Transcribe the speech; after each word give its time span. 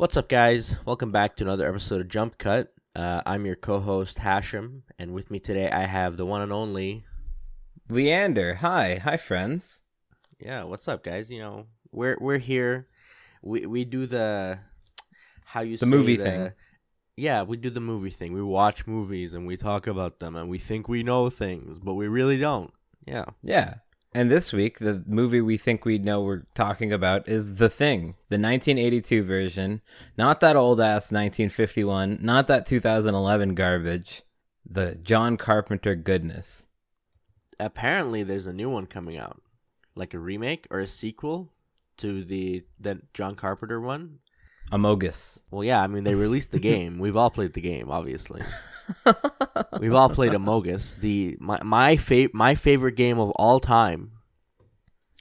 What's 0.00 0.16
up, 0.16 0.30
guys? 0.30 0.76
Welcome 0.86 1.12
back 1.12 1.36
to 1.36 1.44
another 1.44 1.68
episode 1.68 2.00
of 2.00 2.08
Jump 2.08 2.38
Cut. 2.38 2.72
Uh, 2.96 3.20
I'm 3.26 3.44
your 3.44 3.54
co-host 3.54 4.16
Hashim, 4.16 4.80
and 4.98 5.12
with 5.12 5.30
me 5.30 5.38
today 5.38 5.70
I 5.70 5.84
have 5.84 6.16
the 6.16 6.24
one 6.24 6.40
and 6.40 6.54
only. 6.54 7.04
Leander, 7.90 8.54
hi, 8.54 8.94
hi, 8.96 9.18
friends. 9.18 9.82
Yeah, 10.38 10.64
what's 10.64 10.88
up, 10.88 11.04
guys? 11.04 11.30
You 11.30 11.40
know, 11.40 11.66
we're 11.92 12.16
we're 12.18 12.38
here. 12.38 12.88
We 13.42 13.66
we 13.66 13.84
do 13.84 14.06
the 14.06 14.60
how 15.44 15.60
you 15.60 15.76
The 15.76 15.84
say 15.84 15.90
movie 15.90 16.16
the- 16.16 16.24
thing. 16.24 16.52
Yeah, 17.18 17.42
we 17.42 17.58
do 17.58 17.68
the 17.68 17.80
movie 17.80 18.08
thing. 18.08 18.32
We 18.32 18.42
watch 18.42 18.86
movies 18.86 19.34
and 19.34 19.46
we 19.46 19.58
talk 19.58 19.86
about 19.86 20.18
them, 20.18 20.34
and 20.34 20.48
we 20.48 20.58
think 20.58 20.88
we 20.88 21.02
know 21.02 21.28
things, 21.28 21.78
but 21.78 21.92
we 21.92 22.08
really 22.08 22.38
don't. 22.38 22.72
Yeah. 23.06 23.26
Yeah. 23.42 23.74
And 24.12 24.28
this 24.28 24.52
week, 24.52 24.80
the 24.80 25.04
movie 25.06 25.40
we 25.40 25.56
think 25.56 25.84
we 25.84 25.98
know 25.98 26.20
we're 26.20 26.46
talking 26.54 26.92
about 26.92 27.28
is 27.28 27.56
The 27.56 27.68
Thing, 27.68 28.16
the 28.28 28.38
1982 28.38 29.22
version. 29.22 29.82
Not 30.18 30.40
that 30.40 30.56
old 30.56 30.80
ass 30.80 31.12
1951, 31.12 32.18
not 32.20 32.48
that 32.48 32.66
2011 32.66 33.54
garbage. 33.54 34.22
The 34.68 34.96
John 34.96 35.36
Carpenter 35.36 35.94
goodness. 35.94 36.66
Apparently, 37.60 38.24
there's 38.24 38.48
a 38.48 38.52
new 38.52 38.68
one 38.68 38.86
coming 38.86 39.16
out, 39.18 39.42
like 39.94 40.12
a 40.12 40.18
remake 40.18 40.66
or 40.70 40.80
a 40.80 40.88
sequel 40.88 41.52
to 41.98 42.24
the 42.24 42.64
that 42.80 43.12
John 43.14 43.36
Carpenter 43.36 43.80
one. 43.80 44.18
Amogus. 44.70 45.38
Well, 45.50 45.64
yeah, 45.64 45.80
I 45.80 45.86
mean 45.86 46.04
they 46.04 46.14
released 46.14 46.52
the 46.52 46.58
game. 46.70 46.98
We've 46.98 47.16
all 47.16 47.30
played 47.30 47.54
the 47.54 47.60
game, 47.60 47.90
obviously. 47.90 48.42
We've 49.80 49.94
all 49.94 50.08
played 50.08 50.32
Amogus, 50.32 50.96
the 50.96 51.36
my 51.40 51.62
my 51.62 51.96
fa- 51.96 52.30
my 52.32 52.54
favorite 52.54 52.96
game 52.96 53.18
of 53.18 53.30
all 53.32 53.60
time. 53.60 54.12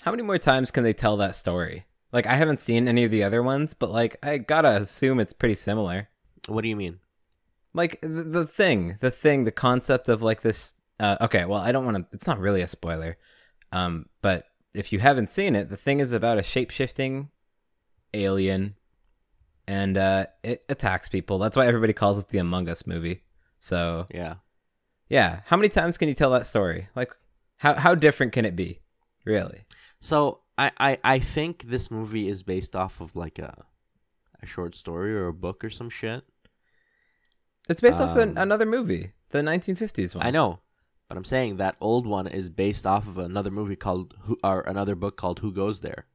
How 0.02 0.12
many 0.12 0.24
more 0.24 0.38
times 0.38 0.72
can 0.72 0.84
they 0.84 0.94
tell 0.94 1.18
that 1.18 1.36
story? 1.36 1.86
Like, 2.12 2.26
I 2.26 2.36
haven't 2.36 2.62
seen 2.62 2.88
any 2.88 3.04
of 3.04 3.12
the 3.12 3.24
other 3.24 3.44
ones, 3.44 3.74
but 3.74 3.92
like, 3.92 4.18
I 4.24 4.38
gotta 4.38 4.78
assume 4.78 5.20
it's 5.20 5.34
pretty 5.34 5.56
similar. 5.56 6.10
What 6.48 6.62
do 6.62 6.70
you 6.70 6.76
mean? 6.76 7.00
like 7.74 8.00
the, 8.02 8.24
the 8.24 8.48
thing 8.48 8.98
the 9.00 9.12
thing 9.12 9.44
the 9.44 9.52
concept 9.52 10.10
of 10.10 10.22
like 10.22 10.42
this 10.42 10.74
uh, 11.00 11.18
okay 11.22 11.46
well 11.46 11.62
i 11.62 11.72
don't 11.72 11.86
want 11.86 11.98
to 11.98 12.16
it's 12.16 12.28
not 12.28 12.40
really 12.40 12.62
a 12.62 12.68
spoiler 12.68 13.18
um 13.72 14.08
but 14.22 14.46
if 14.74 14.92
you 14.92 15.00
haven't 15.00 15.30
seen 15.30 15.56
it 15.56 15.70
the 15.70 15.78
thing 15.78 16.00
is 16.00 16.12
about 16.12 16.38
a 16.38 16.44
shape-shifting 16.44 17.30
alien 18.14 18.76
and 19.78 19.98
uh 19.98 20.26
it 20.44 20.66
attacks 20.68 21.08
people. 21.10 21.38
That's 21.38 21.56
why 21.56 21.68
everybody 21.68 21.94
calls 21.94 22.18
it 22.20 22.28
the 22.30 22.40
among 22.40 22.68
us 22.70 22.86
movie. 22.88 23.24
So 23.60 24.08
Yeah. 24.10 24.36
yeah. 25.08 25.42
How 25.46 25.58
many 25.58 25.70
times 25.70 25.98
can 25.98 26.08
you 26.10 26.16
tell 26.16 26.32
that 26.32 26.48
story? 26.48 26.88
Like 26.96 27.12
how 27.58 27.74
how 27.76 27.94
different 27.96 28.34
can 28.34 28.46
it 28.46 28.56
be? 28.56 28.80
Really? 29.26 29.66
So 30.00 30.40
I, 30.58 30.72
I 30.80 30.98
I 31.16 31.20
think 31.20 31.64
this 31.70 31.92
movie 31.92 32.28
is 32.28 32.42
based 32.44 32.76
off 32.76 33.00
of 33.02 33.16
like 33.16 33.38
a 33.40 33.66
a 34.42 34.46
short 34.46 34.74
story 34.76 35.14
or 35.14 35.28
a 35.28 35.34
book 35.46 35.64
or 35.64 35.70
some 35.70 35.90
shit. 35.90 36.24
it's 37.70 37.82
based 37.82 38.00
off 38.02 38.16
an, 38.18 38.30
Um, 38.32 38.38
another 38.38 38.66
movie 38.66 39.12
the 39.32 39.40
1950s 39.42 40.16
one. 40.16 40.26
I 40.26 40.32
know, 40.32 40.60
but 41.08 41.18
I'm 41.18 41.26
saying 41.26 41.58
that 41.58 41.76
old 41.80 42.08
one 42.08 42.26
is 42.28 42.50
based 42.50 42.86
off 42.88 43.08
of 43.08 43.18
another 43.18 43.52
movie 43.52 43.76
called 43.76 44.16
Who 44.24 44.38
or 44.44 44.62
another 44.62 44.96
book 44.96 45.16
called 45.18 45.40
Who 45.40 45.52
Goes 45.52 45.82
There. 45.82 46.06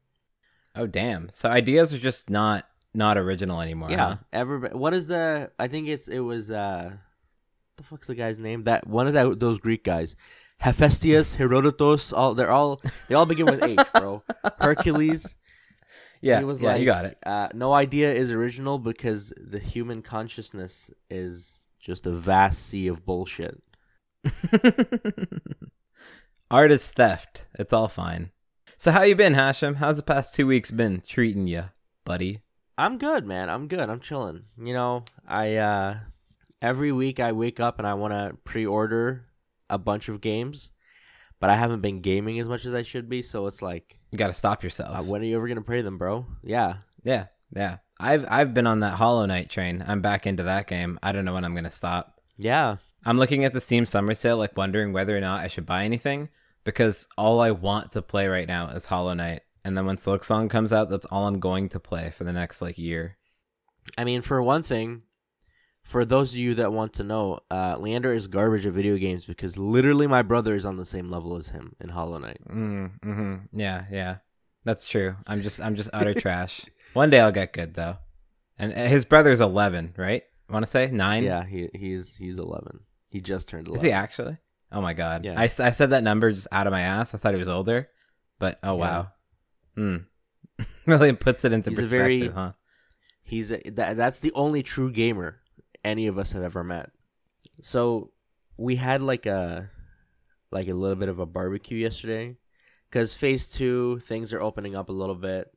oh 0.75 0.87
damn. 0.89 1.29
So 1.33 1.49
ideas 1.49 1.93
are 1.95 1.99
just 2.11 2.31
not 2.31 2.67
not 2.95 3.19
original 3.19 3.61
anymore 3.61 3.91
yeah. 3.91 3.97
huh? 3.97 4.17
Everybody. 4.33 4.75
What 4.75 4.95
is 4.95 5.07
the? 5.07 5.51
I 5.59 5.69
think 5.69 5.89
it's 5.89 6.09
it 6.09 6.21
was. 6.21 6.51
uh 6.51 6.93
The 7.77 7.83
fuck's 7.83 8.07
the 8.07 8.15
guy's 8.15 8.39
name? 8.39 8.65
That 8.65 8.87
one 8.87 9.07
of 9.07 9.15
that 9.15 9.41
those 9.41 9.59
Greek 9.59 9.85
guys. 9.85 10.17
Hephaestus, 10.59 11.35
Herodotus, 11.35 12.13
all 12.13 12.35
they're 12.35 12.51
all 12.51 12.81
they 13.09 13.15
all 13.15 13.27
begin 13.27 13.47
with 13.47 13.63
H, 13.63 13.79
bro. 13.93 14.23
Hercules. 14.61 15.35
yeah 16.23 16.39
he 16.39 16.45
was 16.45 16.63
yeah 16.63 16.71
like, 16.71 16.81
you 16.81 16.87
got 16.87 17.05
it 17.05 17.19
Uh, 17.27 17.49
no 17.53 17.75
idea 17.75 18.15
is 18.15 18.31
original 18.31 18.79
because 18.79 19.33
the 19.37 19.59
human 19.59 20.01
consciousness 20.01 20.91
is 21.11 21.59
just 21.81 22.07
a 22.07 22.13
vast 22.13 22.67
sea 22.67 22.87
of 22.87 23.05
bullshit. 23.05 23.61
Artist 26.51 26.95
theft. 26.95 27.47
It's 27.59 27.73
all 27.73 27.89
fine. 27.89 28.31
So 28.77 28.93
how 28.93 29.03
you 29.03 29.17
been, 29.17 29.35
Hashim? 29.35 29.77
How's 29.77 29.97
the 29.97 30.03
past 30.03 30.35
two 30.35 30.47
weeks 30.47 30.71
been 30.71 31.03
treating 31.07 31.47
you, 31.47 31.65
buddy? 32.05 32.41
I'm 32.77 32.99
good, 32.99 33.25
man. 33.27 33.49
I'm 33.51 33.69
good. 33.69 33.89
I'm 33.89 34.01
chilling. 34.01 34.45
You 34.59 34.75
know, 34.75 35.05
I 35.27 35.57
uh 35.57 35.99
every 36.61 36.93
week 36.93 37.21
I 37.21 37.33
wake 37.33 37.61
up 37.61 37.79
and 37.79 37.87
I 37.87 37.95
want 37.95 38.13
to 38.13 38.37
pre-order 38.45 39.27
a 39.71 39.79
bunch 39.79 40.09
of 40.09 40.21
games, 40.21 40.71
but 41.41 41.51
I 41.51 41.57
haven't 41.57 41.81
been 41.83 42.01
gaming 42.01 42.39
as 42.41 42.49
much 42.49 42.65
as 42.67 42.75
I 42.75 42.83
should 42.83 43.09
be, 43.09 43.23
so 43.23 43.47
it's 43.47 43.63
like 43.63 43.99
You 44.11 44.19
got 44.19 44.29
to 44.29 44.35
stop 44.35 44.63
yourself. 44.65 44.99
uh, 44.99 45.03
when 45.03 45.23
are 45.23 45.25
you 45.25 45.37
ever 45.37 45.47
going 45.47 45.57
to 45.57 45.63
play 45.63 45.83
them, 45.83 45.99
bro? 45.99 46.27
Yeah. 46.43 46.77
yeah, 47.03 47.27
yeah. 47.55 47.79
I've 48.01 48.27
I've 48.29 48.53
been 48.55 48.67
on 48.67 48.81
that 48.81 48.95
Hollow 48.95 49.25
Knight 49.27 49.51
train. 49.51 49.85
I'm 49.87 50.01
back 50.01 50.27
into 50.27 50.43
that 50.43 50.67
game. 50.67 50.99
I 51.03 51.13
don't 51.13 51.25
know 51.25 51.35
when 51.35 51.45
I'm 51.45 51.55
gonna 51.55 51.71
stop. 51.71 52.21
Yeah. 52.37 52.77
I'm 53.05 53.19
looking 53.19 53.45
at 53.45 53.53
the 53.53 53.61
Steam 53.61 53.87
Summer 53.87 54.15
Sale, 54.15 54.39
like 54.39 54.57
wondering 54.57 54.93
whether 54.93 55.17
or 55.17 55.21
not 55.21 55.41
I 55.41 55.49
should 55.49 55.65
buy 55.65 55.85
anything 55.85 56.29
because 56.65 57.07
all 57.17 57.41
I 57.41 57.53
want 57.53 57.93
to 57.93 58.03
play 58.03 58.27
right 58.27 58.49
now 58.49 58.69
is 58.71 58.87
Hollow 58.87 59.15
Knight. 59.15 59.43
And 59.65 59.77
then 59.77 59.87
when 59.87 59.97
Silksong 59.97 60.51
comes 60.51 60.73
out, 60.73 60.91
that's 60.91 61.07
all 61.07 61.27
I'm 61.27 61.41
going 61.41 61.69
to 61.71 61.81
play 61.81 62.11
for 62.11 62.25
the 62.25 62.33
next 62.33 62.61
like 62.61 62.77
year. 62.79 63.17
I 63.97 64.05
mean, 64.05 64.21
for 64.23 64.43
one 64.43 64.63
thing, 64.63 65.03
for 65.83 66.05
those 66.05 66.31
of 66.33 66.37
you 66.37 66.55
that 66.57 66.73
want 66.73 66.93
to 66.95 67.03
know, 67.03 67.41
uh, 67.51 67.77
Leander 67.79 68.13
is 68.13 68.27
garbage 68.27 68.67
at 68.67 68.73
video 68.73 68.97
games 68.97 69.25
because 69.25 69.57
literally 69.59 70.07
my 70.07 70.23
brother 70.23 70.55
is 70.55 70.65
on 70.65 70.77
the 70.77 70.85
same 70.85 71.11
level 71.11 71.37
as 71.37 71.49
him 71.49 71.77
in 71.81 71.91
Hollow 71.91 72.19
Knight. 72.19 72.41
Mm, 72.49 72.91
hmm 73.03 73.35
Yeah, 73.53 73.85
yeah. 73.91 74.17
That's 74.65 74.87
true. 74.87 75.17
I'm 75.27 75.43
just 75.43 75.61
I'm 75.61 75.77
just 75.77 75.91
utter 75.93 76.15
trash. 76.21 76.63
One 76.95 77.11
day 77.11 77.21
I'll 77.21 77.33
get 77.33 77.53
good 77.53 77.75
though. 77.75 77.99
And 78.59 78.73
uh, 78.73 78.87
his 78.87 79.05
brother's 79.05 79.41
11, 79.41 79.95
right? 79.97 80.23
Want 80.49 80.65
to 80.65 80.71
say 80.71 80.91
9? 80.91 81.25
Yeah, 81.25 81.45
he 81.45 81.69
he's 81.75 82.15
he's 82.15 82.39
11. 82.39 82.81
He 83.09 83.21
just 83.21 83.49
turned 83.49 83.67
11. 83.69 83.79
Is 83.79 83.83
he 83.83 83.93
actually? 83.93 84.39
Oh 84.73 84.81
my 84.81 84.93
god. 84.95 85.25
Yeah. 85.25 85.39
I, 85.39 85.45
I 85.45 85.49
said 85.49 85.91
that 85.91 86.03
number 86.03 86.33
just 86.33 86.49
out 86.51 86.67
of 86.67 86.71
my 86.71 86.81
ass. 86.83 87.15
I 87.15 87.19
thought 87.19 87.35
he 87.35 87.39
was 87.39 87.49
older. 87.49 87.89
But 88.39 88.59
oh 88.63 88.75
wow. 88.75 89.09
Hmm. 89.75 89.97
really 90.87 91.13
puts 91.13 91.45
it 91.45 91.53
into 91.53 91.71
He's 91.71 91.79
a 91.79 91.83
perspective, 91.83 92.21
very- 92.21 92.29
huh? 92.29 92.53
He's 93.23 93.51
a, 93.51 93.59
that 93.71 93.97
that's 93.97 94.21
the 94.21 94.33
only 94.33 94.63
true 94.63 94.93
gamer 94.93 95.41
any 95.83 96.07
of 96.07 96.19
us 96.19 96.33
have 96.33 96.43
ever 96.43 96.63
met. 96.63 96.91
So 97.63 98.11
we 98.57 98.77
had 98.77 99.01
like 99.03 99.25
a 99.27 99.71
like 100.51 100.69
a 100.69 100.75
little 100.75 100.97
bit 100.97 101.09
of 101.09 101.19
a 101.19 101.27
barbecue 101.27 101.79
yesterday 101.79 102.37
cuz 102.91 103.15
phase 103.15 103.49
2 103.49 103.99
things 104.01 104.33
are 104.33 104.41
opening 104.41 104.77
up 104.77 104.89
a 104.89 104.93
little 104.93 105.15
bit 105.17 105.51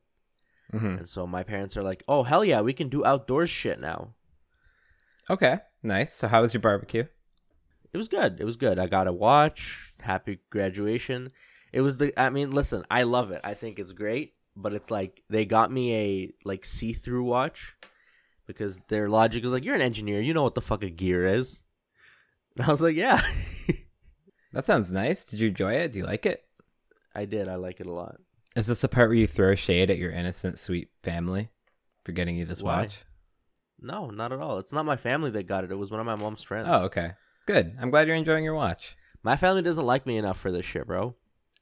hmm 0.72 0.96
and 0.96 1.08
so 1.08 1.26
my 1.26 1.42
parents 1.42 1.76
are 1.76 1.82
like, 1.82 2.02
"Oh, 2.08 2.22
hell 2.24 2.44
yeah, 2.44 2.60
we 2.62 2.72
can 2.72 2.88
do 2.88 3.04
outdoors 3.04 3.48
shit 3.50 3.80
now." 3.80 4.14
Okay. 5.30 5.58
Nice. 5.82 6.12
So 6.14 6.26
how 6.28 6.42
was 6.42 6.52
your 6.54 6.60
barbecue? 6.60 7.04
It 7.92 7.96
was 7.96 8.08
good. 8.08 8.40
It 8.40 8.44
was 8.44 8.56
good. 8.56 8.78
I 8.78 8.86
got 8.86 9.06
a 9.06 9.12
watch. 9.12 9.92
Happy 10.00 10.40
graduation. 10.50 11.30
It 11.72 11.80
was 11.82 11.96
the 11.98 12.18
I 12.20 12.30
mean, 12.30 12.50
listen, 12.50 12.84
I 12.90 13.02
love 13.02 13.30
it. 13.30 13.40
I 13.44 13.54
think 13.54 13.78
it's 13.78 13.92
great, 13.92 14.34
but 14.56 14.72
it's 14.72 14.90
like 14.90 15.22
they 15.28 15.44
got 15.44 15.70
me 15.70 15.94
a 15.94 16.32
like 16.44 16.64
see-through 16.64 17.24
watch 17.24 17.76
because 18.46 18.78
their 18.88 19.08
logic 19.08 19.44
is 19.44 19.52
like, 19.52 19.64
"You're 19.64 19.74
an 19.74 19.82
engineer. 19.82 20.20
You 20.20 20.34
know 20.34 20.42
what 20.42 20.54
the 20.54 20.62
fuck 20.62 20.82
a 20.82 20.90
gear 20.90 21.26
is." 21.26 21.60
And 22.56 22.66
I 22.68 22.70
was 22.70 22.80
like, 22.80 22.96
"Yeah." 22.96 23.20
That 24.52 24.64
sounds 24.64 24.92
nice. 24.92 25.24
Did 25.24 25.40
you 25.40 25.48
enjoy 25.48 25.74
it? 25.74 25.92
Do 25.92 25.98
you 25.98 26.06
like 26.06 26.24
it? 26.24 26.44
I 27.14 27.26
did. 27.26 27.48
I 27.48 27.56
like 27.56 27.80
it 27.80 27.86
a 27.86 27.92
lot. 27.92 28.16
Is 28.56 28.66
this 28.66 28.80
the 28.80 28.88
part 28.88 29.10
where 29.10 29.16
you 29.18 29.26
throw 29.26 29.54
shade 29.54 29.90
at 29.90 29.98
your 29.98 30.10
innocent, 30.10 30.58
sweet 30.58 30.88
family 31.02 31.50
for 32.04 32.12
getting 32.12 32.36
you 32.36 32.44
this 32.44 32.62
Why? 32.62 32.82
watch? 32.82 32.98
No, 33.80 34.10
not 34.10 34.32
at 34.32 34.40
all. 34.40 34.58
It's 34.58 34.72
not 34.72 34.86
my 34.86 34.96
family 34.96 35.30
that 35.30 35.46
got 35.46 35.64
it. 35.64 35.70
It 35.70 35.76
was 35.76 35.90
one 35.90 36.00
of 36.00 36.06
my 36.06 36.16
mom's 36.16 36.42
friends. 36.42 36.66
Oh, 36.68 36.84
okay. 36.86 37.12
Good. 37.46 37.76
I'm 37.80 37.90
glad 37.90 38.06
you're 38.08 38.16
enjoying 38.16 38.44
your 38.44 38.54
watch. 38.54 38.96
My 39.22 39.36
family 39.36 39.62
doesn't 39.62 39.86
like 39.86 40.06
me 40.06 40.16
enough 40.16 40.40
for 40.40 40.50
this 40.50 40.66
shit, 40.66 40.86
bro. 40.86 41.14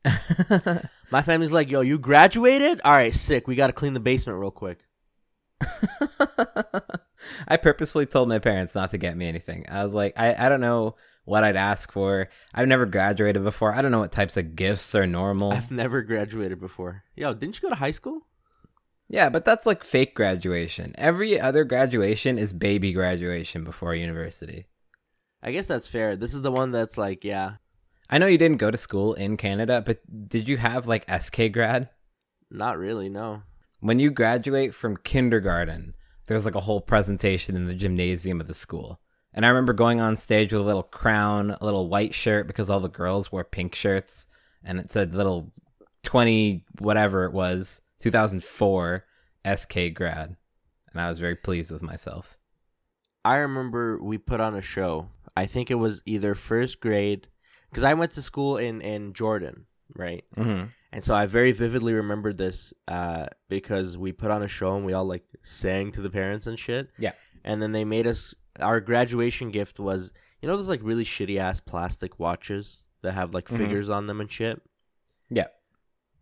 My 1.10 1.22
family's 1.22 1.52
like, 1.52 1.70
"Yo, 1.70 1.80
you 1.80 1.98
graduated? 1.98 2.80
All 2.84 2.92
right, 2.92 3.14
sick. 3.14 3.46
We 3.46 3.54
got 3.54 3.68
to 3.68 3.72
clean 3.72 3.94
the 3.94 4.00
basement 4.00 4.38
real 4.38 4.50
quick." 4.50 4.80
I 7.48 7.56
purposefully 7.56 8.06
told 8.06 8.28
my 8.28 8.38
parents 8.38 8.74
not 8.74 8.90
to 8.90 8.98
get 8.98 9.16
me 9.16 9.26
anything. 9.26 9.66
I 9.68 9.82
was 9.82 9.94
like, 9.94 10.12
I, 10.16 10.34
I 10.34 10.48
don't 10.48 10.60
know 10.60 10.96
what 11.24 11.44
I'd 11.44 11.56
ask 11.56 11.90
for. 11.90 12.28
I've 12.54 12.68
never 12.68 12.86
graduated 12.86 13.42
before. 13.42 13.74
I 13.74 13.82
don't 13.82 13.90
know 13.90 14.00
what 14.00 14.12
types 14.12 14.36
of 14.36 14.56
gifts 14.56 14.94
are 14.94 15.06
normal. 15.06 15.52
I've 15.52 15.70
never 15.70 16.02
graduated 16.02 16.60
before. 16.60 17.04
Yo, 17.14 17.34
didn't 17.34 17.56
you 17.56 17.62
go 17.62 17.68
to 17.70 17.76
high 17.76 17.90
school? 17.90 18.26
Yeah, 19.08 19.28
but 19.28 19.44
that's 19.44 19.66
like 19.66 19.84
fake 19.84 20.14
graduation. 20.14 20.94
Every 20.96 21.40
other 21.40 21.64
graduation 21.64 22.38
is 22.38 22.52
baby 22.52 22.92
graduation 22.92 23.64
before 23.64 23.94
university. 23.94 24.66
I 25.42 25.52
guess 25.52 25.66
that's 25.66 25.86
fair. 25.86 26.16
This 26.16 26.34
is 26.34 26.42
the 26.42 26.50
one 26.50 26.72
that's 26.72 26.98
like, 26.98 27.22
yeah, 27.22 27.54
I 28.08 28.18
know 28.18 28.26
you 28.26 28.38
didn't 28.38 28.58
go 28.58 28.70
to 28.70 28.78
school 28.78 29.14
in 29.14 29.36
Canada, 29.36 29.82
but 29.84 30.00
did 30.28 30.48
you 30.48 30.56
have 30.58 30.86
like 30.86 31.06
SK 31.20 31.52
grad? 31.52 31.88
not 32.48 32.78
really. 32.78 33.08
No. 33.08 33.42
When 33.80 33.98
you 33.98 34.10
graduate 34.10 34.72
from 34.74 34.96
kindergarten, 34.98 35.94
there's 36.26 36.44
like 36.44 36.54
a 36.54 36.60
whole 36.60 36.80
presentation 36.80 37.56
in 37.56 37.66
the 37.66 37.74
gymnasium 37.74 38.40
of 38.40 38.46
the 38.46 38.54
school. 38.54 39.00
And 39.34 39.44
I 39.44 39.48
remember 39.48 39.72
going 39.72 40.00
on 40.00 40.16
stage 40.16 40.52
with 40.52 40.62
a 40.62 40.64
little 40.64 40.82
crown, 40.84 41.56
a 41.60 41.64
little 41.64 41.88
white 41.88 42.14
shirt 42.14 42.46
because 42.46 42.70
all 42.70 42.80
the 42.80 42.88
girls 42.88 43.30
wore 43.30 43.44
pink 43.44 43.74
shirts, 43.74 44.28
and 44.64 44.78
it 44.78 44.90
said 44.90 45.14
little 45.14 45.52
20 46.04 46.64
whatever 46.78 47.24
it 47.24 47.32
was, 47.32 47.80
2004 47.98 49.04
SK 49.54 49.78
grad. 49.94 50.36
and 50.92 51.00
I 51.00 51.08
was 51.08 51.18
very 51.18 51.36
pleased 51.36 51.70
with 51.70 51.82
myself. 51.82 52.38
I 53.24 53.36
remember 53.36 54.00
we 54.00 54.18
put 54.18 54.40
on 54.40 54.54
a 54.54 54.62
show. 54.62 55.08
I 55.36 55.46
think 55.46 55.70
it 55.70 55.74
was 55.74 56.00
either 56.06 56.34
first 56.34 56.80
grade, 56.80 57.26
because 57.70 57.84
I 57.84 57.94
went 57.94 58.12
to 58.12 58.22
school 58.22 58.56
in 58.58 58.80
in 58.80 59.12
Jordan, 59.12 59.66
right? 59.94 60.24
Mm-hmm. 60.36 60.66
And 60.92 61.04
so 61.04 61.14
I 61.14 61.26
very 61.26 61.52
vividly 61.52 61.92
remembered 61.92 62.38
this 62.38 62.72
uh, 62.88 63.26
because 63.48 63.98
we 63.98 64.12
put 64.12 64.30
on 64.30 64.42
a 64.42 64.48
show 64.48 64.76
and 64.76 64.86
we 64.86 64.94
all 64.94 65.04
like 65.04 65.24
sang 65.42 65.92
to 65.92 66.00
the 66.00 66.08
parents 66.10 66.46
and 66.46 66.58
shit. 66.58 66.88
Yeah. 66.98 67.12
And 67.44 67.60
then 67.60 67.72
they 67.72 67.84
made 67.84 68.06
us 68.06 68.34
our 68.60 68.80
graduation 68.80 69.50
gift 69.50 69.78
was 69.78 70.12
you 70.40 70.48
know 70.48 70.56
those 70.56 70.68
like 70.68 70.80
really 70.82 71.04
shitty 71.04 71.38
ass 71.38 71.60
plastic 71.60 72.18
watches 72.18 72.82
that 73.02 73.12
have 73.12 73.34
like 73.34 73.48
Mhm. 73.48 73.58
figures 73.58 73.88
on 73.90 74.06
them 74.06 74.20
and 74.20 74.30
shit. 74.30 74.62
Yeah. 75.28 75.48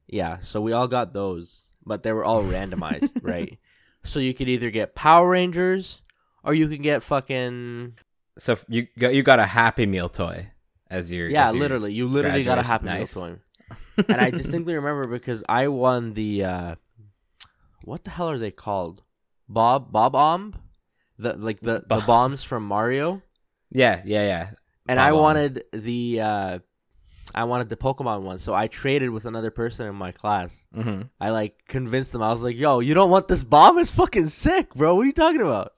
Yeah. 0.08 0.38
So 0.40 0.60
we 0.60 0.72
all 0.72 0.88
got 0.88 1.12
those, 1.12 1.66
but 1.86 2.02
they 2.02 2.12
were 2.12 2.24
all 2.24 2.42
randomized, 2.42 3.12
right? 3.22 3.58
So 4.02 4.18
you 4.18 4.34
could 4.34 4.48
either 4.48 4.70
get 4.70 4.94
Power 4.94 5.28
Rangers 5.30 6.02
or 6.42 6.52
you 6.54 6.68
could 6.68 6.82
get 6.82 7.02
fucking 7.02 7.94
So 8.38 8.58
you 8.68 8.88
got 8.98 9.14
you 9.14 9.22
got 9.22 9.38
a 9.38 9.46
Happy 9.46 9.86
Meal 9.86 10.08
toy 10.08 10.50
as 10.98 11.10
your 11.12 11.28
yeah, 11.28 11.48
as 11.48 11.54
your- 11.54 11.60
literally. 11.62 11.92
You 11.92 12.08
literally 12.08 12.44
got 12.44 12.58
a. 12.58 12.62
Happy 12.62 12.86
Nice. 12.86 13.14
Meal 13.16 13.24
toy. 13.96 14.04
and 14.08 14.20
I 14.20 14.30
distinctly 14.30 14.74
remember 14.74 15.06
because 15.06 15.42
I 15.48 15.68
won 15.68 16.14
the 16.14 16.44
uh 16.44 16.74
what 17.82 18.04
the 18.04 18.10
hell 18.10 18.30
are 18.30 18.38
they 18.38 18.50
called? 18.50 19.02
Bob 19.48 19.92
Bob-omb? 19.92 20.54
The 21.18 21.34
like 21.36 21.60
the, 21.60 21.84
the 21.88 22.02
bombs 22.06 22.42
from 22.42 22.66
Mario. 22.66 23.22
yeah 23.70 24.02
yeah 24.04 24.24
yeah 24.32 24.46
And 24.88 24.98
Bob 24.98 25.06
I 25.06 25.10
Omb. 25.10 25.20
wanted 25.20 25.64
the 25.72 26.20
uh 26.20 26.58
I 27.34 27.44
wanted 27.44 27.68
the 27.68 27.76
Pokemon 27.76 28.22
one, 28.22 28.38
so 28.38 28.52
I 28.54 28.66
traded 28.68 29.10
with 29.10 29.24
another 29.24 29.50
person 29.50 29.86
in 29.86 29.94
my 29.96 30.12
class. 30.12 30.66
mm-hmm. 30.76 31.02
I 31.20 31.30
like 31.30 31.54
convinced 31.68 32.12
them. 32.12 32.22
I 32.22 32.30
was 32.30 32.42
like, 32.42 32.56
"Yo, 32.56 32.80
you 32.80 32.94
don't 32.94 33.10
want 33.10 33.28
this 33.28 33.42
bomb? 33.44 33.78
It's 33.78 33.90
fucking 33.90 34.28
sick, 34.28 34.74
bro. 34.74 34.94
What 34.94 35.02
are 35.02 35.06
you 35.06 35.12
talking 35.12 35.40
about?" 35.40 35.72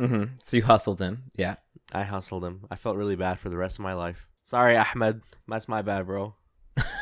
Mm-hmm. 0.00 0.24
so 0.42 0.56
you 0.58 0.62
hustled 0.62 1.00
him 1.00 1.30
yeah 1.36 1.56
I 1.90 2.02
hustled 2.04 2.44
him. 2.44 2.66
I 2.70 2.76
felt 2.76 2.96
really 2.96 3.16
bad 3.16 3.40
for 3.40 3.48
the 3.48 3.56
rest 3.56 3.78
of 3.78 3.82
my 3.82 3.94
life. 3.94 4.28
Sorry, 4.46 4.76
Ahmed. 4.76 5.20
That's 5.46 5.68
my 5.68 5.82
bad, 5.82 6.06
bro. 6.06 6.34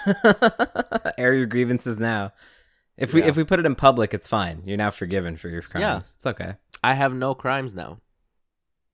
air 1.18 1.34
your 1.34 1.46
grievances 1.46 1.98
now 1.98 2.32
if 2.96 3.12
we 3.12 3.20
Yeah. 3.22 3.28
if 3.28 3.36
we 3.36 3.44
put 3.44 3.58
it 3.58 3.66
in 3.66 3.74
public 3.74 4.12
it's 4.14 4.28
fine 4.28 4.62
you're 4.64 4.76
now 4.76 4.90
forgiven 4.90 5.36
for 5.36 5.48
your 5.48 5.62
crimes 5.62 5.80
Yeah. 5.82 5.98
it's 5.98 6.26
okay 6.26 6.54
I 6.82 6.94
have 6.94 7.14
no 7.14 7.34
crimes 7.34 7.74
now. 7.74 8.00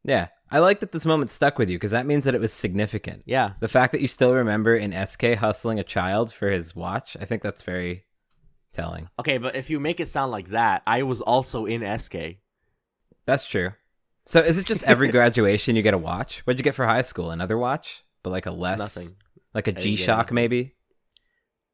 yeah 0.05 0.29
I 0.51 0.59
like 0.61 0.81
that 0.81 0.93
this 0.93 1.05
moment 1.05 1.31
stuck 1.31 1.59
with 1.59 1.69
you 1.69 1.77
because 1.77 1.91
that 1.91 2.07
means 2.07 2.25
that 2.25 2.35
it 2.35 2.41
was 2.41 2.53
significant 2.53 3.25
Yeah. 3.27 3.53
the 3.61 3.69
fact 3.69 3.93
that 3.93 4.01
you 4.01 4.09
still 4.09 4.33
remember 4.33 4.75
in 4.75 4.93
SK 5.07 5.35
hustling 5.35 5.79
a 5.79 5.85
child 5.85 6.33
for 6.33 6.49
his 6.51 6.75
watch 6.75 7.17
I 7.21 7.25
think 7.25 7.43
that's 7.43 7.63
very 7.63 8.05
telling 8.73 9.09
Okay, 9.19 9.37
but 9.39 9.55
if 9.57 9.69
you 9.69 9.81
make 9.81 10.01
it 10.01 10.09
sound 10.09 10.31
like 10.33 10.49
that, 10.51 10.83
I 10.87 11.03
was 11.03 11.21
also 11.21 11.67
in 11.67 11.83
SK. 11.99 12.39
That's 13.27 13.45
true. 13.45 13.73
So 14.27 14.41
is 14.41 14.57
it 14.59 14.65
just 14.67 14.85
every 14.85 15.09
graduation 15.17 15.75
you 15.77 15.83
get 15.83 15.93
a 15.95 15.99
watch? 15.99 16.41
What'd 16.47 16.59
you 16.61 16.65
get 16.65 16.75
for 16.77 16.87
high 16.87 17.03
school? 17.03 17.31
Another 17.33 17.59
watch, 17.59 18.05
but 18.23 18.31
like 18.31 18.47
a 18.47 18.51
less, 18.51 18.79
Nothing. 18.79 19.17
like 19.55 19.67
a 19.69 19.73
G 19.73 19.97
Shock 19.97 20.33
maybe. 20.33 20.75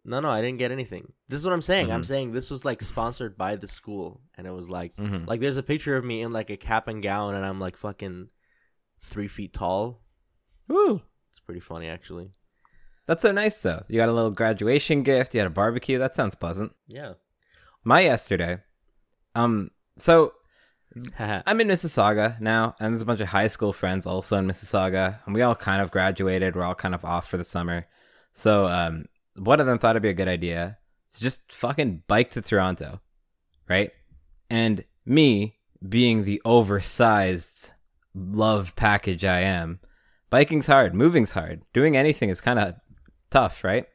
No, 0.05 0.21
no, 0.21 0.29
I 0.31 0.41
didn't 0.41 0.59
get 0.59 0.71
anything. 0.71 1.13
This 1.29 1.39
is 1.41 1.45
what 1.45 1.53
I'm 1.53 1.63
saying. 1.63 1.91
I'm 1.91 2.03
Mhm. 2.03 2.07
saying 2.07 2.33
this 2.33 2.49
was 2.51 2.65
like 2.65 2.81
sponsored 2.81 3.37
by 3.37 3.57
the 3.57 3.67
school, 3.67 4.21
and 4.37 4.47
it 4.47 4.53
was 4.53 4.69
like, 4.69 4.95
Mm-hmm. 4.97 5.25
like 5.27 5.41
there's 5.41 5.57
a 5.57 5.63
picture 5.65 5.97
of 5.97 6.05
me 6.05 6.23
in 6.23 6.33
like 6.33 6.49
a 6.51 6.57
cap 6.57 6.87
and 6.87 7.03
gown, 7.03 7.35
and 7.35 7.45
I'm 7.45 7.59
like 7.59 7.77
fucking 7.77 8.29
three 9.01 9.27
feet 9.29 9.53
tall. 9.53 10.03
Woo! 10.69 11.03
It's 11.33 11.41
pretty 11.41 11.61
funny, 11.61 11.89
actually. 11.89 12.31
That's 13.07 13.23
so 13.23 13.33
nice 13.33 13.61
though. 13.63 13.85
You 13.89 13.97
got 13.99 14.09
a 14.09 14.13
little 14.13 14.31
graduation 14.31 15.03
gift. 15.03 15.35
You 15.35 15.41
had 15.41 15.47
a 15.49 15.51
barbecue. 15.51 15.99
That 15.99 16.15
sounds 16.17 16.35
pleasant. 16.37 16.73
Yeah. 16.89 17.15
My 17.85 18.01
yesterday, 18.01 18.59
um, 19.35 19.71
so. 19.99 20.35
I'm 21.19 21.61
in 21.61 21.69
Mississauga 21.69 22.41
now, 22.41 22.75
and 22.81 22.93
there's 22.93 23.03
a 23.03 23.07
bunch 23.07 23.21
of 23.21 23.29
high 23.29 23.49
school 23.49 23.73
friends 23.73 24.07
also 24.07 24.37
in 24.37 24.47
Mississauga, 24.47 25.19
and 25.27 25.35
we 25.35 25.43
all 25.43 25.55
kind 25.55 25.83
of 25.83 25.91
graduated. 25.91 26.57
We're 26.57 26.65
all 26.65 26.75
kind 26.75 26.95
of 26.95 27.05
off 27.05 27.29
for 27.29 27.37
the 27.37 27.45
summer. 27.45 27.87
So, 28.33 28.67
um, 28.67 29.07
one 29.35 29.61
of 29.61 29.67
them 29.67 29.79
thought 29.79 29.91
it'd 29.91 30.03
be 30.03 30.09
a 30.09 30.15
good 30.15 30.29
idea 30.29 30.79
to 31.13 31.21
just 31.21 31.53
fucking 31.53 32.05
bike 32.07 32.31
to 32.33 32.43
Toronto, 32.43 33.01
right? 33.69 33.91
And 34.49 34.85
me, 35.05 35.57
being 35.87 36.25
the 36.25 36.41
oversized 36.45 37.73
love 38.15 38.75
package 38.77 39.25
I 39.25 39.41
am, 39.41 39.81
biking's 40.31 40.67
hard, 40.67 40.95
moving's 40.95 41.33
hard, 41.33 41.63
doing 41.75 41.97
anything 41.97 42.31
is 42.31 42.41
kind 42.41 42.59
of 42.59 42.75
tough, 43.31 43.65
right? 43.65 43.87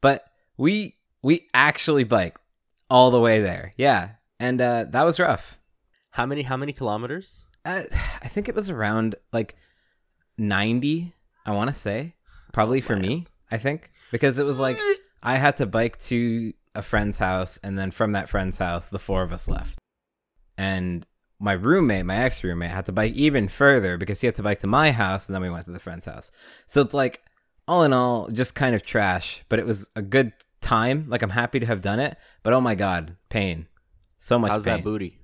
But 0.00 0.24
we 0.56 0.96
we 1.22 1.48
actually 1.52 2.04
biked 2.04 2.40
all 2.88 3.10
the 3.10 3.20
way 3.20 3.40
there, 3.40 3.72
yeah, 3.76 4.12
and 4.40 4.60
uh, 4.60 4.86
that 4.90 5.02
was 5.02 5.20
rough. 5.20 5.58
How 6.12 6.26
many? 6.26 6.42
How 6.42 6.56
many 6.56 6.72
kilometers? 6.72 7.44
Uh, 7.64 7.82
I 8.22 8.28
think 8.28 8.48
it 8.48 8.54
was 8.54 8.70
around 8.70 9.16
like 9.32 9.56
90, 10.38 11.14
I 11.46 11.52
want 11.52 11.68
to 11.68 11.74
say. 11.74 12.14
Probably 12.52 12.80
for 12.80 12.96
me, 12.96 13.26
I 13.50 13.58
think. 13.58 13.90
Because 14.10 14.38
it 14.38 14.44
was 14.44 14.58
like 14.58 14.78
I 15.22 15.36
had 15.36 15.56
to 15.56 15.66
bike 15.66 16.00
to 16.02 16.52
a 16.74 16.82
friend's 16.82 17.18
house, 17.18 17.58
and 17.62 17.78
then 17.78 17.90
from 17.90 18.12
that 18.12 18.28
friend's 18.28 18.58
house, 18.58 18.90
the 18.90 18.98
four 18.98 19.22
of 19.22 19.32
us 19.32 19.48
left. 19.48 19.78
And 20.58 21.06
my 21.38 21.52
roommate, 21.52 22.04
my 22.04 22.16
ex 22.16 22.44
roommate, 22.44 22.70
had 22.70 22.86
to 22.86 22.92
bike 22.92 23.14
even 23.14 23.48
further 23.48 23.96
because 23.96 24.20
he 24.20 24.26
had 24.26 24.34
to 24.36 24.42
bike 24.42 24.60
to 24.60 24.66
my 24.66 24.92
house, 24.92 25.26
and 25.26 25.34
then 25.34 25.42
we 25.42 25.50
went 25.50 25.64
to 25.64 25.72
the 25.72 25.80
friend's 25.80 26.04
house. 26.04 26.30
So 26.66 26.82
it's 26.82 26.94
like, 26.94 27.22
all 27.66 27.84
in 27.84 27.92
all, 27.94 28.28
just 28.28 28.54
kind 28.54 28.74
of 28.74 28.84
trash, 28.84 29.42
but 29.48 29.58
it 29.58 29.66
was 29.66 29.88
a 29.96 30.02
good 30.02 30.32
time. 30.60 31.06
Like, 31.08 31.22
I'm 31.22 31.30
happy 31.30 31.58
to 31.60 31.66
have 31.66 31.80
done 31.80 32.00
it, 32.00 32.18
but 32.42 32.52
oh 32.52 32.60
my 32.60 32.74
god, 32.74 33.16
pain. 33.30 33.66
So 34.18 34.38
much 34.38 34.50
How's 34.50 34.64
pain. 34.64 34.76
that 34.76 34.84
booty? 34.84 35.21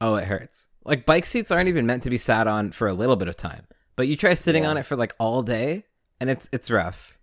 Oh, 0.00 0.14
it 0.16 0.24
hurts. 0.24 0.68
Like 0.84 1.04
bike 1.06 1.26
seats 1.26 1.50
aren't 1.50 1.68
even 1.68 1.86
meant 1.86 2.02
to 2.04 2.10
be 2.10 2.18
sat 2.18 2.46
on 2.46 2.72
for 2.72 2.88
a 2.88 2.94
little 2.94 3.16
bit 3.16 3.28
of 3.28 3.36
time. 3.36 3.66
But 3.96 4.08
you 4.08 4.16
try 4.16 4.34
sitting 4.34 4.62
Yeah. 4.64 4.70
on 4.70 4.76
it 4.78 4.86
for 4.86 4.96
like 4.96 5.14
all 5.18 5.42
day 5.42 5.84
and 6.20 6.30
it's 6.30 6.48
it's 6.52 6.70
rough. 6.70 7.18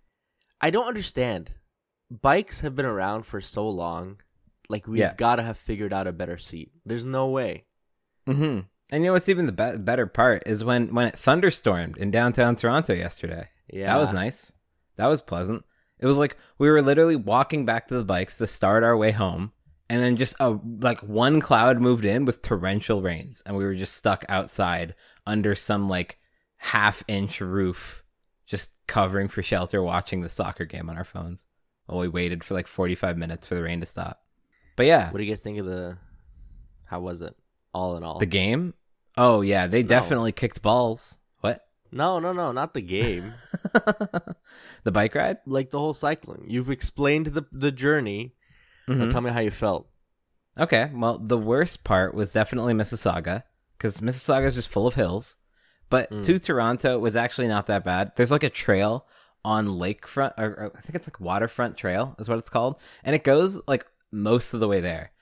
I 0.60 0.70
don't 0.70 0.86
understand. 0.86 1.52
Bikes 2.10 2.60
have 2.60 2.74
been 2.74 2.86
around 2.86 3.24
for 3.24 3.40
so 3.40 3.68
long. 3.68 4.18
Like 4.68 4.86
we've 4.86 4.98
Yeah. 4.98 5.14
got 5.14 5.36
to 5.36 5.42
have 5.42 5.56
figured 5.58 5.92
out 5.92 6.06
a 6.06 6.12
better 6.12 6.38
seat. 6.38 6.70
There's 6.86 7.04
no 7.06 7.26
way. 7.28 7.64
Mhm. 8.28 8.66
And 8.90 9.02
you 9.04 9.08
know 9.10 9.14
what's 9.14 9.28
even 9.28 9.46
the 9.46 9.52
be- 9.52 9.78
better 9.78 10.06
part 10.06 10.42
is 10.46 10.62
when 10.64 10.94
when 10.94 11.06
it 11.08 11.18
thunderstormed 11.18 11.96
in 11.98 12.10
downtown 12.10 12.54
Toronto 12.56 12.92
yesterday. 12.94 13.48
Yeah, 13.72 13.92
That 13.92 14.00
was 14.00 14.12
nice. 14.12 14.52
That 14.96 15.06
was 15.06 15.20
pleasant. 15.20 15.64
It 15.98 16.06
was 16.06 16.16
like 16.16 16.36
we 16.58 16.70
were 16.70 16.80
literally 16.80 17.16
walking 17.16 17.66
back 17.66 17.88
to 17.88 17.94
the 17.94 18.04
bikes 18.04 18.36
to 18.38 18.46
start 18.46 18.84
our 18.84 18.96
way 18.96 19.10
home 19.10 19.52
and 19.90 20.02
then 20.02 20.16
just 20.16 20.34
a 20.40 20.58
like 20.80 21.00
one 21.00 21.40
cloud 21.40 21.80
moved 21.80 22.04
in 22.04 22.24
with 22.24 22.42
torrential 22.42 23.00
rains 23.02 23.42
and 23.46 23.56
we 23.56 23.64
were 23.64 23.74
just 23.74 23.94
stuck 23.94 24.24
outside 24.28 24.94
under 25.26 25.54
some 25.54 25.88
like 25.88 26.18
half 26.58 27.02
inch 27.08 27.40
roof 27.40 28.02
just 28.46 28.70
covering 28.86 29.28
for 29.28 29.42
shelter 29.42 29.82
watching 29.82 30.20
the 30.20 30.28
soccer 30.28 30.64
game 30.64 30.88
on 30.90 30.96
our 30.96 31.04
phones 31.04 31.46
while 31.86 31.98
we 32.00 32.08
waited 32.08 32.42
for 32.44 32.54
like 32.54 32.66
45 32.66 33.16
minutes 33.16 33.46
for 33.46 33.54
the 33.54 33.62
rain 33.62 33.80
to 33.80 33.86
stop 33.86 34.22
but 34.76 34.86
yeah 34.86 35.10
What 35.10 35.18
do 35.18 35.24
you 35.24 35.30
guys 35.30 35.40
think 35.40 35.58
of 35.58 35.66
the? 35.66 35.96
How 36.86 37.00
was 37.00 37.20
it? 37.20 37.34
All 37.74 37.96
in 37.96 38.02
all, 38.02 38.18
the 38.18 38.26
game 38.26 38.74
oh 39.16 39.40
yeah 39.42 39.66
they 39.66 39.82
No. 39.82 39.88
definitely 39.88 40.32
kicked 40.32 40.62
balls 40.62 41.18
what 41.40 41.66
no, 41.90 42.18
no, 42.18 42.32
no, 42.34 42.52
not 42.52 42.74
the 42.74 42.82
game. 42.82 43.32
the 44.84 44.90
bike 44.92 45.14
ride 45.14 45.38
like 45.46 45.70
the 45.70 45.78
whole 45.78 45.94
cycling. 45.94 46.44
You've 46.46 46.70
explained 46.70 47.26
the 47.28 47.46
the 47.52 47.72
journey. 47.72 48.34
Now 48.88 49.04
Mhm. 49.04 49.10
tell 49.12 49.20
me 49.20 49.30
how 49.30 49.40
you 49.40 49.50
felt. 49.50 49.88
Okay, 50.58 50.90
well, 50.94 51.18
the 51.18 51.38
worst 51.38 51.84
part 51.84 52.14
was 52.14 52.32
definitely 52.32 52.74
Mississauga 52.74 53.44
because 53.76 54.00
Mississauga 54.00 54.46
is 54.46 54.54
just 54.54 54.68
full 54.68 54.86
of 54.86 54.94
hills. 54.94 55.36
But 55.90 56.10
Mm. 56.10 56.24
to 56.24 56.38
Toronto 56.38 56.98
was 56.98 57.16
actually 57.16 57.48
not 57.48 57.66
that 57.66 57.84
bad. 57.84 58.12
There's 58.16 58.30
like 58.30 58.42
a 58.42 58.50
trail 58.50 59.06
on 59.44 59.66
lakefront, 59.68 60.34
or, 60.36 60.46
or 60.50 60.72
I 60.76 60.80
think 60.80 60.94
it's 60.96 61.06
like 61.06 61.20
waterfront 61.20 61.76
trail 61.76 62.14
is 62.18 62.28
what 62.28 62.38
it's 62.38 62.50
called, 62.50 62.76
and 63.04 63.14
it 63.14 63.24
goes 63.24 63.60
like 63.68 63.86
most 64.10 64.52
of 64.52 64.60
the 64.60 64.68
way 64.68 64.80
there. 64.80 65.12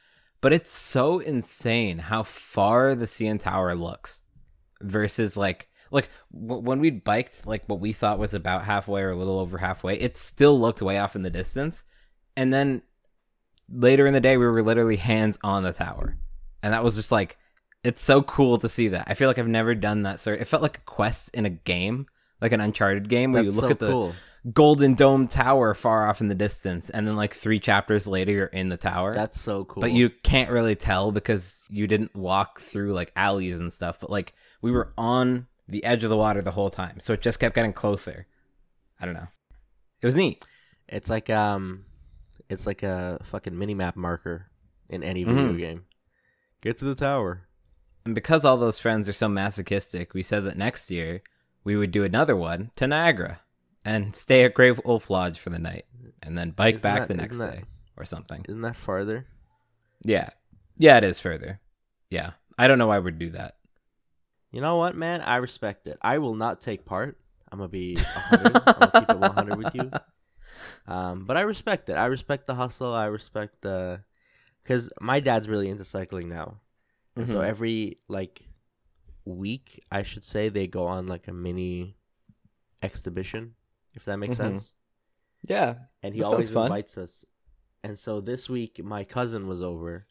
But 0.40 0.52
it's 0.52 0.70
so 0.70 1.18
insane 1.18 1.98
how 1.98 2.22
far 2.22 2.94
the 2.94 3.06
CN 3.06 3.38
Tower 3.38 3.74
looks 3.74 4.22
versus 4.80 5.36
like 5.36 5.68
like 5.90 6.08
w- 6.32 6.60
when 6.62 6.80
we 6.80 6.90
biked 6.90 7.46
like 7.46 7.62
what 7.66 7.78
we 7.80 7.92
thought 7.92 8.18
was 8.18 8.34
about 8.34 8.64
halfway 8.64 9.02
or 9.02 9.10
a 9.10 9.16
little 9.16 9.38
over 9.38 9.58
halfway, 9.58 9.96
it 9.98 10.16
still 10.16 10.58
looked 10.58 10.82
way 10.82 10.98
off 10.98 11.14
in 11.14 11.22
the 11.22 11.30
distance. 11.30 11.84
And 12.36 12.52
then 12.52 12.82
later 13.70 14.06
in 14.06 14.14
the 14.14 14.20
day 14.20 14.36
we 14.36 14.46
were 14.46 14.62
literally 14.62 14.96
hands 14.96 15.38
on 15.42 15.62
the 15.62 15.72
tower. 15.72 16.16
And 16.62 16.72
that 16.72 16.84
was 16.84 16.96
just 16.96 17.12
like 17.12 17.36
it's 17.84 18.02
so 18.02 18.22
cool 18.22 18.58
to 18.58 18.68
see 18.68 18.88
that. 18.88 19.06
I 19.06 19.14
feel 19.14 19.28
like 19.28 19.38
i've 19.38 19.46
never 19.48 19.74
done 19.74 20.02
that 20.02 20.20
sort 20.20 20.40
it 20.40 20.46
felt 20.46 20.62
like 20.62 20.78
a 20.78 20.80
quest 20.82 21.30
in 21.34 21.46
a 21.46 21.50
game 21.50 22.06
like 22.40 22.52
an 22.52 22.60
uncharted 22.60 23.08
game 23.08 23.32
where 23.32 23.42
That's 23.42 23.54
you 23.54 23.60
look 23.60 23.70
so 23.70 23.72
at 23.72 23.78
the 23.78 23.90
cool. 23.90 24.14
golden 24.52 24.94
dome 24.94 25.26
tower 25.26 25.74
far 25.74 26.08
off 26.08 26.20
in 26.20 26.28
the 26.28 26.34
distance 26.34 26.90
and 26.90 27.06
then 27.06 27.16
like 27.16 27.34
three 27.34 27.58
chapters 27.58 28.06
later 28.06 28.32
you're 28.32 28.46
in 28.46 28.68
the 28.68 28.76
tower. 28.76 29.14
That's 29.14 29.40
so 29.40 29.64
cool. 29.64 29.80
but 29.80 29.92
you 29.92 30.10
can't 30.22 30.50
really 30.50 30.76
tell 30.76 31.12
because 31.12 31.62
you 31.68 31.86
didn't 31.86 32.14
walk 32.14 32.60
through 32.60 32.92
like 32.92 33.12
alleys 33.16 33.58
and 33.58 33.72
stuff 33.72 33.98
but 34.00 34.10
like 34.10 34.34
we 34.62 34.70
were 34.70 34.92
on 34.98 35.46
the 35.68 35.82
edge 35.84 36.04
of 36.04 36.10
the 36.10 36.16
water 36.16 36.42
the 36.42 36.52
whole 36.52 36.70
time 36.70 37.00
so 37.00 37.12
it 37.12 37.22
just 37.22 37.40
kept 37.40 37.54
getting 37.54 37.72
closer. 37.72 38.26
I 39.00 39.04
don't 39.04 39.14
know. 39.14 39.28
It 40.00 40.06
was 40.06 40.16
neat. 40.16 40.44
It's 40.88 41.10
like 41.10 41.30
um, 41.30 41.84
it's 42.48 42.66
like 42.66 42.82
a 42.82 43.18
fucking 43.24 43.56
mini 43.58 43.74
map 43.74 43.96
marker 43.96 44.50
in 44.88 45.02
any 45.02 45.24
video 45.24 45.52
Mhm. 45.52 45.58
game. 45.58 45.84
Get 46.60 46.78
to 46.78 46.84
the 46.84 46.94
tower. 46.94 47.48
And 48.04 48.14
because 48.14 48.44
all 48.44 48.56
those 48.56 48.78
friends 48.78 49.08
are 49.08 49.12
so 49.12 49.28
masochistic, 49.28 50.14
we 50.14 50.22
said 50.22 50.44
that 50.44 50.56
next 50.56 50.90
year 50.90 51.22
we 51.64 51.76
would 51.76 51.90
do 51.90 52.04
another 52.04 52.36
one 52.36 52.70
to 52.76 52.86
Niagara 52.86 53.40
and 53.84 54.14
stay 54.14 54.44
at 54.44 54.54
Great 54.54 54.84
Wolf 54.84 55.10
Lodge 55.10 55.38
for 55.40 55.50
the 55.50 55.58
night 55.58 55.86
and 56.22 56.38
then 56.38 56.50
bike 56.52 56.76
Isn't 56.76 56.82
back 56.82 56.98
that- 57.00 57.08
the 57.08 57.14
next 57.14 57.38
that- 57.38 57.52
day 57.52 57.64
or 57.96 58.04
something. 58.04 58.44
Isn't 58.48 58.62
that 58.62 58.76
farther? 58.76 59.26
Yeah. 60.04 60.30
Yeah, 60.76 60.98
it 60.98 61.04
is 61.04 61.18
further. 61.18 61.60
Yeah. 62.10 62.32
I 62.58 62.68
don't 62.68 62.78
know 62.78 62.86
why 62.86 62.98
we'd 63.00 63.18
do 63.18 63.30
that. 63.30 63.56
You 64.52 64.60
know 64.60 64.76
what, 64.76 64.94
man? 64.96 65.20
I 65.20 65.36
respect 65.36 65.86
it. 65.86 65.98
I 66.00 66.18
will 66.18 66.34
not 66.34 66.60
take 66.60 66.84
part. 66.84 67.18
I'm 67.50 67.58
gonna 67.58 67.68
be 67.68 67.96
100. 68.30 68.56
I'm 68.66 68.78
gonna 68.78 68.90
keep 69.00 69.10
it 69.10 69.18
100 69.18 69.56
with 69.58 69.74
you. 69.74 69.90
Um, 70.88 71.24
but 71.24 71.36
I 71.36 71.40
respect 71.42 71.88
it. 71.88 71.94
I 71.94 72.06
respect 72.06 72.46
the 72.46 72.54
hustle. 72.54 72.92
I 72.94 73.06
respect 73.06 73.62
the, 73.62 74.00
because 74.62 74.88
my 75.00 75.20
dad's 75.20 75.48
really 75.48 75.68
into 75.68 75.84
cycling 75.84 76.28
now, 76.28 76.60
and 77.16 77.28
so 77.28 77.38
Mhm. 77.40 77.46
every 77.46 77.98
like 78.08 78.42
week, 79.24 79.84
I 79.90 80.02
should 80.04 80.24
say, 80.24 80.48
they 80.48 80.66
go 80.68 80.86
on 80.86 81.06
like 81.08 81.26
a 81.28 81.32
mini 81.32 81.96
exhibition, 82.82 83.54
if 83.94 84.04
that 84.04 84.16
makes 84.18 84.34
Mhm. 84.34 84.38
sense. 84.38 84.72
Yeah. 85.42 85.78
And 86.02 86.14
he 86.14 86.22
always 86.22 86.48
fun. 86.48 86.64
invites 86.66 86.96
us. 86.98 87.24
And 87.82 87.98
so 87.98 88.20
this 88.20 88.48
week, 88.48 88.82
my 88.84 89.04
cousin 89.04 89.46
was 89.46 89.62
over, 89.62 90.06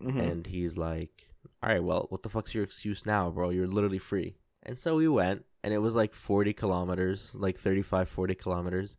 Mm-hmm. 0.00 0.20
and 0.20 0.46
he's 0.46 0.76
like, 0.76 1.28
"All 1.62 1.68
right, 1.70 1.82
well, 1.82 2.06
what 2.10 2.22
the 2.22 2.28
fuck's 2.28 2.54
your 2.54 2.64
excuse 2.64 3.04
now, 3.04 3.30
bro? 3.30 3.50
You're 3.50 3.66
literally 3.66 3.98
free." 3.98 4.38
And 4.62 4.78
so 4.78 4.96
we 4.96 5.08
went, 5.08 5.44
and 5.62 5.74
it 5.74 5.78
was 5.78 5.94
like 5.94 6.14
40 6.14 6.52
kilometers, 6.52 7.34
like 7.34 7.58
35, 7.58 8.08
40 8.08 8.34
kilometers, 8.34 8.96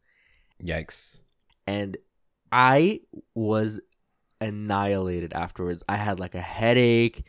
Yikes. 0.64 1.20
and 1.68 1.98
I 2.52 3.02
was 3.36 3.80
annihilated 4.42 5.34
afterwards. 5.34 5.84
I 5.88 5.98
had 5.98 6.20
like 6.20 6.36
a 6.36 6.42
headache. 6.42 7.24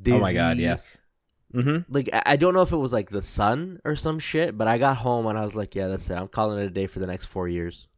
Dizzy. 0.00 0.16
Oh 0.16 0.20
my 0.20 0.32
god, 0.32 0.58
yes. 0.58 0.98
Mm-hmm. 1.54 1.92
Like 1.92 2.10
I 2.12 2.36
don't 2.36 2.52
know 2.54 2.62
if 2.62 2.72
it 2.72 2.76
was 2.76 2.92
like 2.92 3.08
the 3.08 3.22
sun 3.22 3.80
or 3.84 3.96
some 3.96 4.18
shit, 4.18 4.58
but 4.58 4.68
I 4.68 4.78
got 4.78 4.98
home 4.98 5.26
and 5.26 5.38
I 5.38 5.44
was 5.44 5.54
like, 5.54 5.74
"Yeah, 5.74 5.88
that's 5.88 6.10
it. 6.10 6.14
I'm 6.14 6.28
calling 6.28 6.58
it 6.58 6.66
a 6.66 6.70
day 6.70 6.86
for 6.86 6.98
the 6.98 7.06
next 7.06 7.26
four 7.26 7.48
years." 7.48 7.88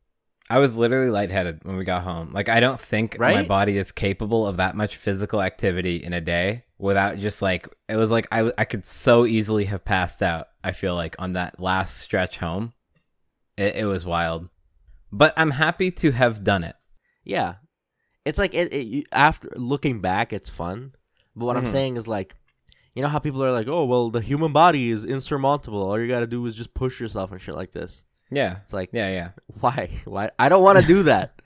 I 0.50 0.60
was 0.60 0.76
literally 0.76 1.10
lightheaded 1.10 1.64
when 1.64 1.76
we 1.76 1.84
got 1.84 2.04
home. 2.04 2.32
Like 2.32 2.48
I 2.48 2.60
don't 2.60 2.80
think 2.80 3.18
my 3.18 3.42
body 3.42 3.76
is 3.76 3.90
capable 3.92 4.46
of 4.46 4.58
that 4.58 4.76
much 4.76 4.96
physical 4.96 5.42
activity 5.42 5.96
in 6.02 6.12
a 6.12 6.20
day 6.20 6.64
without 6.78 7.18
just 7.18 7.42
like 7.42 7.68
it 7.88 7.96
was 7.96 8.10
like 8.12 8.28
I 8.30 8.52
I 8.56 8.64
could 8.64 8.86
so 8.86 9.26
easily 9.26 9.64
have 9.64 9.84
passed 9.84 10.22
out. 10.22 10.48
I 10.62 10.72
feel 10.72 10.94
like 10.94 11.16
on 11.18 11.32
that 11.32 11.58
last 11.60 11.98
stretch 11.98 12.36
home. 12.38 12.74
It, 13.56 13.76
it 13.76 13.84
was 13.86 14.04
wild. 14.04 14.48
But 15.10 15.32
I'm 15.36 15.52
happy 15.52 15.90
to 15.92 16.10
have 16.12 16.44
done 16.44 16.64
it. 16.64 16.76
Yeah, 17.24 17.54
it's 18.24 18.38
like 18.38 18.54
it, 18.54 18.72
it 18.72 19.06
after 19.12 19.50
looking 19.56 20.00
back, 20.00 20.32
it's 20.32 20.48
fun. 20.48 20.92
But 21.36 21.46
what 21.46 21.56
I'm 21.56 21.64
Mhm. 21.64 21.72
saying 21.72 21.96
is 21.96 22.06
like, 22.08 22.34
you 22.94 23.02
know 23.02 23.08
how 23.08 23.18
people 23.18 23.42
are 23.44 23.52
like, 23.52 23.68
"Oh, 23.68 23.84
well, 23.84 24.10
the 24.10 24.20
human 24.20 24.52
body 24.52 24.90
is 24.90 25.04
insurmountable. 25.04 25.82
All 25.82 25.98
you 25.98 26.08
got 26.08 26.20
to 26.20 26.26
do 26.26 26.44
is 26.46 26.56
just 26.56 26.74
push 26.74 27.00
yourself 27.00 27.32
and 27.32 27.40
shit 27.40 27.54
like 27.54 27.72
this." 27.72 28.02
Yeah. 28.30 28.58
It's 28.64 28.72
like, 28.72 28.90
Yeah, 28.92 29.08
yeah. 29.10 29.28
why? 29.60 29.88
Why? 30.04 30.30
I 30.38 30.48
don't 30.50 30.62
want 30.62 30.78
to 30.80 30.86
do 30.86 31.02
that. 31.12 31.40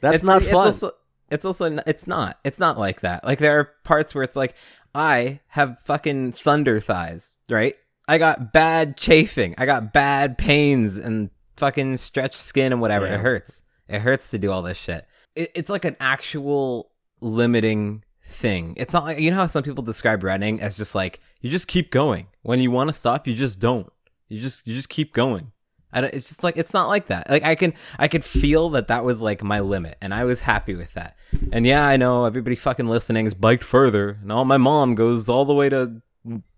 That's 0.00 0.16
it's, 0.16 0.24
not 0.24 0.42
it's 0.42 0.50
fun. 0.50 0.66
Also, 0.68 0.92
it's 1.30 1.44
also 1.44 1.64
it's 1.86 2.06
not. 2.06 2.38
It's 2.44 2.58
not 2.58 2.78
like 2.78 3.00
that. 3.02 3.24
Like 3.24 3.38
there 3.38 3.58
are 3.58 3.64
parts 3.84 4.14
where 4.14 4.24
it's 4.24 4.36
like 4.36 4.54
I 4.94 5.40
have 5.48 5.78
fucking 5.84 6.32
thunder 6.32 6.80
thighs, 6.80 7.36
right? 7.50 7.76
I 8.08 8.18
got 8.18 8.52
bad 8.52 8.96
chafing. 8.96 9.54
I 9.58 9.64
got 9.66 9.92
bad 9.92 10.36
pains 10.38 10.98
and 10.98 11.30
fucking 11.62 11.96
stretched 11.96 12.38
skin 12.38 12.72
and 12.72 12.80
whatever. 12.80 13.06
Yeah. 13.06 13.14
It 13.14 13.20
hurts. 13.20 13.62
It 13.86 14.00
hurts 14.00 14.30
to 14.30 14.38
do 14.38 14.50
all 14.50 14.62
this 14.62 14.76
shit. 14.76 15.06
It, 15.36 15.52
it's 15.54 15.70
like 15.70 15.84
an 15.84 15.96
actual 16.00 16.90
limiting 17.20 18.02
thing. 18.26 18.74
It's 18.76 18.92
not 18.92 19.04
like 19.04 19.20
you 19.20 19.30
know 19.30 19.36
how 19.36 19.46
some 19.46 19.62
people 19.62 19.84
describe 19.84 20.24
running 20.24 20.60
as 20.60 20.76
just 20.76 20.96
like 20.96 21.20
you 21.40 21.50
just 21.50 21.68
keep 21.68 21.92
going. 21.92 22.26
When 22.42 22.58
you 22.58 22.72
want 22.72 22.88
to 22.88 22.92
stop, 22.92 23.28
you 23.28 23.34
just 23.34 23.60
don't. 23.60 23.92
You 24.28 24.40
just 24.40 24.66
you 24.66 24.74
just 24.74 24.88
keep 24.88 25.14
going. 25.14 25.52
I 25.92 26.00
don't, 26.00 26.12
it's 26.12 26.26
just 26.26 26.42
like 26.42 26.56
it's 26.56 26.72
not 26.72 26.88
like 26.88 27.06
that. 27.06 27.30
Like 27.30 27.44
I 27.44 27.54
can 27.54 27.74
I 27.96 28.08
could 28.08 28.24
feel 28.24 28.70
that 28.70 28.88
that 28.88 29.04
was 29.04 29.22
like 29.22 29.44
my 29.44 29.60
limit, 29.60 29.98
and 30.00 30.12
I 30.12 30.24
was 30.24 30.40
happy 30.40 30.74
with 30.74 30.94
that. 30.94 31.16
And 31.52 31.64
yeah, 31.64 31.86
I 31.86 31.96
know 31.96 32.24
everybody 32.24 32.56
fucking 32.56 32.88
listening 32.88 33.26
is 33.26 33.34
biked 33.34 33.62
further, 33.62 34.18
and 34.20 34.32
all 34.32 34.44
my 34.44 34.56
mom 34.56 34.96
goes 34.96 35.28
all 35.28 35.44
the 35.44 35.54
way 35.54 35.68
to 35.68 36.02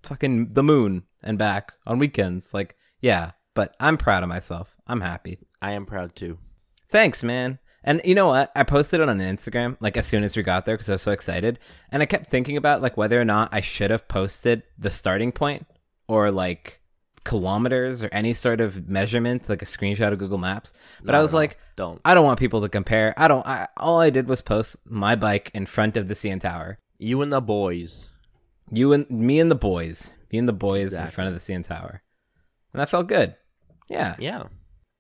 fucking 0.03 0.55
the 0.55 0.63
moon 0.63 1.03
and 1.23 1.37
back 1.37 1.75
on 1.87 1.99
weekends. 1.99 2.55
Like 2.55 2.77
yeah, 3.03 3.33
but 3.55 3.75
I'm 3.81 3.97
proud 3.97 4.23
of 4.23 4.29
myself. 4.29 4.77
I'm 4.87 5.01
happy. 5.01 5.39
I 5.63 5.73
am 5.73 5.87
proud 5.87 6.15
too. 6.15 6.39
Thanks, 6.91 7.23
man. 7.23 7.59
And 7.83 8.01
you 8.05 8.15
know 8.15 8.29
what? 8.29 8.51
I 8.57 8.63
posted 8.63 9.01
it 9.01 9.09
on 9.09 9.19
Instagram 9.19 9.77
like 9.79 9.97
as 9.97 10.07
soon 10.07 10.25
as 10.25 10.37
we 10.37 10.43
got 10.43 10.65
there 10.65 10.75
because 10.75 10.89
I 10.89 10.93
was 10.93 11.03
so 11.03 11.13
excited, 11.13 11.59
and 11.91 12.03
I 12.03 12.07
kept 12.07 12.29
thinking 12.29 12.57
about 12.57 12.83
like 12.83 12.97
whether 12.97 13.21
or 13.21 13.25
not 13.25 13.53
I 13.53 13.61
should 13.61 13.91
have 13.91 14.09
posted 14.09 14.63
the 14.79 14.91
starting 14.91 15.33
point 15.33 15.67
or 16.09 16.31
like 16.31 16.81
kilometers 17.25 18.03
or 18.03 18.09
any 18.13 18.33
sort 18.33 18.61
of 18.61 18.89
measurement, 18.89 19.49
like 19.49 19.63
a 19.63 19.67
screenshot 19.67 20.13
of 20.13 20.19
Google 20.19 20.39
Maps. 20.39 20.73
But 21.03 21.13
No, 21.13 21.19
I 21.19 21.23
was 21.23 21.33
no, 21.33 21.39
like, 21.39 21.59
don't. 21.77 22.01
I 22.05 22.15
don't 22.15 22.25
want 22.25 22.39
people 22.39 22.63
to 22.63 22.69
compare. 22.69 23.15
I 23.17 23.29
don't. 23.29 23.47
I, 23.47 23.69
all 23.77 24.01
I 24.01 24.11
did 24.11 24.29
was 24.29 24.41
post 24.41 24.77
my 24.85 25.15
bike 25.15 25.51
in 25.53 25.67
front 25.67 25.97
of 25.97 26.09
the 26.09 26.15
CN 26.15 26.41
Tower. 26.41 26.79
You 26.99 27.23
and 27.23 27.33
the 27.33 27.41
boys. 27.41 28.09
You 28.71 28.93
and 28.93 29.09
me 29.11 29.41
and 29.41 29.51
the 29.51 29.57
boys, 29.57 30.15
me 30.33 30.39
and 30.39 30.49
the 30.49 30.53
boys 30.53 30.95
in 30.95 31.09
front 31.09 31.29
of 31.29 31.35
the 31.35 31.41
CN 31.41 31.67
Tower, 31.67 32.03
and 32.73 32.81
that 32.81 32.89
felt 32.89 33.09
good. 33.09 33.37
Yeah. 33.89 34.17
Yeah, 34.19 34.45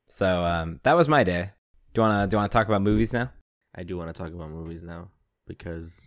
So 0.08 0.44
um, 0.44 0.80
that 0.82 0.94
was 0.94 1.08
my 1.08 1.24
day. 1.24 1.50
Do 1.92 2.00
you 2.00 2.02
wanna 2.02 2.26
do 2.26 2.34
you 2.34 2.38
wanna 2.38 2.48
talk 2.48 2.66
about 2.66 2.82
movies 2.82 3.12
now? 3.12 3.30
I 3.74 3.82
do 3.82 3.96
want 3.96 4.14
to 4.14 4.16
talk 4.22 4.32
about 4.32 4.50
movies 4.50 4.84
now 4.84 5.08
because, 5.48 6.00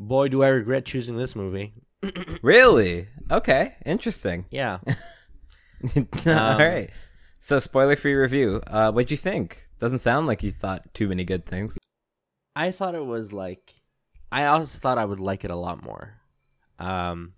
boy, 0.00 0.28
do 0.28 0.42
I 0.42 0.48
regret 0.48 0.86
choosing 0.86 1.16
this 1.16 1.36
movie. 1.36 1.74
Really? 2.42 3.08
Okay, 3.30 3.76
interesting. 3.84 4.46
Yeah, 4.50 4.78
All 5.96 6.02
Um, 6.26 6.58
right. 6.60 6.90
So, 7.40 7.58
spoiler 7.60 7.94
free 7.96 8.14
review. 8.14 8.62
Uh, 8.66 8.90
what'd 8.90 9.10
you 9.10 9.16
think? 9.16 9.68
Doesn't 9.78 9.98
sound 10.00 10.26
like 10.26 10.42
you 10.42 10.50
thought 10.50 10.92
too 10.94 11.08
many 11.08 11.24
good 11.24 11.44
things. 11.46 11.76
I 12.56 12.70
thought 12.72 12.94
it 12.94 13.04
was 13.04 13.32
like, 13.32 13.74
I 14.32 14.46
also 14.46 14.78
thought 14.78 14.98
I 14.98 15.04
would 15.04 15.20
like 15.20 15.44
it 15.44 15.50
a 15.50 15.56
lot 15.56 15.82
more, 15.82 16.14
um, 16.78 17.34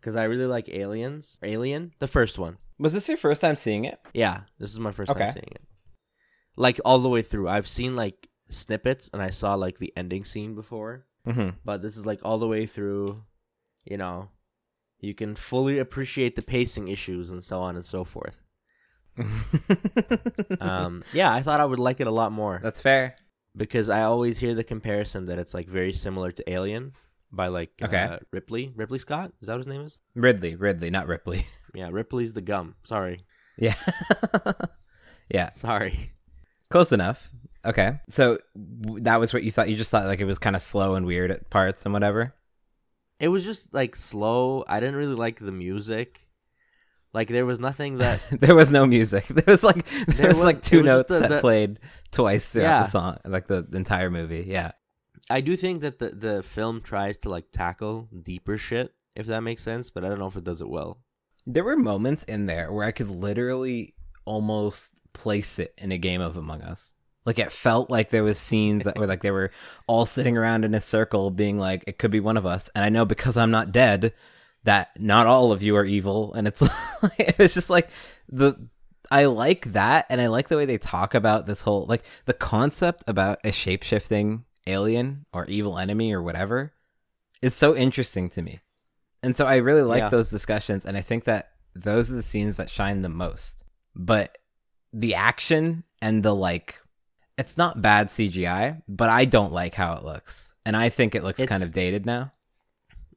because 0.00 0.16
I 0.16 0.24
really 0.24 0.46
like 0.46 0.68
Aliens. 0.68 1.36
Alien, 1.42 1.92
the 1.98 2.08
first 2.08 2.38
one. 2.38 2.56
Was 2.78 2.92
this 2.94 3.08
your 3.08 3.18
first 3.18 3.40
time 3.42 3.56
seeing 3.56 3.84
it? 3.84 4.00
Yeah, 4.14 4.40
this 4.58 4.70
is 4.72 4.78
my 4.80 4.92
first 4.92 5.10
Okay. 5.10 5.24
time 5.24 5.32
seeing 5.34 5.52
it. 5.52 5.62
Like 6.56 6.80
all 6.84 6.98
the 6.98 7.08
way 7.08 7.22
through. 7.22 7.48
I've 7.48 7.68
seen 7.68 7.94
like 7.96 8.28
snippets 8.48 9.10
and 9.12 9.20
I 9.22 9.30
saw 9.30 9.54
like 9.54 9.78
the 9.78 9.92
ending 9.96 10.24
scene 10.24 10.54
before, 10.54 11.06
Mm-hmm. 11.26 11.50
but 11.64 11.82
this 11.82 11.96
is 11.98 12.06
like 12.06 12.20
all 12.24 12.38
the 12.38 12.46
way 12.48 12.64
through, 12.66 13.22
you 13.84 13.98
know, 13.98 14.30
you 15.00 15.14
can 15.14 15.36
fully 15.36 15.78
appreciate 15.78 16.34
the 16.36 16.42
pacing 16.42 16.88
issues 16.88 17.30
and 17.30 17.44
so 17.44 17.60
on 17.60 17.76
and 17.76 17.84
so 17.84 18.04
forth. 18.04 18.40
Um 20.60 21.04
yeah, 21.12 21.32
I 21.32 21.42
thought 21.42 21.60
I 21.60 21.64
would 21.64 21.78
like 21.78 22.00
it 22.00 22.06
a 22.06 22.10
lot 22.10 22.32
more 22.32 22.60
That's 22.62 22.80
fair. 22.80 23.16
because 23.56 23.88
I 23.88 24.02
always 24.02 24.38
hear 24.38 24.54
the 24.54 24.64
comparison 24.64 25.26
that 25.26 25.38
it's 25.38 25.54
like 25.54 25.68
very 25.68 25.92
similar 25.92 26.32
to 26.32 26.50
Alien 26.50 26.92
by 27.32 27.48
like 27.48 27.70
Okay. 27.82 28.02
uh, 28.02 28.18
Ripley, 28.32 28.72
Ripley 28.74 28.98
Scott, 28.98 29.32
is 29.40 29.46
that 29.46 29.52
what 29.54 29.58
his 29.58 29.66
name 29.66 29.82
is? 29.82 29.98
Ridley, 30.14 30.54
Ridley, 30.56 30.90
not 30.90 31.06
Ripley. 31.06 31.46
Yeah, 31.72 31.88
Ripley's 31.92 32.32
the 32.32 32.40
gum. 32.40 32.74
Sorry. 32.82 33.24
yeah. 33.56 33.76
yeah. 35.30 35.50
Sorry. 35.50 36.12
Close 36.68 36.90
enough. 36.92 37.30
Okay. 37.64 38.00
So 38.08 38.38
w- 38.82 39.00
that 39.04 39.20
was 39.20 39.32
what 39.32 39.42
you 39.44 39.52
thought. 39.52 39.68
You 39.68 39.76
just 39.76 39.90
thought 39.90 40.06
like 40.06 40.20
it 40.20 40.24
was 40.24 40.38
kind 40.38 40.56
of 40.56 40.62
slow 40.62 40.94
and 40.94 41.06
weird 41.06 41.30
at 41.30 41.50
parts 41.50 41.84
and 41.84 41.92
whatever. 41.92 42.34
it 43.20 43.28
was 43.28 43.44
just 43.44 43.72
like 43.74 43.94
slow. 43.96 44.64
I 44.66 44.80
didn't 44.80 44.96
really 44.96 45.14
like 45.14 45.38
the 45.38 45.52
music. 45.52 46.22
Like 47.12 47.28
there 47.28 47.46
was 47.46 47.60
nothing 47.60 47.98
that 47.98 48.20
there 48.40 48.54
was 48.54 48.72
no 48.72 48.86
music. 48.86 49.26
There 49.28 49.44
was 49.46 49.62
like 49.62 49.86
there, 49.86 50.04
There 50.16 50.28
was, 50.28 50.36
was- 50.38 50.44
like 50.44 50.62
two 50.62 50.82
notes 50.82 51.08
the- 51.08 51.20
that 51.20 51.28
the- 51.28 51.40
played 51.40 51.78
twice 52.12 52.48
throughout 52.48 52.64
Yeah. 52.64 52.82
the 52.82 52.88
song, 52.88 53.18
like 53.24 53.46
the 53.46 53.66
entire 53.72 54.10
movie. 54.10 54.44
Yeah. 54.48 54.72
I 55.30 55.40
do 55.40 55.56
think 55.56 55.80
that 55.80 55.98
the 55.98 56.10
the 56.10 56.42
film 56.42 56.80
tries 56.80 57.16
to 57.18 57.30
like 57.30 57.52
tackle 57.52 58.08
deeper 58.22 58.58
shit, 58.58 58.94
if 59.14 59.26
that 59.26 59.42
makes 59.42 59.62
sense, 59.62 59.88
but 59.88 60.04
I 60.04 60.08
don't 60.08 60.18
know 60.18 60.26
if 60.26 60.36
it 60.36 60.44
does 60.44 60.60
it 60.60 60.68
well. 60.68 60.98
There 61.46 61.64
were 61.64 61.76
moments 61.76 62.24
in 62.24 62.46
there 62.46 62.72
where 62.72 62.86
I 62.86 62.92
could 62.92 63.08
literally 63.08 63.94
almost 64.24 65.00
place 65.12 65.58
it 65.58 65.74
in 65.78 65.92
a 65.92 65.98
game 65.98 66.20
of 66.20 66.36
Among 66.36 66.62
Us. 66.62 66.92
Like 67.24 67.38
it 67.38 67.52
felt 67.52 67.90
like 67.90 68.10
there 68.10 68.24
was 68.24 68.38
scenes 68.38 68.84
that 68.84 68.98
were 68.98 69.06
like 69.06 69.22
they 69.22 69.30
were 69.30 69.50
all 69.86 70.06
sitting 70.06 70.36
around 70.36 70.64
in 70.64 70.74
a 70.74 70.80
circle 70.80 71.30
being 71.30 71.58
like 71.58 71.84
it 71.86 71.98
could 71.98 72.10
be 72.10 72.20
one 72.20 72.36
of 72.36 72.46
us. 72.46 72.70
And 72.74 72.84
I 72.84 72.88
know 72.88 73.04
because 73.04 73.36
I'm 73.36 73.50
not 73.50 73.72
dead 73.72 74.12
that 74.64 74.90
not 74.98 75.26
all 75.26 75.52
of 75.52 75.62
you 75.62 75.76
are 75.76 75.84
evil 75.84 76.34
and 76.34 76.46
it's 76.48 76.62
it 77.18 77.38
was 77.38 77.54
just 77.54 77.70
like 77.70 77.90
the 78.28 78.68
I 79.10 79.24
like 79.24 79.72
that 79.72 80.06
and 80.08 80.20
I 80.20 80.28
like 80.28 80.48
the 80.48 80.56
way 80.56 80.66
they 80.66 80.78
talk 80.78 81.14
about 81.14 81.46
this 81.46 81.62
whole 81.62 81.86
like 81.86 82.04
the 82.26 82.32
concept 82.32 83.04
about 83.06 83.38
a 83.44 83.52
shape-shifting 83.52 84.44
alien 84.66 85.26
or 85.32 85.46
evil 85.46 85.78
enemy 85.78 86.12
or 86.12 86.22
whatever 86.22 86.72
is 87.42 87.54
so 87.54 87.74
interesting 87.76 88.28
to 88.30 88.42
me. 88.42 88.60
And 89.22 89.34
so 89.36 89.46
I 89.46 89.56
really 89.56 89.82
like 89.82 90.00
Yeah. 90.00 90.08
those 90.08 90.30
discussions 90.30 90.84
and 90.86 90.96
I 90.96 91.00
think 91.00 91.24
that 91.24 91.52
those 91.74 92.10
are 92.10 92.14
the 92.14 92.22
scenes 92.22 92.56
that 92.56 92.70
shine 92.70 93.02
the 93.02 93.08
most. 93.08 93.64
But 93.94 94.38
the 94.92 95.14
action 95.14 95.84
and 96.02 96.22
the 96.22 96.34
like 96.34 96.80
it's 97.38 97.56
not 97.56 97.80
bad 97.80 98.08
CGI, 98.08 98.82
but 98.86 99.08
I 99.08 99.24
don't 99.24 99.52
like 99.52 99.74
how 99.74 99.94
it 99.94 100.04
looks. 100.04 100.52
And 100.66 100.76
I 100.76 100.90
think 100.90 101.14
it 101.14 101.24
looks 101.24 101.42
kind 101.44 101.62
of 101.62 101.72
dated 101.72 102.04
now. 102.04 102.32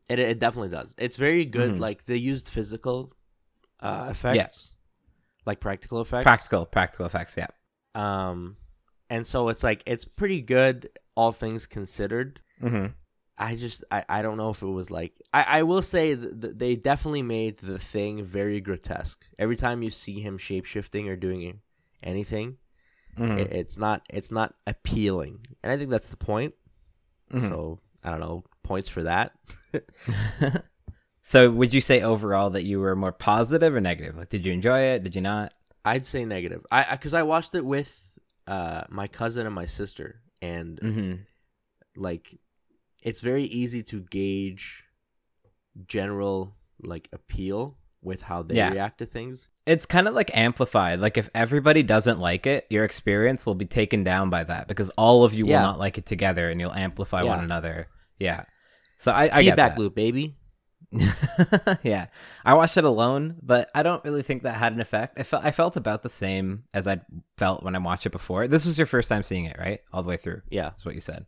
It 0.07 0.19
it 0.19 0.39
definitely 0.39 0.69
does. 0.69 0.93
It's 0.97 1.15
very 1.17 1.45
good. 1.45 1.73
Mhm. 1.73 1.79
Like 1.79 2.05
they 2.05 2.15
used 2.17 2.47
physical 2.47 3.13
uh, 3.81 4.07
effects, 4.11 4.71
like 5.45 5.59
practical 5.59 5.99
effects. 5.99 6.23
Practical, 6.23 6.65
practical 6.65 7.05
effects. 7.05 7.35
Yeah. 7.35 7.47
Um, 7.95 8.55
and 9.09 9.27
so 9.27 9.49
it's 9.49 9.61
like 9.63 9.83
it's 9.85 10.05
pretty 10.05 10.41
good, 10.41 10.89
all 11.15 11.31
things 11.31 11.65
considered. 11.65 12.39
Mm-hmm. 12.61 12.87
I 13.37 13.55
just 13.55 13.83
I, 13.91 14.05
I 14.07 14.21
don't 14.21 14.37
know 14.37 14.51
if 14.51 14.61
it 14.61 14.67
was 14.67 14.91
like 14.91 15.13
I, 15.33 15.43
I 15.59 15.63
will 15.63 15.81
say 15.81 16.13
that 16.13 16.59
they 16.59 16.75
definitely 16.75 17.23
made 17.23 17.57
the 17.57 17.79
thing 17.79 18.23
very 18.23 18.61
grotesque. 18.61 19.25
Every 19.39 19.55
time 19.55 19.81
you 19.81 19.89
see 19.89 20.19
him 20.21 20.37
shape 20.37 20.65
shifting 20.65 21.09
or 21.09 21.15
doing 21.15 21.61
anything, 22.01 22.57
Mm-hmm. 23.17 23.37
it, 23.37 23.51
it's 23.53 23.77
not 23.77 24.01
it's 24.09 24.31
not 24.31 24.55
appealing, 24.65 25.45
and 25.61 25.71
I 25.71 25.77
think 25.77 25.91
that's 25.91 26.07
the 26.07 26.17
point. 26.17 26.55
Mhm. 27.31 27.47
So 27.47 27.79
I 28.03 28.09
don't 28.09 28.19
know 28.21 28.43
points 28.63 28.89
for 28.89 29.03
that. 29.03 29.33
so, 31.21 31.49
would 31.51 31.73
you 31.73 31.81
say 31.81 32.01
overall 32.01 32.49
that 32.51 32.65
you 32.65 32.79
were 32.79 32.95
more 32.95 33.11
positive 33.11 33.73
or 33.75 33.81
negative? 33.81 34.17
Like, 34.17 34.29
did 34.29 34.45
you 34.45 34.51
enjoy 34.51 34.79
it? 34.79 35.03
Did 35.03 35.15
you 35.15 35.21
not? 35.21 35.53
I'd 35.85 36.05
say 36.05 36.25
negative. 36.25 36.65
I 36.71 36.87
because 36.95 37.13
I, 37.13 37.23
watched 37.23 37.55
it 37.55 37.65
with 37.65 37.93
uh 38.47 38.83
my 38.89 39.07
cousin 39.07 39.45
and 39.45 39.55
my 39.55 39.65
sister, 39.65 40.21
and 40.51 40.79
Mm-hmm. 40.81 41.13
like 41.95 42.25
it's 43.01 43.21
very 43.21 43.45
easy 43.45 43.81
to 43.83 43.97
gauge 44.01 44.83
general 45.87 46.55
like 46.81 47.09
appeal 47.11 47.77
with 48.01 48.21
how 48.21 48.43
they 48.43 48.55
Yeah. 48.55 48.71
react 48.71 48.97
to 48.99 49.05
things. 49.05 49.47
It's 49.65 49.85
kind 49.85 50.07
of 50.09 50.13
like 50.13 50.29
amplified. 50.35 50.99
Like, 50.99 51.17
if 51.17 51.29
everybody 51.33 51.83
doesn't 51.83 52.19
like 52.19 52.45
it, 52.45 52.65
your 52.69 52.83
experience 52.83 53.45
will 53.45 53.55
be 53.55 53.65
taken 53.65 54.03
down 54.03 54.29
by 54.29 54.43
that 54.43 54.67
because 54.67 54.89
all 54.91 55.23
of 55.23 55.33
you 55.33 55.45
Yeah. 55.47 55.55
will 55.61 55.67
not 55.69 55.79
like 55.79 55.97
it 55.97 56.05
together, 56.05 56.49
and 56.49 56.59
you'll 56.59 56.73
amplify 56.73 57.21
Yeah. 57.23 57.29
one 57.35 57.43
another. 57.43 57.87
Yeah. 58.19 58.43
So 58.97 59.11
I, 59.13 59.23
I 59.23 59.43
get 59.43 59.51
Feedback 59.51 59.77
loop, 59.77 59.95
baby. 59.95 60.35
yeah, 61.83 62.07
I 62.45 62.53
watched 62.53 62.77
it 62.77 62.83
alone, 62.83 63.35
but 63.41 63.69
I 63.73 63.83
don't 63.83 64.03
really 64.05 64.23
think 64.23 64.43
that 64.43 64.55
had 64.55 64.73
an 64.73 64.81
effect. 64.81 65.19
I 65.19 65.23
felt 65.23 65.43
I 65.43 65.51
felt 65.51 65.75
about 65.75 66.03
the 66.03 66.09
same 66.09 66.63
as 66.73 66.87
I 66.87 67.01
felt 67.37 67.63
when 67.63 67.75
I 67.75 67.79
watched 67.79 68.05
it 68.05 68.11
before. 68.11 68.47
This 68.47 68.65
was 68.65 68.77
your 68.77 68.87
first 68.87 69.09
time 69.09 69.23
seeing 69.23 69.45
it, 69.45 69.57
right? 69.59 69.81
All 69.91 70.03
the 70.03 70.09
way 70.09 70.17
through. 70.17 70.41
Yeah. 70.49 70.69
That's 70.69 70.85
what 70.85 70.95
you 70.95 71.01
said. 71.01 71.25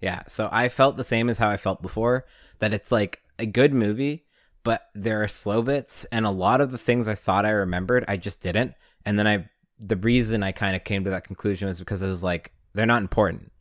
Yeah. 0.00 0.22
So 0.28 0.48
I 0.50 0.68
felt 0.68 0.96
the 0.96 1.04
same 1.04 1.28
as 1.28 1.38
how 1.38 1.48
I 1.50 1.56
felt 1.56 1.82
before. 1.82 2.26
That 2.58 2.72
it's 2.72 2.92
like 2.92 3.20
a 3.38 3.46
good 3.46 3.72
movie, 3.72 4.24
but 4.64 4.88
there 4.94 5.22
are 5.22 5.28
slow 5.28 5.62
bits, 5.62 6.04
and 6.12 6.26
a 6.26 6.30
lot 6.30 6.60
of 6.60 6.70
the 6.70 6.78
things 6.78 7.08
I 7.08 7.14
thought 7.14 7.46
I 7.46 7.50
remembered, 7.50 8.04
I 8.08 8.16
just 8.16 8.40
didn't. 8.40 8.74
And 9.04 9.18
then 9.18 9.26
I, 9.26 9.48
the 9.78 9.96
reason 9.96 10.42
I 10.42 10.52
kind 10.52 10.76
of 10.76 10.84
came 10.84 11.04
to 11.04 11.10
that 11.10 11.24
conclusion 11.24 11.68
was 11.68 11.78
because 11.78 12.02
it 12.02 12.08
was 12.08 12.22
like 12.22 12.52
they're 12.74 12.86
not 12.86 13.02
important. 13.02 13.51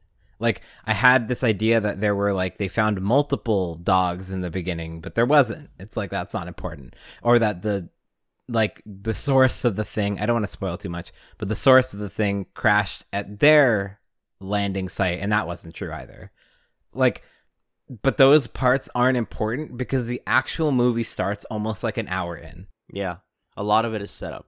Like 0.42 0.62
I 0.86 0.94
had 0.94 1.28
this 1.28 1.44
idea 1.44 1.80
that 1.80 2.02
there 2.02 2.16
were 2.16 2.34
like 2.34 2.58
they 2.58 2.68
found 2.68 3.00
multiple 3.00 3.76
dogs 3.76 4.32
in 4.32 4.42
the 4.42 4.50
beginning, 4.50 5.00
but 5.00 5.16
there 5.16 5.26
wasn't. 5.26 5.70
It's 5.80 5.96
like 5.96 6.10
that's 6.10 6.34
not 6.34 6.48
important. 6.48 6.96
Or 7.22 7.40
that 7.40 7.62
the 7.62 7.90
like 8.50 8.82
the 8.86 9.14
source 9.14 9.64
of 9.64 9.76
the 9.76 9.86
thing, 9.86 10.20
I 10.20 10.26
don't 10.26 10.34
want 10.34 10.44
to 10.44 10.52
spoil 10.52 10.78
too 10.78 10.90
much, 10.90 11.14
but 11.38 11.48
the 11.48 11.56
source 11.56 11.94
of 11.94 12.00
the 12.00 12.10
thing 12.10 12.48
crashed 12.56 13.06
at 13.14 13.40
their 13.40 14.00
landing 14.40 14.90
site 14.90 15.20
and 15.20 15.32
that 15.32 15.46
wasn't 15.46 15.76
true 15.76 15.94
either. 15.94 16.32
Like 16.92 17.24
but 18.02 18.18
those 18.18 18.48
parts 18.48 18.90
aren't 18.96 19.18
important 19.18 19.78
because 19.78 20.08
the 20.08 20.22
actual 20.26 20.72
movie 20.72 21.04
starts 21.04 21.46
almost 21.46 21.84
like 21.84 21.98
an 21.98 22.08
hour 22.08 22.36
in. 22.36 22.68
Yeah. 22.92 23.18
A 23.58 23.64
lot 23.64 23.86
of 23.86 23.94
it 23.94 24.02
is 24.02 24.12
set 24.12 24.34
up. 24.34 24.48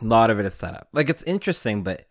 A 0.00 0.04
lot 0.04 0.30
of 0.30 0.40
it 0.40 0.46
is 0.46 0.54
set 0.54 0.74
up. 0.74 0.88
Like 0.92 1.08
it's 1.08 1.22
interesting, 1.22 1.84
but 1.84 2.06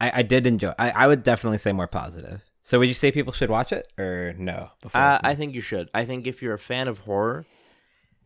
I, 0.00 0.20
I 0.20 0.22
did 0.22 0.46
enjoy. 0.46 0.72
I, 0.78 0.90
I 0.90 1.06
would 1.08 1.24
definitely 1.24 1.58
say 1.58 1.72
more 1.72 1.88
positive. 1.88 2.42
So 2.66 2.78
would 2.78 2.88
you 2.88 2.94
say 2.94 3.12
people 3.12 3.34
should 3.34 3.50
watch 3.50 3.72
it 3.72 3.92
or 3.98 4.34
no? 4.38 4.70
Before 4.80 4.98
Uh. 5.00 5.18
I 5.22 5.34
think 5.34 5.54
you 5.54 5.60
should. 5.60 5.90
I 5.92 6.06
think 6.06 6.26
if 6.26 6.40
you're 6.42 6.54
a 6.54 6.58
fan 6.58 6.88
of 6.88 7.00
horror, 7.00 7.44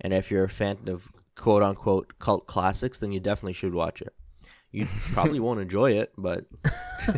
and 0.00 0.12
if 0.12 0.30
you're 0.30 0.44
a 0.44 0.48
fan 0.48 0.78
of 0.86 1.08
quote 1.34 1.62
unquote 1.62 2.14
cult 2.20 2.46
classics, 2.46 3.00
then 3.00 3.10
you 3.10 3.18
definitely 3.18 3.52
should 3.52 3.74
watch 3.74 4.00
it. 4.00 4.14
You 4.70 4.86
probably 5.12 5.40
won't 5.40 5.58
enjoy 5.60 5.92
it, 5.98 6.12
but 6.16 6.44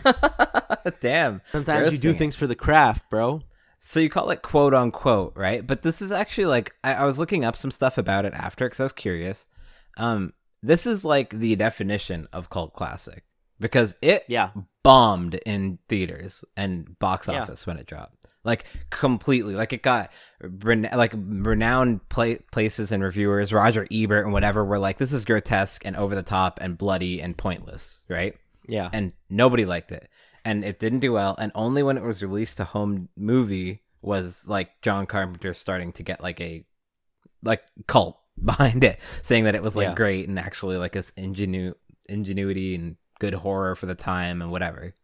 Damn. 1.00 1.42
sometimes 1.52 1.92
you 1.92 1.98
do 1.98 2.14
things 2.14 2.34
for 2.36 2.46
the 2.46 2.54
craft, 2.54 3.10
bro. 3.10 3.42
So 3.78 4.00
you 4.00 4.08
call 4.08 4.30
it 4.30 4.40
quote 4.40 4.72
unquote, 4.72 5.34
right? 5.36 5.66
But 5.66 5.82
this 5.82 6.00
is 6.00 6.12
actually 6.12 6.46
like 6.46 6.74
I, 6.82 6.94
I 6.94 7.04
was 7.04 7.18
looking 7.18 7.44
up 7.44 7.54
some 7.56 7.70
stuff 7.70 7.98
about 7.98 8.24
it 8.24 8.32
after 8.32 8.64
because 8.64 8.80
I 8.80 8.84
was 8.84 8.92
curious. 8.92 9.46
Um, 9.98 10.32
this 10.62 10.86
is 10.86 11.04
like 11.04 11.38
the 11.38 11.54
definition 11.56 12.28
of 12.32 12.48
cult 12.48 12.72
classic 12.72 13.24
because 13.60 13.96
it 14.02 14.24
Yeah. 14.28 14.50
bombed 14.82 15.34
in 15.46 15.78
theaters 15.88 16.44
and 16.56 16.98
box 16.98 17.28
Yeah. 17.28 17.42
office 17.42 17.66
when 17.66 17.76
it 17.76 17.86
dropped. 17.86 18.26
Like 18.42 18.64
completely, 18.88 19.54
like 19.54 19.72
it 19.74 19.82
got 19.82 20.10
like 20.42 21.12
renowned 21.14 22.08
play- 22.08 22.38
places 22.50 22.90
and 22.90 23.02
reviewers, 23.02 23.52
Roger 23.52 23.86
Ebert 23.92 24.24
and 24.24 24.32
whatever, 24.32 24.64
were 24.64 24.78
like, 24.78 24.96
"This 24.98 25.12
is 25.12 25.26
grotesque 25.26 25.84
and 25.84 25.94
over 25.94 26.14
the 26.14 26.22
top 26.22 26.58
and 26.62 26.78
bloody 26.78 27.20
and 27.20 27.36
pointless," 27.36 28.02
right? 28.08 28.34
Yeah. 28.68 28.88
and 28.92 29.12
nobody 29.28 29.64
liked 29.64 29.90
it 29.90 30.08
and 30.44 30.64
it 30.64 30.78
didn't 30.78 31.00
do 31.00 31.12
well 31.12 31.34
and 31.40 31.50
only 31.56 31.82
when 31.82 31.96
it 31.96 32.04
was 32.04 32.22
released 32.22 32.56
to 32.58 32.64
home 32.64 33.08
movie 33.16 33.82
was 34.00 34.46
like 34.48 34.80
john 34.80 35.06
carpenter 35.06 35.52
starting 35.54 35.92
to 35.94 36.04
get 36.04 36.22
like 36.22 36.40
a 36.40 36.64
like 37.42 37.62
cult 37.88 38.20
behind 38.44 38.84
it 38.84 39.00
saying 39.22 39.42
that 39.44 39.56
it 39.56 39.62
was 39.62 39.74
like 39.74 39.88
Yeah. 39.88 39.94
great 39.94 40.28
and 40.28 40.38
actually 40.38 40.76
like 40.76 40.92
this 40.92 41.10
ingenu- 41.12 41.74
ingenuity 42.08 42.76
and 42.76 42.96
good 43.20 43.34
horror 43.34 43.76
for 43.76 43.86
the 43.86 43.94
time 43.94 44.42
and 44.42 44.50
whatever 44.50 44.94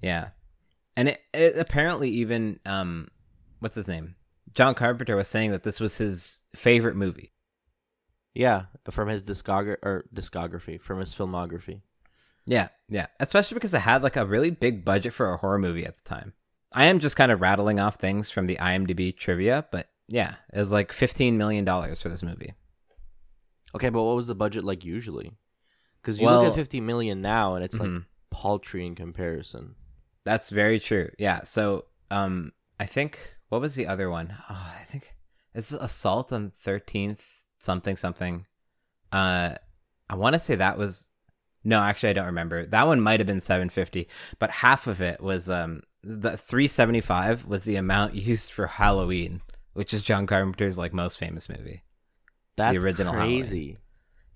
yeah 0.00 0.28
and 0.96 1.08
it, 1.08 1.20
it 1.34 1.58
apparently 1.58 2.08
even 2.08 2.60
um 2.64 3.08
what's 3.58 3.74
his 3.74 3.88
name 3.88 4.14
john 4.54 4.74
carpenter 4.74 5.16
was 5.16 5.26
saying 5.26 5.50
that 5.50 5.64
this 5.64 5.80
was 5.80 5.96
his 5.96 6.42
favorite 6.54 6.94
movie 6.94 7.32
yeah. 8.34 8.64
From 8.90 9.08
his 9.08 9.22
discography 9.22 9.76
or 9.82 10.04
discography, 10.14 10.80
from 10.80 11.00
his 11.00 11.14
filmography. 11.14 11.82
Yeah, 12.46 12.68
yeah. 12.88 13.06
Especially 13.20 13.54
because 13.54 13.74
it 13.74 13.80
had 13.80 14.02
like 14.02 14.16
a 14.16 14.26
really 14.26 14.50
big 14.50 14.84
budget 14.84 15.12
for 15.12 15.32
a 15.32 15.36
horror 15.36 15.58
movie 15.58 15.86
at 15.86 15.96
the 15.96 16.08
time. 16.08 16.32
I 16.72 16.84
am 16.84 16.98
just 16.98 17.16
kind 17.16 17.30
of 17.30 17.40
rattling 17.40 17.78
off 17.78 17.96
things 17.96 18.30
from 18.30 18.46
the 18.46 18.56
IMDb 18.56 19.16
trivia, 19.16 19.66
but 19.70 19.88
yeah, 20.08 20.36
it 20.52 20.58
was 20.58 20.72
like 20.72 20.92
fifteen 20.92 21.36
million 21.36 21.64
dollars 21.64 22.00
for 22.00 22.08
this 22.08 22.22
movie. 22.22 22.54
Okay, 23.74 23.90
but 23.90 24.02
what 24.02 24.16
was 24.16 24.26
the 24.26 24.34
budget 24.34 24.64
like 24.64 24.84
usually? 24.84 25.32
Because 26.02 26.20
you 26.20 26.26
Well- 26.26 26.42
look 26.42 26.50
at 26.50 26.56
50 26.56 26.80
million 26.80 27.22
now, 27.22 27.54
and 27.54 27.64
it's 27.64 27.78
like 27.78 27.88
Mhm. 27.88 28.04
paltry 28.30 28.84
in 28.84 28.94
comparison. 28.94 29.76
That's 30.24 30.50
very 30.50 30.78
true. 30.80 31.10
Yeah. 31.18 31.42
So, 31.44 31.86
um, 32.10 32.52
I 32.80 32.86
think 32.86 33.36
what 33.48 33.60
was 33.60 33.74
the 33.76 33.86
other 33.86 34.10
one? 34.10 34.34
Oh, 34.50 34.72
I 34.80 34.84
think 34.84 35.14
it's 35.54 35.72
Assault 35.72 36.32
on 36.32 36.50
Thirteenth 36.50 37.46
something 37.58 37.96
something. 37.96 38.46
Uh, 39.12 39.54
I 40.10 40.14
want 40.16 40.34
to 40.34 40.38
say 40.40 40.54
that 40.56 40.78
was 40.78 41.08
no, 41.64 41.78
actually, 41.80 42.08
I 42.10 42.14
don't 42.14 42.26
remember. 42.26 42.66
That 42.66 42.88
one 42.88 43.00
might 43.00 43.20
have 43.20 43.26
been 43.28 43.40
seven 43.40 43.68
fifty, 43.68 44.08
but 44.40 44.50
half 44.50 44.86
of 44.88 45.00
it 45.00 45.20
was 45.20 45.48
um 45.48 45.82
the 46.02 46.36
three 46.36 46.66
seventy 46.66 47.00
five 47.00 47.46
was 47.46 47.62
the 47.64 47.76
amount 47.76 48.14
used 48.30 48.50
for 48.50 48.66
Halloween, 48.66 49.42
which 49.72 49.94
is 49.94 50.02
John 50.02 50.26
Carpenter's 50.26 50.78
like 50.78 50.92
most 50.92 51.18
famous 51.18 51.48
movie. 51.48 51.84
That's 52.56 52.76
the 52.78 52.84
original 52.84 53.14
crazy. 53.14 53.78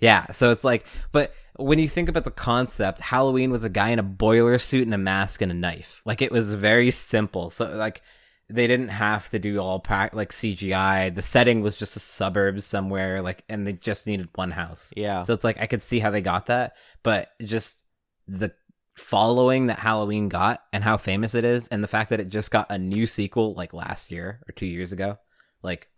Yeah, 0.01 0.31
so 0.31 0.51
it's 0.51 0.65
like, 0.65 0.85
but 1.13 1.33
when 1.57 1.79
you 1.79 1.89
think 1.89 2.09
about 2.09 2.25
the 2.25 2.31
concept, 2.31 3.01
Halloween 3.01 3.51
was 3.51 3.65
a 3.65 3.71
guy 3.71 3.89
in 3.89 3.99
a 3.99 4.03
boiler 4.03 4.59
suit 4.59 4.85
and 4.85 4.95
a 4.95 4.99
mask 4.99 5.41
and 5.41 5.51
a 5.51 5.55
knife. 5.55 6.03
Like 6.05 6.21
it 6.21 6.31
was 6.31 6.53
very 6.55 6.91
simple. 6.91 7.51
So 7.51 7.67
like 7.75 8.03
they 8.49 8.67
didn't 8.67 8.89
have 8.89 9.29
to 9.31 9.39
do 9.39 9.59
all 9.59 9.81
pack 9.81 10.15
like 10.15 10.33
CGI. 10.33 11.15
The 11.15 11.23
setting 11.23 11.63
was 11.63 11.77
just 11.77 11.97
a 11.97 12.01
suburb 12.01 12.63
somewhere, 12.63 13.23
like, 13.23 13.45
and 13.49 13.67
they 13.67 13.73
just 13.73 14.07
needed 14.07 14.29
one 14.35 14.53
house. 14.53 14.93
Yeah. 14.97 15.23
So 15.23 15.33
it's 15.33 15.45
like 15.45 15.61
I 15.61 15.67
could 15.67 15.83
see 15.83 15.99
how 15.99 16.11
they 16.11 16.21
got 16.21 16.47
that, 16.47 16.77
but 17.03 17.31
just 17.43 17.83
the 18.29 18.53
following 18.95 19.67
that 19.67 19.79
Halloween 19.79 20.29
got 20.29 20.63
and 20.73 20.85
how 20.85 20.97
famous 20.97 21.35
it 21.35 21.45
is, 21.45 21.69
and 21.69 21.83
the 21.83 21.89
fact 21.89 22.11
that 22.11 22.21
it 22.21 22.29
just 22.29 22.51
got 22.51 22.71
a 22.71 22.79
new 22.79 23.07
sequel 23.07 23.55
like 23.55 23.73
last 23.73 24.11
year 24.11 24.41
or 24.49 24.53
two 24.53 24.67
years 24.67 24.93
ago, 24.93 25.19
like 25.63 25.89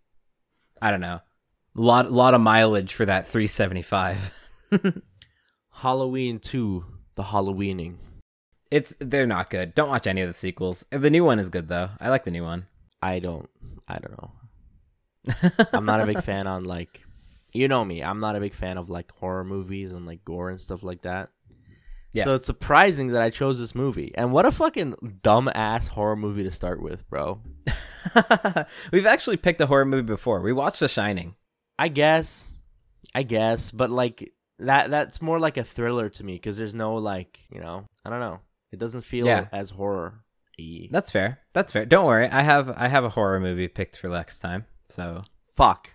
I 0.81 0.91
don't 0.91 1.01
know, 1.01 1.19
lot 1.75 2.11
lot 2.11 2.33
of 2.33 2.41
mileage 2.41 2.93
for 2.93 3.05
that 3.05 3.27
375. 3.27 4.49
Halloween 5.71 6.39
2, 6.39 6.85
The 7.15 7.23
Halloweening. 7.23 7.97
It's 8.71 8.95
they're 8.99 9.27
not 9.27 9.49
good. 9.49 9.73
Don't 9.73 9.89
watch 9.89 10.07
any 10.07 10.21
of 10.21 10.29
the 10.29 10.33
sequels. 10.33 10.85
The 10.91 11.09
new 11.09 11.23
one 11.23 11.39
is 11.39 11.49
good 11.49 11.67
though. 11.67 11.89
I 11.99 12.09
like 12.09 12.23
the 12.23 12.31
new 12.31 12.43
one. 12.43 12.67
I 13.01 13.19
don't 13.19 13.49
I 13.87 13.99
don't 13.99 14.17
know. 14.21 14.31
I'm 15.73 15.85
not 15.85 16.01
a 16.01 16.05
big 16.05 16.21
fan 16.21 16.47
on 16.47 16.65
like 16.65 17.03
you 17.51 17.67
know 17.67 17.83
me. 17.83 18.03
I'm 18.03 18.19
not 18.19 18.35
a 18.35 18.39
big 18.39 18.53
fan 18.53 18.77
of 18.77 18.89
like 18.89 19.11
horror 19.13 19.43
movies 19.43 19.91
and 19.91 20.05
like 20.05 20.23
gore 20.23 20.49
and 20.49 20.61
stuff 20.61 20.83
like 20.83 21.01
that. 21.01 21.29
Yeah. 22.11 22.23
So 22.23 22.35
it's 22.35 22.47
surprising 22.47 23.07
that 23.09 23.21
I 23.21 23.29
chose 23.29 23.59
this 23.59 23.75
movie. 23.75 24.11
And 24.15 24.31
what 24.31 24.45
a 24.45 24.51
fucking 24.51 25.19
dumb 25.21 25.49
ass 25.53 25.89
horror 25.89 26.15
movie 26.15 26.43
to 26.43 26.51
start 26.51 26.81
with, 26.81 27.07
bro. 27.09 27.41
We've 28.91 29.05
actually 29.05 29.37
picked 29.37 29.61
a 29.61 29.67
horror 29.67 29.85
movie 29.85 30.03
before. 30.03 30.41
We 30.41 30.53
watched 30.53 30.79
The 30.79 30.87
Shining. 30.87 31.35
I 31.79 31.87
guess. 31.87 32.51
I 33.15 33.23
guess, 33.23 33.71
but 33.71 33.89
like 33.89 34.31
that 34.59 34.91
that's 34.91 35.21
more 35.21 35.39
like 35.39 35.57
a 35.57 35.63
thriller 35.63 36.09
to 36.09 36.23
me 36.23 36.37
cuz 36.37 36.57
there's 36.57 36.75
no 36.75 36.95
like, 36.95 37.39
you 37.49 37.59
know, 37.59 37.85
I 38.05 38.09
don't 38.11 38.19
know. 38.19 38.41
It 38.71 38.77
doesn't 38.79 39.01
feel 39.01 39.25
Yeah. 39.25 39.47
as 39.51 39.71
horror. 39.71 40.25
That's 40.91 41.09
fair. 41.09 41.39
That's 41.53 41.71
fair. 41.71 41.85
Don't 41.85 42.05
worry. 42.05 42.27
I 42.27 42.41
have 42.41 42.69
I 42.77 42.89
have 42.89 43.05
a 43.05 43.09
horror 43.09 43.39
movie 43.39 43.69
picked 43.69 43.95
for 43.97 44.09
next 44.09 44.39
time. 44.39 44.65
So 44.89 45.23
Fuck. 45.55 45.89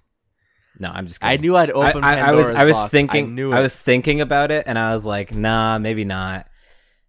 no, 0.80 0.90
I'm 0.90 1.06
just. 1.06 1.20
Kidding. 1.20 1.38
I 1.38 1.40
knew 1.40 1.54
I'd 1.54 1.70
I, 1.70 1.72
open. 1.74 2.02
I, 2.02 2.28
I 2.28 2.32
was 2.32 2.50
I 2.50 2.64
was 2.64 2.76
box. 2.76 2.90
thinking 2.90 3.38
I 3.52 3.58
I 3.58 3.60
was 3.60 3.76
thinking 3.76 4.20
about 4.22 4.50
it 4.50 4.64
and 4.66 4.78
I 4.78 4.94
was 4.94 5.04
like, 5.04 5.34
nah, 5.34 5.78
maybe 5.78 6.04
not. 6.04 6.46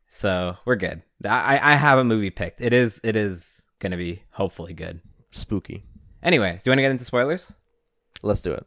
So 0.10 0.58
we're 0.66 0.76
good. 0.76 1.02
I 1.24 1.58
I 1.64 1.76
have 1.76 1.98
a 1.98 2.04
movie 2.04 2.30
picked. 2.30 2.60
It 2.62 2.74
is 2.74 3.00
it 3.04 3.16
is 3.16 3.64
gonna 3.80 3.98
be 3.98 4.24
hopefully 4.32 4.74
good. 4.74 5.00
spooky. 5.32 5.84
Anyways, 6.22 6.64
do 6.64 6.70
you 6.70 6.72
want 6.72 6.80
to 6.80 6.84
get 6.84 6.92
into 6.92 7.06
spoilers? 7.06 7.52
Let's 8.26 8.42
do 8.42 8.54
it. 8.54 8.66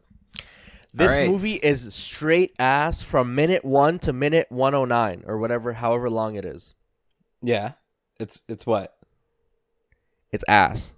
This 0.93 1.17
right. 1.17 1.29
movie 1.29 1.55
is 1.55 1.93
straight 1.93 2.55
ass 2.57 3.03
from 3.03 3.35
minute 3.35 3.63
one 3.63 3.99
to 3.99 4.13
minute 4.13 4.47
one 4.49 4.73
oh 4.73 4.85
nine 4.85 5.23
or 5.27 5.37
whatever, 5.37 5.73
however 5.73 6.09
long 6.09 6.35
it 6.35 6.45
is. 6.45 6.73
Yeah. 7.41 7.73
It's 8.19 8.39
it's 8.47 8.65
what? 8.65 8.95
It's 10.31 10.43
ass. 10.47 10.93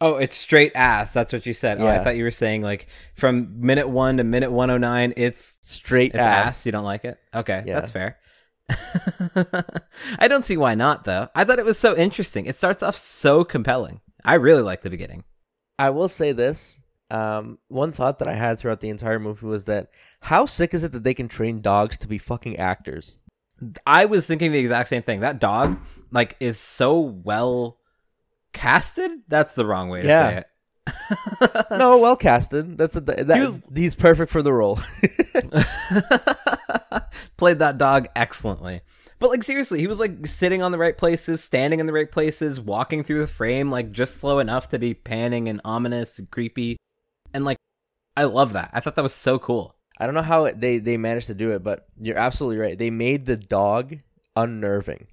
Oh, 0.00 0.16
it's 0.16 0.34
straight 0.34 0.72
ass. 0.74 1.12
That's 1.12 1.32
what 1.32 1.44
you 1.44 1.52
said. 1.52 1.80
Oh, 1.80 1.86
I 1.86 2.02
thought 2.02 2.16
you 2.16 2.24
were 2.24 2.30
saying 2.30 2.62
like 2.62 2.86
from 3.14 3.60
minute 3.60 3.88
one 3.88 4.16
to 4.16 4.24
minute 4.24 4.50
one 4.50 4.70
oh 4.70 4.78
nine. 4.78 5.12
It's 5.16 5.58
Straight 5.62 6.12
it's 6.14 6.18
ass. 6.18 6.46
ass. 6.48 6.66
You 6.66 6.72
don't 6.72 6.84
like 6.84 7.04
it? 7.04 7.18
Okay, 7.34 7.62
Yeah. 7.66 7.74
that's 7.74 7.90
fair. 7.90 8.16
I 10.18 10.28
don't 10.28 10.44
see 10.44 10.56
why 10.56 10.74
not 10.74 11.04
though. 11.04 11.28
I 11.34 11.44
thought 11.44 11.58
it 11.58 11.64
was 11.66 11.78
so 11.78 11.94
interesting. 11.94 12.46
It 12.46 12.56
starts 12.56 12.82
off 12.82 12.96
so 12.96 13.44
compelling. 13.44 14.00
I 14.24 14.34
really 14.34 14.62
like 14.62 14.80
the 14.80 14.90
beginning. 14.90 15.24
I 15.78 15.90
will 15.90 16.08
say 16.08 16.32
this. 16.32 16.79
Um, 17.10 17.58
one 17.68 17.92
thought 17.92 18.18
that 18.20 18.28
I 18.28 18.34
had 18.34 18.58
throughout 18.58 18.80
the 18.80 18.88
entire 18.88 19.18
movie 19.18 19.46
was 19.46 19.64
that 19.64 19.90
how 20.20 20.46
sick 20.46 20.74
is 20.74 20.84
it 20.84 20.92
that 20.92 21.02
they 21.02 21.14
can 21.14 21.28
train 21.28 21.60
dogs 21.60 21.98
to 21.98 22.08
be 22.08 22.18
fucking 22.18 22.56
actors? 22.56 23.16
I 23.86 24.04
was 24.06 24.26
thinking 24.26 24.52
the 24.52 24.58
exact 24.58 24.88
same 24.88 25.02
thing. 25.02 25.20
That 25.20 25.38
dog, 25.40 25.78
like, 26.10 26.36
is 26.40 26.58
so 26.58 26.98
well 27.00 27.78
casted. 28.52 29.10
That's 29.28 29.54
the 29.54 29.66
wrong 29.66 29.88
way 29.88 30.02
to 30.02 30.08
Yeah. 30.08 30.30
say 30.30 30.36
it. 30.38 30.46
no, 31.70 31.98
well 31.98 32.16
casted. 32.16 32.78
That's 32.78 32.96
a, 32.96 33.00
that, 33.02 33.36
He 33.36 33.40
was- 33.42 33.62
he's 33.74 33.94
perfect 33.94 34.32
for 34.32 34.42
the 34.42 34.52
role. 34.52 34.80
Played 37.36 37.58
that 37.60 37.78
dog 37.78 38.08
excellently. 38.14 38.82
But 39.18 39.30
like 39.30 39.44
seriously, 39.44 39.80
he 39.80 39.86
was 39.86 40.00
like 40.00 40.26
sitting 40.26 40.62
on 40.62 40.72
the 40.72 40.78
right 40.78 40.96
places, 40.96 41.42
standing 41.42 41.80
in 41.80 41.86
the 41.86 41.92
right 41.92 42.10
places, 42.10 42.60
walking 42.60 43.04
through 43.04 43.20
the 43.20 43.26
frame 43.26 43.70
like 43.70 43.92
just 43.92 44.16
slow 44.16 44.38
enough 44.38 44.68
to 44.70 44.78
be 44.78 44.94
panning 44.94 45.48
and 45.48 45.60
ominous 45.64 46.18
and 46.18 46.30
creepy. 46.30 46.76
I 48.16 48.24
love 48.24 48.52
that. 48.52 48.70
I 48.72 48.80
thought 48.80 48.96
that 48.96 49.02
was 49.02 49.14
so 49.14 49.38
cool. 49.38 49.76
I 49.98 50.06
don't 50.06 50.14
know 50.14 50.22
how 50.22 50.50
they 50.50 50.78
they 50.78 50.96
managed 50.96 51.26
to 51.26 51.34
do 51.34 51.50
it, 51.50 51.62
but 51.62 51.86
you're 52.00 52.18
absolutely 52.18 52.58
right. 52.58 52.78
They 52.78 52.90
made 52.90 53.26
the 53.26 53.36
dog 53.36 53.98
unnerving. 54.34 55.06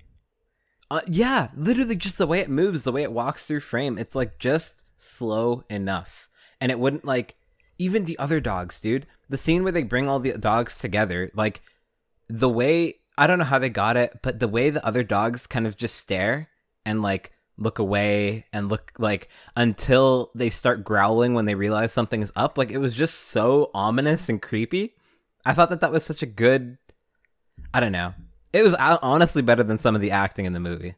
Uh, 0.89 1.01
yeah, 1.07 1.49
literally 1.55 1.97
just 1.97 2.17
the 2.17 2.27
way 2.27 2.39
it 2.39 2.49
moves, 2.49 2.83
the 2.83 2.93
way 2.93 3.03
it 3.03 3.11
walks 3.11 3.45
through 3.45 3.59
frame, 3.59 3.97
it's 3.97 4.15
like 4.15 4.39
just 4.39 4.85
slow 4.95 5.65
enough. 5.69 6.29
And 6.61 6.71
it 6.71 6.79
wouldn't 6.79 7.03
like 7.03 7.35
even 7.77 8.05
the 8.05 8.17
other 8.17 8.39
dogs, 8.39 8.79
dude. 8.79 9.05
The 9.29 9.37
scene 9.37 9.63
where 9.63 9.73
they 9.73 9.83
bring 9.83 10.07
all 10.07 10.19
the 10.19 10.33
dogs 10.33 10.79
together, 10.79 11.31
like 11.35 11.61
the 12.29 12.49
way 12.49 12.95
I 13.17 13.27
don't 13.27 13.39
know 13.39 13.45
how 13.45 13.59
they 13.59 13.69
got 13.69 13.97
it, 13.97 14.19
but 14.21 14.39
the 14.39 14.47
way 14.47 14.69
the 14.69 14.85
other 14.85 15.03
dogs 15.03 15.47
kind 15.47 15.67
of 15.67 15.75
just 15.75 15.95
stare 15.95 16.49
and 16.85 17.01
like 17.01 17.33
look 17.57 17.79
away 17.79 18.45
and 18.53 18.69
look 18.69 18.91
like 18.99 19.29
until 19.55 20.31
they 20.35 20.49
start 20.49 20.83
growling 20.83 21.33
when 21.33 21.45
they 21.45 21.55
realize 21.55 21.91
something 21.91 22.21
is 22.21 22.31
up, 22.35 22.57
like 22.57 22.69
it 22.69 22.77
was 22.77 22.93
just 22.93 23.19
so 23.19 23.71
ominous 23.73 24.29
and 24.29 24.41
creepy. 24.41 24.93
I 25.45 25.53
thought 25.53 25.69
that 25.69 25.81
that 25.81 25.91
was 25.91 26.03
such 26.05 26.21
a 26.21 26.27
good 26.27 26.77
I 27.73 27.79
don't 27.79 27.91
know. 27.91 28.13
It 28.53 28.63
was 28.63 28.73
uh, 28.75 28.97
honestly 29.01 29.41
better 29.41 29.63
than 29.63 29.77
some 29.77 29.95
of 29.95 30.01
the 30.01 30.11
acting 30.11 30.45
in 30.45 30.53
the 30.53 30.59
movie. 30.59 30.95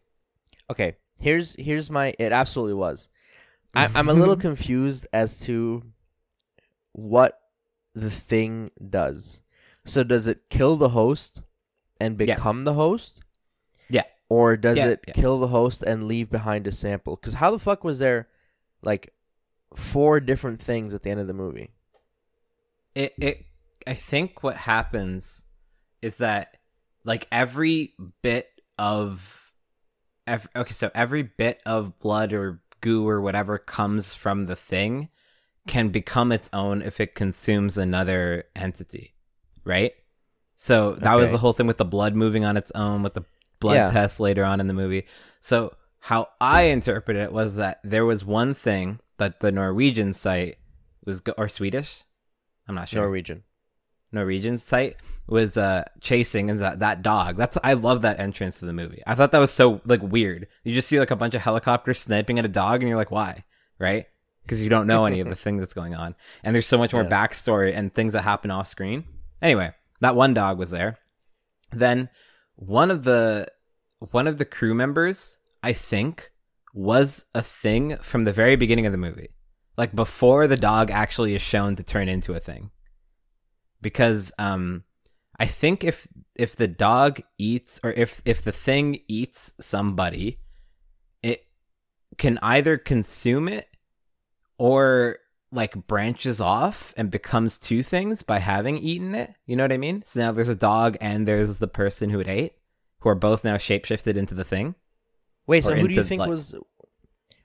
Okay, 0.70 0.98
here's 1.20 1.56
here's 1.58 1.90
my. 1.90 2.14
It 2.20 2.32
absolutely 2.32 2.76
was. 2.76 3.10
I, 3.74 3.90
I'm 3.96 4.10
a 4.10 4.14
little 4.14 4.36
confused 4.48 5.08
as 5.14 5.40
to 5.42 5.84
what 6.92 7.40
the 7.96 8.12
thing 8.12 8.70
does. 8.90 9.40
So 9.86 10.04
does 10.04 10.28
it 10.28 10.50
kill 10.50 10.76
the 10.78 10.90
host 10.90 11.42
and 12.00 12.20
Yeah. 12.20 12.36
become 12.36 12.64
the 12.66 12.74
host? 12.74 13.22
Or 14.30 14.56
does 14.56 14.78
Yeah, 14.78 14.88
it 14.90 15.04
yeah. 15.08 15.14
kill 15.14 15.40
the 15.40 15.48
host 15.48 15.82
and 15.84 16.08
leave 16.08 16.30
behind 16.30 16.68
a 16.68 16.72
sample? 16.72 17.16
Because 17.16 17.36
how 17.36 17.50
the 17.52 17.60
fuck 17.60 17.84
was 17.84 18.00
there, 18.00 18.28
like, 18.84 19.14
four 19.76 20.20
different 20.20 20.62
things 20.62 20.94
at 20.94 21.02
the 21.02 21.10
end 21.10 21.20
of 21.20 21.28
the 21.28 21.34
movie? 21.34 21.72
it 22.96 23.14
it 23.20 23.46
I 23.86 23.94
think 23.94 24.42
what 24.44 24.56
happens 24.58 25.46
is 26.02 26.18
that 26.18 26.58
like 27.06 27.28
every 27.32 27.94
bit 28.24 28.50
of 28.80 29.52
every, 30.26 30.50
okay 30.56 30.74
so 30.74 30.90
every 30.96 31.22
bit 31.24 31.62
of 31.66 32.00
blood 32.00 32.34
or 32.34 32.62
goo 32.82 33.08
or 33.08 33.22
whatever 33.22 33.58
comes 33.60 34.14
from 34.14 34.46
the 34.46 34.56
thing 34.56 35.10
can 35.68 35.90
become 35.90 36.32
its 36.32 36.50
own 36.52 36.82
if 36.82 37.00
it 37.00 37.14
consumes 37.14 37.78
another 37.78 38.46
entity 38.56 39.14
right 39.64 39.94
so 40.56 40.96
that 40.96 41.14
was 41.16 41.32
the 41.32 41.38
whole 41.38 41.54
thing 41.54 41.68
with 41.68 41.78
the 41.78 41.86
blood 41.86 42.16
moving 42.16 42.44
on 42.44 42.58
its 42.58 42.72
own 42.72 43.04
with 43.04 43.14
the 43.14 43.24
blood 43.60 43.76
Yeah. 43.76 43.92
test 43.92 44.20
later 44.20 44.44
on 44.44 44.60
in 44.60 44.68
the 44.68 44.74
movie 44.74 45.06
so 45.42 45.74
how 46.00 46.30
i 46.40 46.62
interpreted 46.64 47.22
it 47.24 47.32
was 47.34 47.56
that 47.58 47.80
there 47.84 48.06
was 48.06 48.24
one 48.26 48.54
thing 48.54 49.00
that 49.18 49.40
the 49.42 49.52
norwegian 49.52 50.14
site 50.14 50.58
was 51.06 51.20
go- 51.20 51.34
or 51.38 51.48
swedish 51.50 52.04
i'm 52.68 52.76
not 52.76 52.88
sure 52.90 53.02
Norwegian. 53.02 53.44
Norwegian 54.12 54.58
site 54.58 54.96
was 55.28 55.56
uh 55.56 55.84
chasing 56.02 56.50
is 56.50 56.60
that 56.60 56.80
that 56.80 57.04
dog. 57.04 57.38
That's 57.38 57.60
I 57.64 57.74
love 57.74 58.02
that 58.02 58.20
entrance 58.20 58.58
to 58.58 58.66
the 58.66 58.74
movie. 58.74 59.04
I 59.06 59.14
thought 59.14 59.32
that 59.34 59.38
was 59.38 59.52
so 59.52 59.82
like 59.86 60.02
weird. 60.02 60.48
You 60.64 60.74
just 60.74 60.88
see 60.88 61.00
like 61.00 61.12
a 61.12 61.16
bunch 61.16 61.36
of 61.36 61.42
helicopters 61.42 62.00
sniping 62.00 62.40
at 62.40 62.46
a 62.46 62.48
dog, 62.48 62.82
and 62.82 62.90
you're 62.90 62.98
like, 62.98 63.12
why? 63.12 63.44
Right? 63.78 64.08
Because 64.42 64.64
you 64.64 64.70
don't 64.70 64.88
know 64.88 65.06
any 65.06 65.20
of 65.20 65.30
the 65.30 65.36
thing 65.44 65.58
that's 65.58 65.76
going 65.76 65.94
on, 65.94 66.16
and 66.44 66.56
there's 66.56 66.66
so 66.66 66.80
much 66.80 66.92
more 66.92 67.04
Yeah. 67.04 67.10
backstory 67.10 67.72
and 67.76 67.94
things 67.94 68.14
that 68.14 68.24
happen 68.24 68.50
off 68.50 68.66
screen. 68.68 69.04
Anyway, 69.44 69.72
that 70.02 70.16
one 70.16 70.34
dog 70.34 70.58
was 70.58 70.72
there. 70.72 70.98
Then 71.72 72.10
one 72.60 72.92
of 72.92 73.04
the 73.04 73.48
one 74.00 74.28
of 74.28 74.38
the 74.38 74.46
crew 74.46 74.74
members, 74.74 75.38
I 75.64 75.72
think, 75.72 76.32
was 76.74 77.26
a 77.34 77.42
thing 77.42 77.98
from 78.02 78.26
the 78.26 78.34
very 78.34 78.58
beginning 78.58 78.86
of 78.86 78.92
the 78.92 78.98
movie, 78.98 79.30
like 79.78 79.96
before 79.96 80.46
the 80.46 80.58
dog 80.58 80.92
actually 80.92 81.34
is 81.34 81.42
shown 81.42 81.78
to 81.78 81.84
turn 81.84 82.10
into 82.10 82.34
a 82.34 82.40
thing. 82.40 82.72
Because 83.82 84.32
um 84.38 84.84
I 85.40 85.46
think 85.46 85.86
if 85.86 86.06
if 86.36 86.58
the 86.58 86.68
dog 86.68 87.22
eats 87.38 87.80
or 87.82 87.92
if 87.94 88.22
if 88.26 88.42
the 88.42 88.52
thing 88.52 89.00
eats 89.08 89.54
somebody, 89.62 90.40
it 91.24 91.46
can 92.18 92.38
either 92.42 92.78
consume 92.78 93.48
it 93.48 93.70
or 94.58 95.20
like 95.52 95.88
branches 95.88 96.40
off 96.40 96.94
and 96.96 97.10
becomes 97.10 97.58
two 97.58 97.82
things 97.84 98.22
by 98.22 98.40
having 98.40 98.78
eaten 98.78 99.16
it. 99.16 99.34
You 99.46 99.56
know 99.56 99.64
what 99.64 99.72
I 99.72 99.78
mean? 99.78 100.04
So 100.06 100.20
now 100.20 100.32
there's 100.32 100.50
a 100.50 100.56
dog 100.56 100.98
and 101.02 101.28
there's 101.28 101.60
the 101.60 101.68
person 101.68 102.10
who 102.10 102.20
it 102.20 102.28
ate, 102.28 102.54
who 103.00 103.10
are 103.10 103.16
both 103.16 103.44
now 103.44 103.58
shapeshifted 103.58 104.16
into 104.16 104.36
the 104.36 104.44
thing. 104.44 104.76
Wait, 105.48 105.64
so 105.64 105.74
who 105.74 105.88
do 105.88 105.96
you 105.96 106.04
think 106.04 106.20
like- 106.20 106.30
was? 106.30 106.54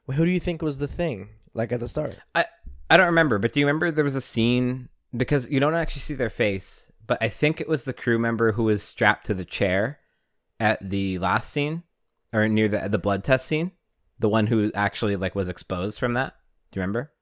Who 0.07 0.25
do 0.27 0.31
you 0.31 0.41
think 0.41 0.61
was 0.61 0.79
the 0.79 0.87
thing? 0.87 1.31
Like 1.55 1.73
at 1.73 1.81
the 1.81 1.89
start? 1.89 2.19
I 2.35 2.45
I 2.91 2.97
don't 2.97 3.07
remember, 3.07 3.39
but 3.39 3.53
do 3.53 3.61
you 3.61 3.67
remember 3.67 3.91
there 3.91 4.05
was 4.05 4.17
a 4.17 4.21
scene 4.21 4.91
because 5.17 5.49
you 5.49 5.61
don't 5.61 5.75
actually 5.75 6.03
see 6.03 6.15
their 6.15 6.31
face, 6.31 6.93
but 7.07 7.17
I 7.23 7.29
think 7.29 7.61
it 7.61 7.69
was 7.69 7.85
the 7.85 7.95
crew 7.95 8.19
member 8.19 8.53
who 8.53 8.65
was 8.65 8.83
strapped 8.83 9.25
to 9.27 9.35
the 9.35 9.45
chair 9.45 10.01
at 10.61 10.79
the 10.87 11.19
last 11.19 11.51
scene 11.51 11.85
or 12.33 12.47
near 12.49 12.69
the 12.69 12.89
the 12.89 12.99
blood 12.99 13.25
test 13.25 13.47
scene, 13.47 13.73
the 14.19 14.29
one 14.29 14.49
who 14.49 14.71
actually 14.75 15.17
like 15.17 15.35
was 15.35 15.49
exposed 15.49 15.99
from 15.99 16.13
that. 16.15 16.35
Do 16.71 16.79
you 16.79 16.83
remember? 16.83 17.13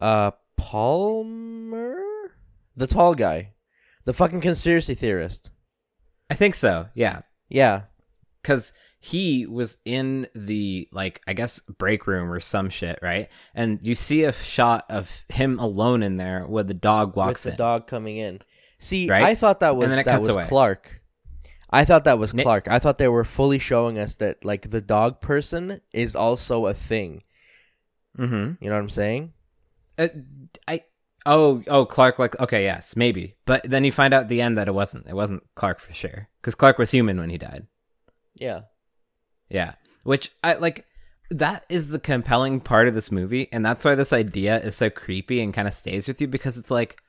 Uh, 0.00 0.32
Palmer, 0.56 2.02
the 2.76 2.86
tall 2.86 3.14
guy, 3.14 3.52
the 4.04 4.12
fucking 4.12 4.40
conspiracy 4.40 4.94
theorist. 4.94 5.50
I 6.28 6.34
think 6.34 6.54
so. 6.54 6.88
Yeah, 6.94 7.20
Yeah, 7.48 7.82
because 8.42 8.72
he 8.98 9.46
was 9.46 9.78
in 9.84 10.26
the 10.34 10.88
like 10.90 11.20
I 11.26 11.32
guess 11.32 11.60
break 11.60 12.06
room 12.06 12.32
or 12.32 12.40
some 12.40 12.70
shit, 12.70 12.98
right? 13.02 13.28
And 13.54 13.78
you 13.82 13.94
see 13.94 14.24
a 14.24 14.32
shot 14.32 14.84
of 14.88 15.10
him 15.28 15.58
alone 15.60 16.02
in 16.02 16.16
there 16.16 16.44
where 16.46 16.64
the 16.64 16.74
dog 16.74 17.14
walks 17.14 17.44
with 17.44 17.56
the 17.56 17.62
in. 17.62 17.68
dog 17.68 17.86
coming 17.86 18.16
in. 18.16 18.40
See, 18.78 19.08
Right? 19.08 19.22
I 19.22 19.34
thought 19.34 19.60
that 19.60 19.76
was 19.76 19.90
that 19.90 20.20
was 20.20 20.30
away. 20.30 20.44
Clark. 20.46 21.02
I 21.70 21.84
thought 21.84 22.04
that 22.04 22.18
was 22.18 22.32
Clark. 22.32 22.68
I 22.68 22.78
thought 22.78 22.98
they 22.98 23.08
were 23.08 23.24
fully 23.24 23.58
showing 23.58 23.98
us 23.98 24.14
that 24.16 24.44
like 24.44 24.70
the 24.70 24.80
dog 24.80 25.20
person 25.20 25.80
is 25.92 26.16
also 26.16 26.66
a 26.66 26.74
thing. 26.74 27.22
mm-hmm. 28.18 28.62
You 28.62 28.70
know 28.70 28.76
what 28.76 28.82
I'm 28.82 28.90
saying? 28.90 29.32
Uh, 29.98 30.08
I 30.68 30.82
oh 31.24 31.62
oh 31.66 31.86
Clark 31.86 32.18
like 32.18 32.38
okay 32.38 32.64
yes 32.64 32.94
maybe 32.96 33.36
but 33.46 33.62
then 33.64 33.84
you 33.84 33.92
find 33.92 34.14
out 34.14 34.22
at 34.24 34.28
the 34.28 34.40
end 34.40 34.56
that 34.58 34.68
it 34.68 34.74
wasn't 34.74 35.06
it 35.06 35.14
wasn't 35.14 35.42
Clark 35.54 35.80
for 35.80 35.92
sure 35.92 36.28
because 36.40 36.54
Clark 36.54 36.78
was 36.78 36.90
human 36.90 37.18
when 37.18 37.30
he 37.30 37.38
died 37.38 37.66
Yeah. 38.38 38.60
yeah 39.48 39.74
which 40.04 40.32
I 40.44 40.54
like 40.54 40.84
that 41.30 41.64
is 41.68 41.88
the 41.88 41.98
compelling 41.98 42.60
part 42.60 42.86
of 42.86 42.94
this 42.94 43.10
movie 43.10 43.48
and 43.50 43.64
that's 43.64 43.84
why 43.84 43.94
this 43.94 44.12
idea 44.12 44.60
is 44.60 44.76
so 44.76 44.88
creepy 44.90 45.40
and 45.40 45.52
kind 45.52 45.66
of 45.66 45.74
stays 45.74 46.06
with 46.06 46.20
you 46.20 46.28
because 46.28 46.56
it's 46.56 46.70
like 46.70 47.00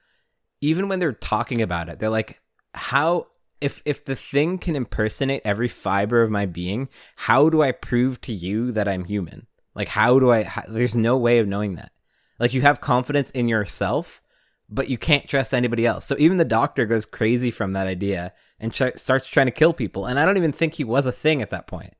even 0.61 0.87
when 0.87 0.99
they're 0.99 1.13
talking 1.13 1.61
about 1.61 1.89
it 1.89 1.99
they're 1.99 2.09
like 2.09 2.41
how 2.73 3.27
if 3.61 3.81
if 3.85 4.05
the 4.05 4.15
thing 4.15 4.57
can 4.57 4.75
impersonate 4.75 5.41
every 5.43 5.67
fiber 5.67 6.21
of 6.21 6.29
my 6.29 6.45
being, 6.45 6.89
how 7.15 7.49
do 7.49 7.61
I 7.61 7.71
prove 7.71 8.21
to 8.21 8.33
you 8.33 8.71
that 8.73 8.87
I'm 8.87 9.05
human? 9.05 9.47
Like 9.73 9.87
how 9.87 10.19
do 10.19 10.31
I 10.31 10.43
how, 10.43 10.63
there's 10.67 10.95
no 10.95 11.17
way 11.17 11.39
of 11.39 11.47
knowing 11.47 11.75
that. 11.75 11.91
Like 12.39 12.53
you 12.53 12.61
have 12.61 12.81
confidence 12.81 13.31
in 13.31 13.47
yourself, 13.47 14.21
but 14.69 14.89
you 14.89 14.97
can't 14.97 15.27
trust 15.27 15.53
anybody 15.53 15.85
else. 15.85 16.05
So 16.05 16.15
even 16.19 16.37
the 16.37 16.45
doctor 16.45 16.85
goes 16.85 17.05
crazy 17.05 17.51
from 17.51 17.73
that 17.73 17.87
idea 17.87 18.33
and 18.59 18.73
ch- 18.73 18.97
starts 18.97 19.27
trying 19.27 19.47
to 19.47 19.51
kill 19.51 19.73
people. 19.73 20.05
And 20.05 20.19
I 20.19 20.25
don't 20.25 20.37
even 20.37 20.51
think 20.51 20.75
he 20.75 20.83
was 20.83 21.05
a 21.05 21.11
thing 21.11 21.41
at 21.41 21.49
that 21.49 21.67
point. 21.67 21.93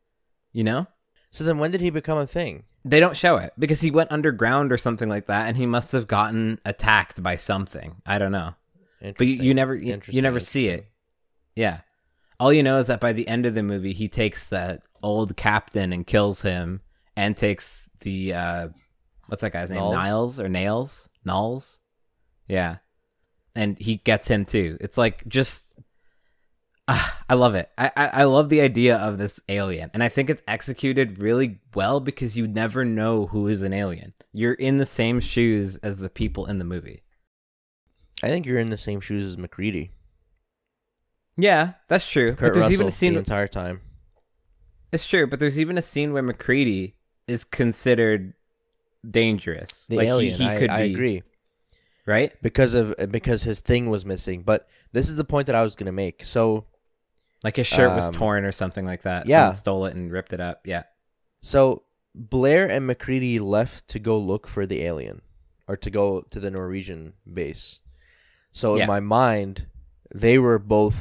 You 0.52 0.64
know? 0.64 0.88
So 1.32 1.44
then 1.44 1.58
when 1.58 1.72
did 1.72 1.82
he 1.82 1.90
become 1.90 2.18
a 2.18 2.28
thing? 2.28 2.64
They 2.86 3.00
don't 3.00 3.18
show 3.18 3.38
it 3.38 3.54
because 3.60 3.82
he 3.82 3.92
went 3.92 4.12
underground 4.12 4.72
or 4.72 4.78
something 4.78 5.10
like 5.10 5.28
that 5.28 5.48
and 5.48 5.58
he 5.58 5.66
must 5.66 5.92
have 5.92 6.08
gotten 6.08 6.60
attacked 6.66 7.22
by 7.22 7.36
something. 7.36 8.02
I 8.06 8.18
don't 8.18 8.32
know. 8.32 8.56
But 9.02 9.28
you, 9.28 9.36
you 9.36 9.54
never 9.54 9.76
you, 9.76 10.02
you 10.08 10.22
never 10.22 10.40
see 10.40 10.70
it. 10.70 10.88
Yeah. 11.56 11.82
All 12.40 12.54
you 12.54 12.64
know 12.64 12.80
is 12.80 12.88
that 12.88 13.00
by 13.00 13.14
the 13.14 13.28
end 13.28 13.46
of 13.46 13.56
the 13.56 13.64
movie, 13.64 13.94
he 13.94 14.08
takes 14.08 14.48
that 14.50 14.82
old 15.04 15.36
captain 15.38 15.94
and 15.94 16.06
kills 16.06 16.42
him, 16.42 16.82
and 17.16 17.36
takes 17.36 17.90
the 18.02 18.34
uh, 18.34 18.68
what's 19.28 19.42
that 19.42 19.54
guy's 19.54 19.70
name? 19.70 19.80
Knowles? 19.80 19.94
Niles 19.94 20.40
or 20.40 20.50
Nails? 20.50 21.10
Knowles? 21.24 21.80
Yeah. 22.48 22.78
And 23.56 23.78
he 23.80 23.98
gets 23.98 24.28
him 24.28 24.46
too. 24.46 24.78
It's 24.82 24.98
like 24.98 25.28
just, 25.28 25.74
ah, 26.88 27.18
I 27.30 27.34
love 27.34 27.56
it. 27.56 27.70
I, 27.78 27.92
I 27.96 28.08
I 28.08 28.24
love 28.24 28.50
the 28.50 28.62
idea 28.62 28.96
of 28.96 29.18
this 29.18 29.40
alien, 29.50 29.92
and 29.94 30.02
I 30.02 30.08
think 30.10 30.30
it's 30.30 30.42
executed 30.48 31.20
really 31.20 31.60
well 31.76 32.00
because 32.00 32.38
you 32.38 32.48
never 32.48 32.86
know 32.86 33.28
who 33.28 33.48
is 33.48 33.62
an 33.62 33.74
alien. 33.74 34.14
You're 34.32 34.54
in 34.54 34.78
the 34.78 34.86
same 34.86 35.20
shoes 35.20 35.76
as 35.78 35.98
the 35.98 36.10
people 36.10 36.46
in 36.46 36.58
the 36.58 36.64
movie. 36.64 37.04
I 38.24 38.28
think 38.28 38.46
you're 38.46 38.60
in 38.60 38.70
the 38.70 38.78
same 38.78 39.02
shoes 39.02 39.30
as 39.30 39.38
MacReady. 39.38 39.92
Yeah, 41.38 41.74
that's 41.88 42.10
true. 42.10 42.32
Kurt 42.32 42.40
but 42.40 42.54
there's 42.54 42.64
Russell 42.64 42.74
even 42.74 42.88
a 42.88 42.92
scene. 42.92 43.14
the 43.14 43.20
entire 43.20 43.48
time. 43.48 43.82
It's 44.92 45.08
true, 45.08 45.28
but 45.28 45.40
there's 45.40 45.60
even 45.60 45.78
a 45.78 45.82
scene 45.82 46.14
where 46.14 46.24
MacReady 46.24 46.96
is 47.28 47.44
considered 47.44 48.34
dangerous. 49.10 49.86
The 49.88 49.96
like 49.98 50.06
he- 50.06 50.10
alien. 50.10 50.38
he, 50.38 50.46
I, 50.48 50.58
could 50.60 50.70
I 50.70 50.88
be, 50.88 50.94
agree 50.94 51.24
right? 52.06 52.32
because 52.42 52.74
of 52.74 52.96
because 53.12 53.44
his 53.44 53.60
thing 53.60 53.90
was 53.90 54.06
missing. 54.06 54.44
But 54.44 54.68
this 54.94 55.10
is 55.10 55.16
the 55.16 55.24
point 55.26 55.48
that 55.48 55.56
I 55.56 55.64
was 55.64 55.76
gonna 55.76 55.92
make. 55.92 56.24
So 56.24 56.66
Like 57.44 57.56
his 57.58 57.68
shirt 57.68 57.94
was 57.96 58.06
Um, 58.06 58.14
torn 58.14 58.46
or 58.46 58.52
something 58.52 58.86
like 58.86 59.04
that. 59.04 59.28
yeah. 59.28 59.46
Someone 59.46 59.56
stole 59.56 59.86
it 59.86 59.96
and 59.96 60.12
ripped 60.12 60.34
it 60.34 60.40
up. 60.40 60.62
Yeah. 60.66 60.84
so 61.42 61.84
Blair 62.16 62.68
and 62.68 62.88
MacReady 62.88 63.38
left 63.38 63.88
to 63.90 64.00
go 64.00 64.18
look 64.18 64.48
for 64.48 64.66
the 64.66 64.82
alien, 64.82 65.22
or 65.68 65.78
to 65.78 65.92
go 65.92 66.22
to 66.32 66.40
the 66.40 66.50
Norwegian 66.50 67.14
base. 67.32 67.82
So 68.52 68.76
Yeah. 68.76 68.84
in 68.84 68.88
my 68.88 69.00
mind, 69.02 69.68
they 70.16 70.40
were 70.40 70.58
both 70.58 70.96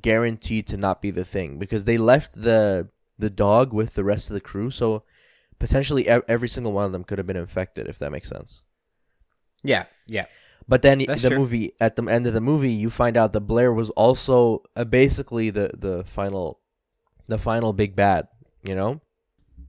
guaranteed 0.00 0.68
to 0.68 0.76
not 0.76 1.02
be 1.02 1.10
the 1.10 1.24
thing 1.24 1.58
because 1.58 1.84
they 1.84 1.98
left 1.98 2.40
the 2.42 2.88
the 3.18 3.30
dog 3.30 3.72
with 3.72 3.94
the 3.94 4.04
rest 4.04 4.30
of 4.30 4.34
the 4.34 4.40
crew. 4.40 4.70
So 4.70 5.02
potentially 5.60 6.08
every 6.08 6.48
single 6.48 6.72
one 6.72 6.86
of 6.86 6.92
them 6.92 7.04
could 7.04 7.18
have 7.18 7.26
been 7.26 7.36
infected, 7.36 7.86
if 7.86 7.98
that 8.00 8.10
makes 8.10 8.28
sense. 8.28 8.62
Yeah. 9.62 9.84
Yeah. 10.06 10.26
But 10.66 10.82
then 10.82 11.04
That's 11.06 11.22
the 11.22 11.28
true. 11.28 11.38
movie 11.38 11.72
at 11.80 11.94
the 11.94 12.02
end 12.04 12.26
of 12.26 12.34
the 12.34 12.40
movie, 12.40 12.72
you 12.72 12.90
find 12.90 13.16
out 13.16 13.32
that 13.32 13.40
Blair 13.40 13.72
was 13.72 13.90
also 13.90 14.62
uh, 14.74 14.84
basically 14.84 15.50
the 15.50 15.70
the 15.76 16.04
final, 16.04 16.60
the 17.26 17.38
final 17.38 17.72
big 17.72 17.94
bad. 17.94 18.26
You 18.62 18.74
know, 18.74 19.00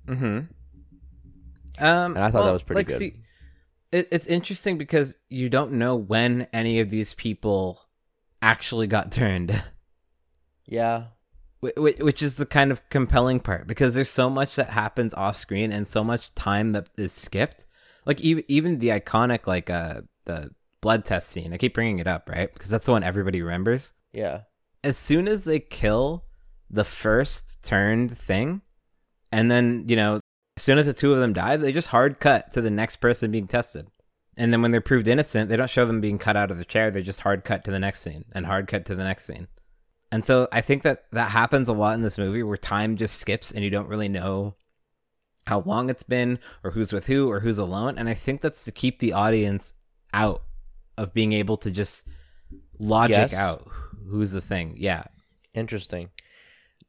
Mm-hmm. 0.08 1.84
Um, 1.84 2.16
and 2.16 2.20
I 2.20 2.32
thought 2.32 2.46
that 2.46 2.52
was 2.52 2.64
pretty 2.64 2.80
like, 2.80 2.88
good. 2.88 3.00
See, 3.00 3.14
it, 3.92 4.08
it's 4.12 4.28
interesting 4.28 4.78
because 4.78 5.18
you 5.30 5.50
don't 5.50 5.74
know 5.74 5.96
when 5.96 6.48
any 6.54 6.80
of 6.80 6.90
these 6.90 7.14
people 7.14 7.88
actually 8.42 8.88
got 8.88 9.12
turned. 9.12 9.64
yeah, 10.66 11.06
which 11.62 12.24
is 12.24 12.36
the 12.36 12.46
kind 12.46 12.72
of 12.72 12.88
compelling 12.90 13.40
part 13.40 13.68
because 13.68 13.94
there's 13.94 14.10
so 14.10 14.30
much 14.30 14.56
that 14.56 14.72
happens 14.72 15.14
off 15.14 15.38
screen 15.38 15.72
and 15.72 15.86
so 15.86 16.04
much 16.04 16.34
time 16.34 16.72
that 16.72 16.90
is 16.98 17.12
skipped. 17.12 17.66
Like 18.06 18.20
even 18.22 18.44
even 18.48 18.80
the 18.80 18.90
iconic 18.90 19.46
like 19.46 19.70
uh 19.70 20.02
the 20.26 20.52
blood 20.82 21.06
test 21.06 21.30
scene 21.30 21.54
i 21.54 21.58
keep 21.58 21.76
bringing 21.76 22.00
it 22.00 22.08
up 22.08 22.28
right? 22.28 22.52
Because 22.52 22.72
that's 22.72 22.86
the 22.86 22.92
one 22.92 23.04
everybody 23.04 23.42
remembers. 23.42 23.94
Yeah, 24.12 24.42
as 24.84 24.98
soon 24.98 25.28
as 25.28 25.44
they 25.44 25.60
kill 25.60 26.26
the 26.70 26.84
first 26.84 27.62
turned 27.62 28.18
thing 28.18 28.62
and 29.32 29.52
then 29.52 29.86
you 29.88 29.96
know 29.96 30.20
as 30.58 30.64
soon 30.64 30.80
as 30.80 30.88
the 30.88 30.94
two 30.94 31.14
of 31.14 31.20
them 31.20 31.34
die 31.34 31.58
they 31.58 31.72
just 31.72 31.90
hard 31.90 32.20
cut 32.20 32.52
to 32.54 32.62
the 32.62 32.72
next 32.72 32.96
person 32.98 33.32
being 33.32 33.48
tested. 33.48 33.88
And 34.38 34.52
then 34.52 34.64
when 34.64 34.72
they're 34.72 34.82
proved 34.82 35.08
innocent 35.08 35.50
they 35.50 35.58
don't 35.58 35.70
show 35.70 35.86
them 35.86 36.02
being 36.02 36.18
cut 36.18 36.36
out 36.36 36.50
of 36.50 36.58
the 36.58 36.66
chair. 36.66 36.90
They 36.90 37.04
just 37.04 37.20
hard 37.20 37.44
cut 37.46 37.64
to 37.66 37.72
the 37.72 37.78
next 37.78 38.02
scene 38.02 38.26
and 38.32 38.48
hard 38.48 38.68
cut 38.68 38.86
to 38.88 38.96
the 38.96 39.04
next 39.04 39.26
scene 39.26 39.48
and 40.12 40.24
so 40.26 40.48
I 40.52 40.62
think 40.62 40.84
that 40.84 41.06
that 41.12 41.32
happens 41.32 41.68
a 41.68 41.74
lot 41.74 41.96
in 41.96 42.02
this 42.02 42.18
movie 42.18 42.44
where 42.44 42.58
time 42.58 42.98
just 42.98 43.18
skips 43.20 43.52
and 43.52 43.64
you 43.64 43.70
don't 43.70 43.88
really 43.88 44.10
know 44.10 44.56
how 45.48 45.62
long 45.62 45.90
it's 45.90 46.04
been 46.04 46.38
or 46.64 46.72
who's 46.72 46.92
with 46.94 47.08
who 47.08 47.30
or 47.30 47.40
who's 47.40 47.58
alone. 47.58 47.98
And 47.98 48.08
I 48.08 48.14
think 48.14 48.42
that's 48.42 48.64
to 48.66 48.72
keep 48.72 49.00
the 49.00 49.14
audience 49.14 49.74
out 50.14 50.44
of 50.98 51.14
being 51.14 51.34
able 51.34 51.58
to 51.58 51.72
just 51.72 52.08
logic 52.78 53.34
out 53.34 53.68
who's 54.10 54.32
the 54.32 54.42
thing. 54.42 54.76
Yeah. 54.78 55.04
interesting. 55.54 56.10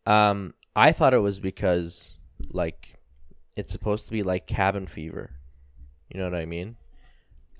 Um, 0.06 0.54
I 0.76 0.92
thought 0.92 1.14
it 1.14 1.18
was 1.18 1.38
because 1.40 2.18
like 2.50 2.96
it's 3.56 3.70
supposed 3.72 4.04
to 4.06 4.10
be 4.10 4.22
like 4.22 4.46
cabin 4.46 4.86
fever. 4.86 5.30
You 6.12 6.18
know 6.20 6.24
what 6.30 6.34
I 6.38 6.46
mean? 6.46 6.76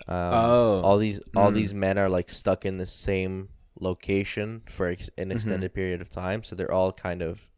Um, 0.09 0.17
Oh. 0.17 0.81
all 0.83 0.99
these 0.99 1.21
all 1.37 1.51
Mm. 1.51 1.55
these 1.55 1.73
men 1.75 1.99
are 1.99 2.09
like 2.09 2.31
stuck 2.31 2.65
in 2.67 2.79
the 2.79 2.87
same 2.87 3.49
location 3.81 4.63
for 4.71 4.89
ex- 4.89 5.11
an 5.19 5.29
Mhm. 5.31 5.37
extended 5.37 5.75
period 5.75 6.01
of 6.01 6.11
time, 6.11 6.43
so 6.45 6.55
they're 6.57 6.73
all 6.73 6.93
kind 6.93 7.23
of 7.23 7.49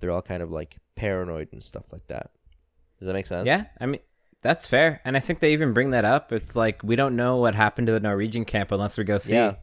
they're 0.00 0.10
all 0.12 0.22
kind 0.22 0.42
of 0.42 0.50
like 0.50 0.76
paranoid 0.94 1.48
and 1.52 1.62
stuff 1.62 1.92
like 1.92 2.06
that. 2.06 2.30
Does 2.98 3.06
that 3.06 3.14
make 3.14 3.26
sense? 3.26 3.46
Yeah. 3.46 3.66
I 3.80 3.86
mean, 3.86 4.00
that's 4.42 4.64
fair. 4.66 5.00
And 5.04 5.16
I 5.16 5.20
think 5.20 5.40
they 5.40 5.52
even 5.52 5.72
bring 5.72 5.90
that 5.90 6.04
up. 6.04 6.32
It's 6.32 6.54
like 6.54 6.82
we 6.84 6.94
don't 6.96 7.16
know 7.16 7.36
what 7.36 7.54
happened 7.56 7.88
to 7.88 7.92
the 7.92 8.00
Norwegian 8.00 8.44
camp 8.44 8.70
unless 8.70 8.96
we 8.96 9.02
go 9.04 9.18
see 9.18 9.34
Yeah. 9.34 9.56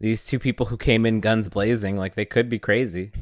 these 0.00 0.26
two 0.26 0.38
people 0.40 0.66
who 0.66 0.76
came 0.76 1.06
in 1.06 1.20
guns 1.20 1.48
blazing. 1.48 1.96
Like 1.96 2.14
they 2.16 2.24
could 2.24 2.48
be 2.48 2.58
crazy. 2.58 3.12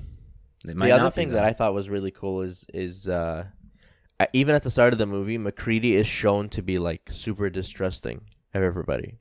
The 0.65 0.93
other 0.93 1.11
thing 1.11 1.29
though. 1.29 1.35
that 1.37 1.45
I 1.45 1.53
thought 1.53 1.75
was 1.75 1.89
really 1.91 2.11
cool 2.11 2.41
is 2.43 2.65
is 2.73 3.07
uh, 3.09 3.45
uh, 4.19 4.27
even 4.35 4.55
at 4.55 4.63
the 4.63 4.71
start 4.71 4.93
of 4.93 4.99
the 4.99 5.07
movie, 5.07 5.39
MacReady 5.39 5.95
is 5.97 6.07
shown 6.07 6.49
to 6.51 6.63
be 6.63 6.77
like 6.79 7.11
super 7.11 7.49
distrusting 7.51 8.23
of 8.55 8.63
everybody, 8.63 9.19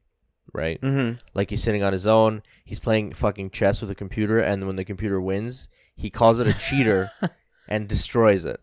right? 0.53 0.79
Mhm. 0.81 1.19
Like 1.33 1.49
he's 1.49 1.63
sitting 1.63 1.83
on 1.83 1.93
his 1.93 2.07
own, 2.07 2.43
he's 2.65 2.79
playing 2.79 3.13
fucking 3.13 3.51
chess 3.51 3.81
with 3.81 3.89
a 3.91 3.95
computer, 3.95 4.39
and 4.39 4.65
when 4.67 4.75
the 4.75 4.85
computer 4.85 5.19
wins, 5.21 5.67
he 5.95 6.09
calls 6.09 6.39
it 6.39 6.47
a 6.47 6.53
cheater 6.53 7.11
and 7.67 7.87
destroys 7.87 8.45
it. 8.45 8.59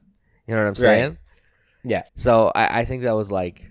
You 0.46 0.55
know 0.55 0.61
what 0.62 0.68
I'm 0.68 0.72
Right. 0.85 0.99
saying? 1.01 1.18
Yeah. 1.85 2.03
So 2.14 2.51
I, 2.55 2.81
I 2.81 2.85
think 2.85 3.03
that 3.03 3.14
was 3.14 3.31
like, 3.31 3.70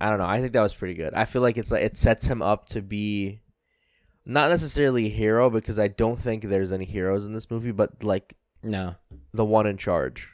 I 0.00 0.08
don't 0.10 0.18
know. 0.18 0.26
I 0.26 0.40
think 0.40 0.52
that 0.52 0.62
was 0.62 0.74
pretty 0.74 0.94
good. 0.94 1.14
I 1.14 1.24
feel 1.24 1.42
like 1.42 1.56
it's 1.58 1.70
like 1.70 1.82
it 1.84 1.96
sets 1.96 2.26
him 2.26 2.42
up 2.42 2.68
to 2.70 2.80
be, 2.82 3.40
not 4.26 4.50
necessarily 4.50 5.06
a 5.06 5.10
hero 5.10 5.50
because 5.50 5.78
I 5.78 5.88
don't 5.88 6.20
think 6.20 6.44
there's 6.44 6.72
any 6.72 6.84
heroes 6.84 7.26
in 7.26 7.32
this 7.34 7.50
movie, 7.50 7.70
but 7.72 8.02
like 8.02 8.36
No. 8.62 8.94
the 9.32 9.44
one 9.44 9.66
in 9.66 9.76
charge. 9.76 10.30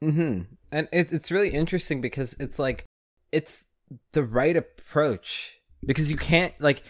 hmm 0.00 0.42
And 0.72 0.88
it's 0.92 1.12
it's 1.12 1.30
really 1.30 1.50
interesting 1.50 2.00
because 2.00 2.36
it's 2.40 2.58
like 2.58 2.84
it's 3.32 3.66
the 4.12 4.24
right 4.24 4.56
approach 4.56 5.55
because 5.84 6.10
you 6.10 6.16
can't 6.16 6.54
like 6.60 6.82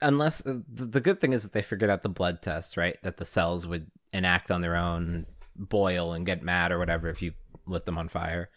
unless 0.00 0.44
uh, 0.46 0.58
the, 0.72 0.84
the 0.84 1.00
good 1.00 1.20
thing 1.20 1.32
is 1.32 1.42
that 1.42 1.52
they 1.52 1.62
figured 1.62 1.90
out 1.90 2.02
the 2.02 2.08
blood 2.08 2.42
test 2.42 2.76
right? 2.76 2.96
That 3.02 3.16
the 3.16 3.24
cells 3.24 3.66
would 3.66 3.90
enact 4.12 4.50
on 4.50 4.60
their 4.60 4.76
own 4.76 5.26
boil 5.56 6.12
and 6.12 6.26
get 6.26 6.42
mad 6.42 6.72
or 6.72 6.78
whatever 6.78 7.08
if 7.08 7.22
you 7.22 7.32
lit 7.66 7.84
them 7.84 7.98
on 7.98 8.08
fire. 8.08 8.50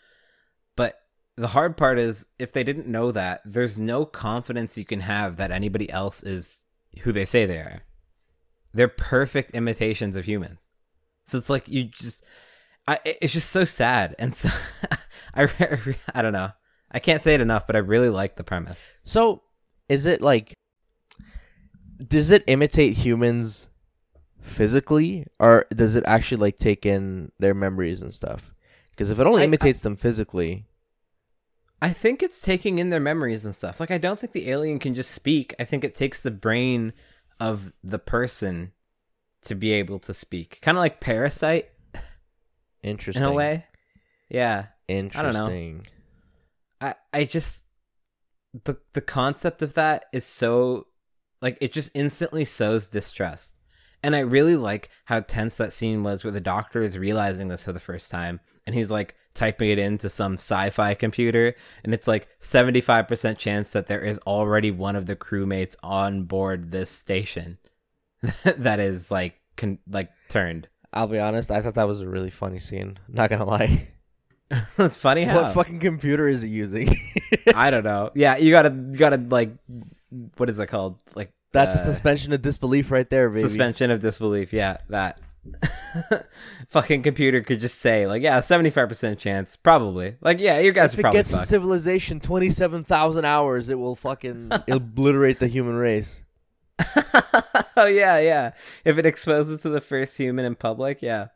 But 0.75 0.99
the 1.35 1.49
hard 1.49 1.77
part 1.77 1.99
is 1.99 2.27
if 2.39 2.51
they 2.51 2.63
didn't 2.63 2.87
know 2.87 3.11
that 3.11 3.41
there's 3.45 3.79
no 3.79 4.05
confidence 4.05 4.77
you 4.77 4.85
can 4.85 5.01
have 5.01 5.37
that 5.37 5.51
anybody 5.51 5.89
else 5.89 6.23
is 6.23 6.61
who 7.01 7.11
they 7.11 7.25
say 7.25 7.45
they 7.45 7.57
are. 7.57 7.81
They're 8.73 8.87
perfect 8.87 9.51
imitations 9.51 10.15
of 10.15 10.25
humans. 10.25 10.65
So 11.25 11.37
it's 11.37 11.49
like 11.49 11.67
you 11.67 11.85
just 11.85 12.23
I, 12.87 12.99
it's 13.03 13.33
just 13.33 13.49
so 13.49 13.65
sad. 13.65 14.15
And 14.19 14.33
so 14.33 14.49
I, 15.35 15.47
I 16.13 16.21
don't 16.21 16.33
know. 16.33 16.51
I 16.91 16.99
can't 16.99 17.21
say 17.21 17.33
it 17.33 17.41
enough 17.41 17.67
but 17.67 17.75
i 17.75 17.79
really 17.79 18.09
like 18.09 18.35
the 18.35 18.43
premise. 18.43 18.89
So, 19.03 19.43
is 19.89 20.05
it 20.05 20.21
like, 20.21 20.53
does 22.05 22.31
it 22.31 22.43
imitate 22.47 22.97
humans 22.97 23.67
physically, 24.41 25.25
or 25.39 25.65
does 25.73 25.95
it 25.95 26.03
actually 26.05 26.37
like 26.37 26.57
take 26.57 26.85
in 26.85 27.31
their 27.39 27.53
memories 27.53 28.01
and 28.01 28.13
stuff? 28.13 28.53
Because 28.91 29.09
if 29.09 29.19
it 29.19 29.27
only 29.27 29.41
I- 29.41 29.45
I- 29.45 29.47
imitates 29.47 29.81
them 29.81 29.95
physically, 29.95 30.65
i 31.81 31.91
think 31.91 32.23
it's 32.23 32.39
taking 32.39 32.79
in 32.79 32.89
their 32.89 32.99
memories 33.01 33.43
and 33.45 33.53
stuff. 33.53 33.79
Like 33.79 33.91
i 33.91 33.97
don't 33.97 34.19
think 34.19 34.31
the 34.33 34.49
alien 34.49 34.79
can 34.79 34.95
just 34.95 35.11
speak. 35.11 35.53
I 35.59 35.65
think 35.65 35.83
it 35.83 35.93
takes 35.95 36.21
the 36.21 36.31
brain 36.31 36.93
of 37.39 37.73
the 37.83 37.99
person 37.99 38.71
to 39.43 39.55
be 39.55 39.71
able 39.73 39.99
to 39.99 40.13
speak. 40.13 40.59
Kind 40.61 40.77
of 40.77 40.79
like 40.79 40.99
parasite 41.01 41.69
interesting. 42.81 43.23
in 43.23 43.29
a 43.29 43.33
way. 43.33 43.65
Yeah. 44.29 44.67
Interesting. 44.87 45.85
I 46.81 46.95
I 47.13 47.25
just 47.25 47.64
the 48.63 48.77
the 48.93 49.01
concept 49.01 49.61
of 49.61 49.73
that 49.73 50.05
is 50.13 50.25
so 50.25 50.87
like 51.41 51.57
it 51.61 51.73
just 51.73 51.91
instantly 51.93 52.45
sows 52.45 52.87
distrust. 52.87 53.53
And 54.01 54.15
I 54.15 54.19
really 54.19 54.55
like 54.55 54.89
how 55.05 55.21
tense 55.21 55.57
that 55.57 55.73
scene 55.73 56.03
was 56.03 56.23
where 56.23 56.31
the 56.31 56.39
doctor 56.39 56.83
is 56.83 56.97
realizing 56.97 57.47
this 57.47 57.63
for 57.63 57.73
the 57.73 57.79
first 57.79 58.11
time 58.11 58.39
and 58.65 58.75
he's 58.75 58.91
like 58.91 59.15
typing 59.33 59.69
it 59.69 59.79
into 59.79 60.09
some 60.09 60.35
sci-fi 60.35 60.93
computer 60.93 61.55
and 61.83 61.93
it's 61.93 62.07
like 62.07 62.27
75% 62.39 63.37
chance 63.37 63.71
that 63.71 63.87
there 63.87 64.01
is 64.01 64.19
already 64.19 64.71
one 64.71 64.95
of 64.95 65.07
the 65.07 65.15
crewmates 65.15 65.75
on 65.83 66.23
board 66.23 66.71
this 66.71 66.89
station 66.89 67.57
that 68.43 68.79
is 68.79 69.11
like 69.11 69.41
con- 69.57 69.79
like 69.89 70.11
turned. 70.29 70.67
I'll 70.93 71.07
be 71.07 71.19
honest, 71.19 71.51
I 71.51 71.61
thought 71.61 71.75
that 71.75 71.87
was 71.87 72.01
a 72.01 72.07
really 72.07 72.29
funny 72.29 72.59
scene. 72.59 72.97
Not 73.07 73.29
gonna 73.29 73.45
lie. 73.45 73.89
Funny 74.91 75.23
how 75.23 75.41
What 75.43 75.53
fucking 75.53 75.79
computer 75.79 76.27
is 76.27 76.41
he 76.41 76.49
using? 76.49 76.95
I 77.55 77.71
don't 77.71 77.83
know. 77.83 78.11
Yeah, 78.15 78.37
you 78.37 78.51
gotta 78.51 78.69
you 78.69 78.97
gotta 78.97 79.17
like 79.17 79.51
what 80.37 80.49
is 80.49 80.59
it 80.59 80.67
called? 80.67 80.99
Like 81.15 81.31
That's 81.51 81.75
uh, 81.75 81.79
a 81.79 81.83
suspension 81.83 82.31
of 82.33 82.41
disbelief 82.41 82.91
right 82.91 83.09
there, 83.09 83.29
baby. 83.29 83.41
suspension 83.41 83.89
of 83.91 84.01
disbelief. 84.01 84.53
Yeah, 84.53 84.77
that 84.89 85.19
fucking 86.69 87.03
computer 87.03 87.41
could 87.41 87.59
just 87.59 87.79
say 87.79 88.05
like, 88.07 88.21
yeah, 88.21 88.39
seventy 88.41 88.69
five 88.69 88.87
percent 88.87 89.19
chance, 89.19 89.55
probably. 89.55 90.15
Like, 90.21 90.39
yeah, 90.39 90.59
you 90.59 90.71
guys 90.71 90.93
If 90.93 91.03
are 91.03 91.07
it 91.07 91.13
gets 91.13 91.31
fucked. 91.31 91.47
civilization 91.47 92.19
twenty-seven 92.19 92.83
thousand 92.83 93.25
hours, 93.25 93.69
it 93.69 93.79
will 93.79 93.95
fucking 93.95 94.51
obliterate 94.67 95.39
the 95.39 95.47
human 95.47 95.75
race. 95.75 96.21
oh 97.77 97.85
yeah, 97.85 98.19
yeah. 98.19 98.51
If 98.83 98.97
it 98.97 99.05
exposes 99.05 99.61
to 99.63 99.69
the 99.69 99.81
first 99.81 100.17
human 100.17 100.45
in 100.45 100.55
public, 100.55 101.01
yeah. 101.01 101.27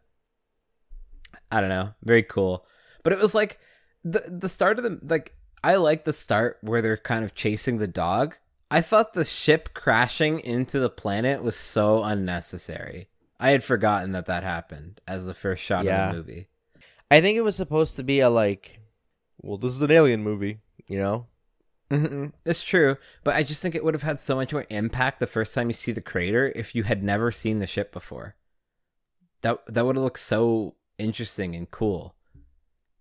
I 1.51 1.61
don't 1.61 1.69
know. 1.69 1.93
Very 2.03 2.21
cool. 2.23 2.65
But 3.03 3.13
it 3.13 3.19
was 3.19 3.33
like 3.35 3.59
the 4.03 4.23
the 4.27 4.49
start 4.49 4.77
of 4.79 4.83
the 4.83 4.99
like 5.03 5.35
I 5.63 5.75
like 5.75 6.05
the 6.05 6.13
start 6.13 6.57
where 6.61 6.81
they're 6.81 6.97
kind 6.97 7.25
of 7.25 7.35
chasing 7.35 7.77
the 7.77 7.87
dog. 7.87 8.35
I 8.71 8.81
thought 8.81 9.13
the 9.13 9.25
ship 9.25 9.73
crashing 9.73 10.39
into 10.39 10.79
the 10.79 10.89
planet 10.89 11.41
was 11.43 11.55
so 11.55 12.03
unnecessary. 12.03 13.09
I 13.39 13.49
had 13.49 13.63
forgotten 13.63 14.11
that 14.11 14.25
that 14.27 14.43
happened 14.43 15.01
as 15.07 15.25
the 15.25 15.33
first 15.33 15.63
shot 15.63 15.85
Yeah. 15.85 16.09
of 16.09 16.11
the 16.13 16.17
movie. 16.19 16.47
I 17.09 17.19
think 17.21 17.37
it 17.37 17.41
was 17.41 17.55
supposed 17.55 17.95
to 17.95 18.03
be 18.03 18.19
a 18.19 18.29
like, 18.29 18.79
well, 19.41 19.57
this 19.57 19.73
is 19.73 19.81
an 19.81 19.89
alien 19.91 20.21
movie, 20.23 20.59
you 20.87 20.99
know? 20.99 21.25
Mm-mm. 21.89 22.33
It's 22.45 22.61
true, 22.61 22.97
but 23.23 23.35
I 23.35 23.41
just 23.41 23.61
think 23.63 23.73
it 23.73 23.83
would 23.83 23.95
have 23.95 24.03
had 24.03 24.19
so 24.19 24.35
much 24.35 24.53
more 24.53 24.67
impact 24.69 25.19
the 25.19 25.25
first 25.25 25.55
time 25.55 25.69
you 25.69 25.73
see 25.73 25.91
the 25.91 26.01
crater 26.01 26.51
if 26.55 26.75
you 26.75 26.83
had 26.83 27.01
never 27.01 27.31
seen 27.31 27.57
the 27.57 27.65
ship 27.65 27.91
before. 27.91 28.35
That 29.41 29.65
that 29.67 29.85
would 29.85 29.95
have 29.95 30.03
looked 30.03 30.19
so 30.19 30.75
interesting 30.99 31.55
and 31.55 31.71
cool. 31.71 32.13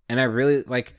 And 0.09 0.19
I 0.19 0.23
really 0.23 0.63
like 0.63 0.95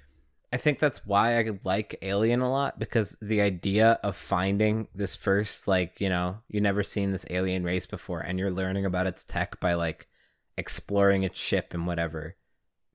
I 0.52 0.56
think 0.56 0.78
that's 0.80 1.06
why 1.06 1.38
I 1.38 1.50
like 1.62 1.96
Alien 2.02 2.40
a 2.40 2.50
lot 2.50 2.78
because 2.78 3.16
the 3.22 3.40
idea 3.40 4.00
of 4.02 4.16
finding 4.16 4.88
this 4.94 5.14
first 5.14 5.68
like, 5.68 6.00
you 6.00 6.08
know, 6.08 6.38
you 6.48 6.60
never 6.60 6.82
seen 6.82 7.12
this 7.12 7.24
alien 7.30 7.62
race 7.62 7.86
before 7.86 8.18
and 8.20 8.36
you're 8.38 8.50
learning 8.50 8.84
about 8.84 9.06
its 9.06 9.22
tech 9.22 9.60
by 9.60 9.74
like 9.74 10.08
exploring 10.56 11.22
its 11.22 11.38
ship 11.38 11.72
and 11.72 11.86
whatever. 11.86 12.34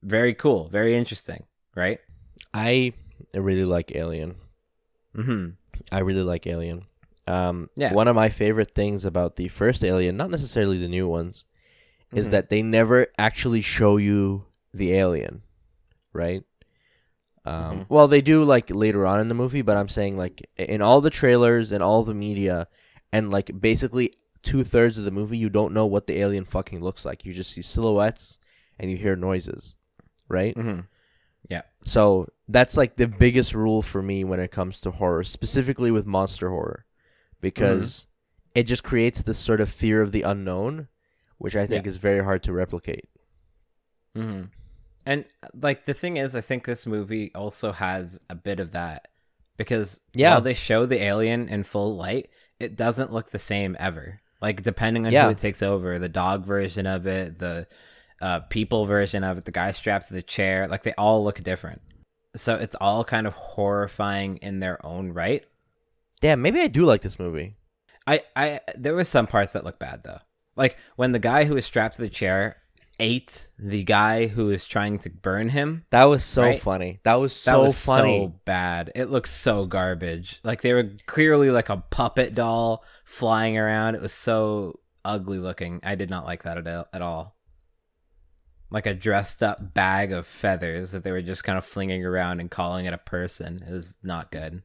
Very 0.02 0.34
cool, 0.34 0.68
very 0.68 0.94
interesting, 0.94 1.44
right? 1.74 1.98
I 2.52 2.92
really 3.34 3.64
like 3.64 3.94
Alien. 3.94 4.36
Mhm. 5.16 5.54
I 5.90 6.00
really 6.00 6.22
like 6.22 6.46
Alien. 6.46 6.84
Um, 7.26 7.70
Yeah. 7.74 7.94
One 7.94 8.06
of 8.06 8.14
my 8.14 8.28
favorite 8.28 8.72
things 8.74 9.04
about 9.06 9.36
the 9.36 9.48
first 9.48 9.82
Alien, 9.82 10.16
not 10.18 10.30
necessarily 10.30 10.78
the 10.78 10.88
new 10.88 11.08
ones, 11.08 11.46
is 12.12 12.28
Mhm. 12.28 12.30
that 12.32 12.50
they 12.50 12.62
never 12.62 13.06
actually 13.18 13.62
show 13.62 13.96
you 13.96 14.44
the 14.74 14.92
alien, 14.92 15.42
right? 16.16 16.42
Um, 17.44 17.80
Mhm. 17.80 17.86
Well, 17.88 18.08
they 18.08 18.20
do 18.22 18.42
like 18.42 18.70
later 18.70 19.06
on 19.06 19.20
in 19.20 19.28
the 19.28 19.34
movie, 19.34 19.62
but 19.62 19.76
I'm 19.76 19.88
saying 19.88 20.16
like 20.16 20.48
in 20.56 20.82
all 20.82 21.00
the 21.00 21.10
trailers 21.10 21.70
and 21.70 21.82
all 21.82 22.02
the 22.02 22.14
media, 22.14 22.66
and 23.12 23.30
like 23.30 23.60
basically 23.60 24.12
two 24.42 24.64
thirds 24.64 24.98
of 24.98 25.04
the 25.04 25.10
movie, 25.12 25.38
you 25.38 25.48
don't 25.48 25.72
know 25.74 25.86
what 25.86 26.06
the 26.08 26.18
alien 26.18 26.44
fucking 26.44 26.80
looks 26.82 27.04
like. 27.04 27.24
You 27.24 27.32
just 27.32 27.52
see 27.52 27.62
silhouettes 27.62 28.38
and 28.78 28.90
you 28.90 28.96
hear 28.96 29.14
noises, 29.16 29.74
right? 30.28 30.56
Mhm. 30.56 30.86
So 31.84 32.26
that's 32.48 32.76
like 32.76 32.96
the 32.96 33.06
biggest 33.06 33.54
rule 33.54 33.80
for 33.80 34.02
me 34.02 34.24
when 34.24 34.40
it 34.40 34.50
comes 34.50 34.80
to 34.80 34.90
horror, 34.90 35.22
specifically 35.22 35.92
with 35.92 36.04
monster 36.04 36.48
horror, 36.50 36.84
because 37.40 38.08
it 38.56 38.64
just 38.64 38.82
creates 38.82 39.22
this 39.22 39.38
sort 39.38 39.60
of 39.60 39.68
fear 39.70 40.02
of 40.02 40.10
the 40.10 40.22
unknown, 40.22 40.88
which 41.38 41.54
I 41.54 41.64
think 41.64 41.84
Yeah. 41.84 41.88
is 41.90 41.98
very 41.98 42.24
hard 42.24 42.42
to 42.42 42.52
replicate. 42.52 43.08
hmm 44.16 44.44
And 45.06 45.24
like 45.54 45.86
the 45.86 45.94
thing 45.94 46.16
is, 46.16 46.34
I 46.34 46.40
think 46.40 46.64
this 46.66 46.84
movie 46.84 47.30
also 47.34 47.72
has 47.72 48.18
a 48.28 48.34
bit 48.34 48.58
of 48.60 48.72
that 48.72 49.08
because 49.56 50.00
Yeah. 50.12 50.32
while 50.32 50.40
they 50.40 50.54
show 50.54 50.84
the 50.84 51.00
alien 51.02 51.48
in 51.48 51.62
full 51.62 51.96
light, 51.96 52.28
it 52.58 52.76
doesn't 52.76 53.12
look 53.12 53.30
the 53.30 53.38
same 53.38 53.76
ever. 53.78 54.20
Like 54.42 54.62
depending 54.62 55.06
on 55.06 55.12
Yeah. 55.12 55.26
who 55.26 55.30
it 55.30 55.38
takes 55.38 55.62
over, 55.62 55.98
the 55.98 56.08
dog 56.08 56.44
version 56.44 56.86
of 56.86 57.06
it, 57.06 57.38
the 57.38 57.68
uh, 58.20 58.40
people 58.40 58.86
version 58.86 59.22
of 59.22 59.38
it, 59.38 59.44
the 59.44 59.52
guy 59.52 59.70
strapped 59.72 60.08
to 60.08 60.14
the 60.14 60.22
chair, 60.22 60.66
like 60.66 60.82
they 60.82 60.94
all 60.94 61.22
look 61.22 61.42
different. 61.42 61.82
So 62.34 62.54
it's 62.56 62.74
all 62.80 63.04
kind 63.04 63.26
of 63.26 63.34
horrifying 63.34 64.38
in 64.38 64.60
their 64.60 64.84
own 64.84 65.12
right. 65.12 65.44
Damn, 66.20 66.42
maybe 66.42 66.60
I 66.60 66.66
do 66.66 66.84
like 66.84 67.02
this 67.02 67.18
movie. 67.18 67.56
I, 68.06 68.22
I 68.34 68.60
there 68.76 68.94
were 68.94 69.04
some 69.04 69.26
parts 69.26 69.52
that 69.52 69.64
look 69.64 69.78
bad 69.78 70.02
though. 70.04 70.20
Like 70.56 70.76
when 70.96 71.12
the 71.12 71.18
guy 71.18 71.44
who 71.44 71.54
was 71.54 71.66
strapped 71.66 71.96
to 71.96 72.02
the 72.02 72.08
chair 72.08 72.56
ate 72.98 73.48
the 73.58 73.84
guy 73.84 74.26
who 74.28 74.46
was 74.46 74.64
trying 74.64 74.98
to 75.00 75.10
burn 75.10 75.50
him. 75.50 75.84
That 75.90 76.04
was 76.04 76.24
so 76.24 76.42
Right. 76.42 76.60
funny. 76.60 77.00
That 77.04 77.16
was 77.16 77.32
That 77.44 77.52
so 77.52 77.62
was 77.64 77.78
funny. 77.78 78.26
so 78.26 78.40
bad. 78.44 78.90
It 78.94 79.10
looks 79.10 79.30
so 79.30 79.66
garbage. 79.66 80.40
Like 80.42 80.62
they 80.62 80.72
were 80.72 80.92
clearly 81.06 81.50
like 81.50 81.68
a 81.68 81.78
puppet 81.90 82.34
doll 82.34 82.84
flying 83.04 83.58
around. 83.58 83.94
It 83.94 84.00
was 84.02 84.12
so 84.14 84.80
ugly 85.04 85.38
looking. 85.38 85.80
I 85.82 85.94
did 85.94 86.10
not 86.10 86.24
like 86.24 86.42
that 86.44 86.58
at, 86.58 86.88
at 86.92 87.02
all. 87.02 87.36
Like 88.70 88.86
a 88.86 88.94
dressed 88.94 89.42
up 89.42 89.74
bag 89.74 90.10
of 90.10 90.26
feathers 90.26 90.90
that 90.90 91.04
they 91.04 91.12
were 91.12 91.22
just 91.22 91.44
kind 91.44 91.56
of 91.58 91.64
flinging 91.64 92.04
around 92.04 92.40
and 92.40 92.50
calling 92.50 92.86
it 92.86 92.94
a 92.94 92.98
person. 92.98 93.62
It 93.66 93.72
was 93.72 93.98
not 94.02 94.32
good. 94.32 94.62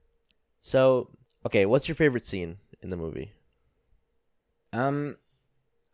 So, 0.59 1.09
okay, 1.45 1.65
what's 1.65 1.87
your 1.87 1.95
favorite 1.95 2.25
scene 2.25 2.57
in 2.81 2.89
the 2.89 2.97
movie? 2.97 3.33
Um, 4.73 5.17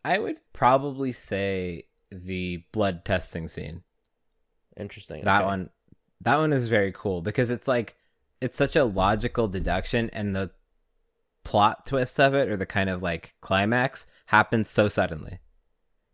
I 0.04 0.18
would 0.18 0.36
probably 0.52 1.12
say 1.12 1.87
the 2.10 2.64
blood 2.72 3.04
testing 3.04 3.48
scene. 3.48 3.82
Interesting. 4.78 5.24
That 5.24 5.40
okay. 5.40 5.46
one, 5.46 5.70
that 6.20 6.36
one 6.36 6.52
is 6.52 6.68
very 6.68 6.92
cool 6.92 7.22
because 7.22 7.50
it's 7.50 7.68
like 7.68 7.96
it's 8.40 8.56
such 8.56 8.76
a 8.76 8.84
logical 8.84 9.48
deduction, 9.48 10.10
and 10.12 10.34
the 10.34 10.50
plot 11.44 11.86
twist 11.86 12.20
of 12.20 12.34
it, 12.34 12.48
or 12.48 12.56
the 12.56 12.66
kind 12.66 12.88
of 12.90 13.02
like 13.02 13.34
climax, 13.40 14.06
happens 14.26 14.68
so 14.68 14.88
suddenly. 14.88 15.40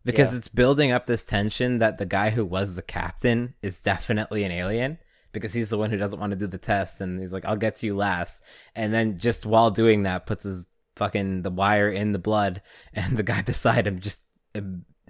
Because 0.03 0.31
Yeah. 0.31 0.37
it's 0.37 0.47
building 0.47 0.91
up 0.91 1.05
this 1.05 1.25
tension 1.25 1.79
that 1.79 1.97
the 1.97 2.05
guy 2.05 2.29
who 2.31 2.45
was 2.45 2.75
the 2.75 2.81
captain 2.81 3.55
is 3.61 3.81
definitely 3.81 4.43
an 4.43 4.51
alien 4.51 4.99
because 5.31 5.53
he's 5.53 5.69
the 5.69 5.77
one 5.77 5.89
who 5.89 5.97
doesn't 5.97 6.19
want 6.19 6.31
to 6.31 6.37
do 6.37 6.47
the 6.47 6.57
test 6.57 7.01
and 7.01 7.19
he's 7.19 7.33
like 7.33 7.43
I'll 7.43 7.57
get 7.57 7.75
to 7.77 7.85
you 7.85 7.95
last 7.97 8.41
and 8.73 8.93
then 8.93 9.17
just 9.17 9.45
while 9.45 9.69
doing 9.69 10.03
that 10.03 10.25
puts 10.25 10.45
his 10.45 10.65
fucking 10.95 11.41
the 11.41 11.49
wire 11.51 11.89
in 11.89 12.13
the 12.13 12.19
blood 12.19 12.61
and 12.93 13.17
the 13.17 13.23
guy 13.23 13.41
beside 13.45 13.85
him 13.85 13.99
just 13.99 14.21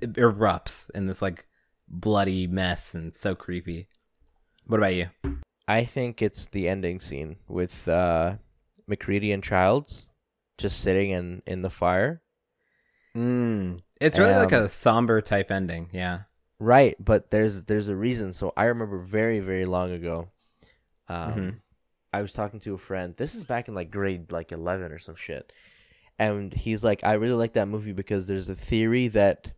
erupts 0.02 0.90
in 0.92 1.08
this 1.08 1.22
like 1.22 1.46
bloody 1.88 2.48
mess 2.48 2.94
and 2.94 3.16
so 3.16 3.36
creepy. 3.36 3.88
What 4.66 4.78
about 4.78 4.96
you? 4.96 5.10
I 5.68 5.86
think 5.86 6.22
it's 6.22 6.48
the 6.48 6.68
ending 6.68 7.00
scene 7.00 7.38
with 7.48 7.88
uh, 7.88 8.36
MacReady 8.88 9.32
and 9.32 9.44
Childs 9.44 10.08
just 10.58 10.80
sitting 10.80 11.12
in, 11.12 11.42
in 11.46 11.62
the 11.62 11.70
fire. 11.70 12.22
Mm. 13.16 13.80
It's 14.02 14.18
really 14.18 14.34
like 14.34 14.54
Um, 14.54 14.64
a 14.64 14.70
somber 14.70 15.22
type 15.22 15.52
ending. 15.52 15.90
Yeah. 15.94 16.22
Right, 16.60 16.96
but 17.04 17.32
there's 17.32 17.64
there's 17.64 17.88
a 17.88 17.96
reason. 17.96 18.34
So 18.34 18.54
I 18.56 18.66
remember 18.66 19.00
very 19.00 19.40
very 19.40 19.66
long 19.66 19.92
ago, 19.92 20.30
um, 21.10 21.34
Mhm. 21.34 21.56
I 22.14 22.22
was 22.22 22.32
talking 22.32 22.60
to 22.62 22.74
a 22.74 22.78
friend. 22.78 23.14
This 23.18 23.36
is 23.36 23.44
back 23.44 23.68
in 23.68 23.74
like 23.74 23.92
grade 23.92 24.32
like 24.32 24.52
eleven 24.54 24.92
or 24.92 24.98
some 25.00 25.16
shit, 25.16 25.52
and 26.18 26.54
he's 26.54 26.82
like, 26.84 27.04
I 27.04 27.14
really 27.14 27.34
like 27.34 27.54
that 27.54 27.68
movie 27.68 27.91
because 27.91 28.26
there's 28.28 28.48
a 28.48 28.56
theory 28.56 29.10
that 29.10 29.52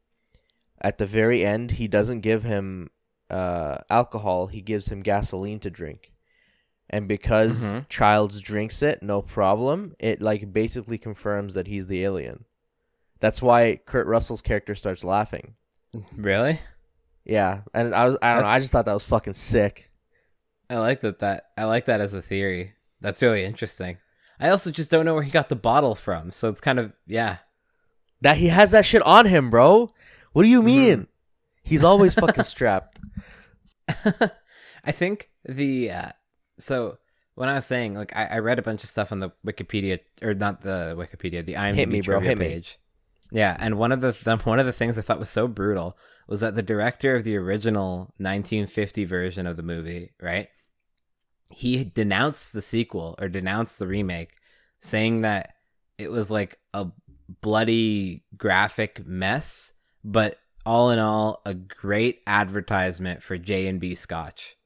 at 0.82 0.98
the 0.98 1.06
very 1.06 1.46
end 1.46 1.72
he 1.72 1.88
doesn't 1.88 2.22
give 2.22 2.44
him 2.44 2.90
uh, 3.30 3.80
alcohol, 3.90 4.48
he 4.48 4.62
gives 4.62 4.88
him 4.88 5.02
gasoline 5.02 5.60
to 5.60 5.70
drink, 5.70 6.12
and 6.90 7.08
because 7.08 7.62
Mhm. 7.64 7.90
Childs 7.90 8.42
drinks 8.42 8.82
it, 8.82 9.04
no 9.04 9.22
problem. 9.22 9.96
It 10.00 10.22
like 10.22 10.54
basically 10.54 10.98
confirms 10.98 11.54
that 11.56 11.68
he's 11.68 11.88
the 11.88 12.04
alien. 12.04 12.46
That's 13.20 13.42
why 13.42 13.80
Kurt 13.86 14.08
Russell's 14.08 14.42
character 14.42 14.76
starts 14.76 15.04
laughing. 15.04 15.56
Really? 16.16 16.62
Yeah, 17.26 17.62
and 17.74 17.94
I 17.94 18.06
was 18.06 18.18
I 18.22 18.34
don't 18.36 18.44
know. 18.44 18.50
I 18.50 18.60
just 18.60 18.72
thought 18.72 18.86
that 18.86 18.94
was 18.94 19.04
fucking 19.04 19.34
sick. 19.34 19.92
I 20.70 20.78
like 20.78 21.02
that 21.02 21.20
that 21.20 21.48
I 21.58 21.66
like 21.66 21.86
that 21.86 22.00
as 22.00 22.14
a 22.14 22.22
theory. 22.22 22.74
That's 23.02 23.22
really 23.22 23.44
interesting. 23.44 23.98
I 24.40 24.50
also 24.50 24.70
just 24.72 24.92
don't 24.92 25.04
know 25.06 25.16
where 25.16 25.24
he 25.24 25.32
got 25.32 25.50
the 25.50 25.56
bottle 25.56 25.96
from, 25.96 26.32
so 26.32 26.48
it's 26.50 26.62
kind 26.62 26.80
of 26.80 26.94
yeah. 27.06 27.38
That 28.22 28.38
he 28.38 28.48
has 28.48 28.72
that 28.72 28.86
shit 28.86 29.02
on 29.02 29.26
him, 29.26 29.50
bro. 29.50 29.94
What 30.34 30.44
do 30.44 30.50
you 30.50 30.62
mean? 30.62 31.08
He's 31.64 31.84
always 31.84 32.14
fucking 32.14 32.44
strapped. 32.46 33.00
I 34.84 34.92
think 34.92 35.30
the 35.46 35.92
uh, 35.92 36.12
so 36.60 36.98
when 37.36 37.50
I 37.50 37.56
was 37.56 37.66
saying 37.66 37.96
like 37.96 38.16
I, 38.16 38.26
I 38.26 38.38
read 38.40 38.60
a 38.60 38.64
bunch 38.64 38.84
of 38.84 38.90
stuff 38.90 39.12
on 39.12 39.20
the 39.20 39.32
Wikipedia 39.46 40.00
or 40.22 40.34
not 40.34 40.62
the 40.62 40.96
Wikipedia 40.98 41.46
the 41.46 41.54
IMDb 41.54 41.76
Hit 41.76 41.90
me, 41.90 42.02
bro, 42.02 42.18
trivia 42.20 42.30
hit 42.30 42.38
me. 42.38 42.48
page. 42.48 42.80
Yeah, 43.32 43.58
and 43.60 43.78
one 43.78 43.92
of 43.92 44.02
the 44.02 44.14
th- 44.14 44.46
one 44.46 44.60
of 44.60 44.66
the 44.66 44.74
things 44.74 44.98
I 44.98 45.02
thought 45.02 45.20
was 45.20 45.30
so 45.30 45.48
brutal 45.48 45.98
was 46.28 46.40
that 46.42 46.56
the 46.56 46.62
director 46.62 47.16
of 47.16 47.24
the 47.24 47.36
original 47.38 48.14
1950 48.18 49.06
version 49.06 49.48
of 49.48 49.58
the 49.58 49.64
movie, 49.64 50.12
right? 50.22 50.48
He 51.50 51.84
denounced 51.84 52.54
the 52.54 52.62
sequel 52.62 53.16
or 53.20 53.30
denounced 53.30 53.80
the 53.80 53.88
remake, 53.88 54.32
saying 54.82 55.22
that 55.22 55.54
it 55.98 56.12
was 56.12 56.30
like 56.32 56.60
a 56.74 56.88
bloody 57.42 58.24
graphic 58.38 59.06
mess, 59.06 59.74
but 60.04 60.40
all 60.66 60.92
in 60.92 61.00
all, 61.00 61.42
a 61.46 61.54
great 61.54 62.22
advertisement 62.28 63.24
for 63.24 63.38
J 63.38 63.68
and 63.68 63.80
B 63.80 63.96
Scotch. 63.96 64.56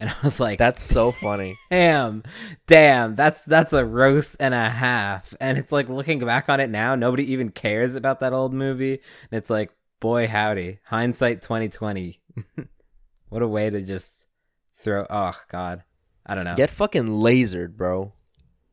And 0.00 0.10
I 0.10 0.14
was 0.22 0.38
like, 0.38 0.60
That's 0.60 0.80
so 0.80 1.10
funny. 1.10 1.56
damn, 1.70 2.22
damn, 2.68 3.16
that's 3.16 3.44
that's 3.44 3.72
a 3.72 3.84
roast 3.84 4.36
and 4.38 4.54
a 4.54 4.70
half. 4.70 5.34
And 5.40 5.58
it's 5.58 5.72
like 5.72 5.88
looking 5.88 6.20
back 6.20 6.48
on 6.48 6.60
it 6.60 6.70
now, 6.70 6.94
nobody 6.94 7.32
even 7.32 7.50
cares 7.50 7.96
about 7.96 8.20
that 8.20 8.32
old 8.32 8.54
movie. 8.54 8.92
And 8.92 9.38
it's 9.38 9.50
like, 9.50 9.72
boy 9.98 10.28
howdy, 10.28 10.78
hindsight 10.84 11.42
twenty 11.42 11.68
twenty. 11.68 12.20
what 13.28 13.42
a 13.42 13.48
way 13.48 13.70
to 13.70 13.82
just 13.82 14.28
throw. 14.76 15.04
Oh 15.10 15.34
God, 15.50 15.82
I 16.24 16.36
don't 16.36 16.44
know. 16.44 16.54
Get 16.54 16.70
fucking 16.70 17.08
lasered, 17.08 17.76
bro. 17.76 18.12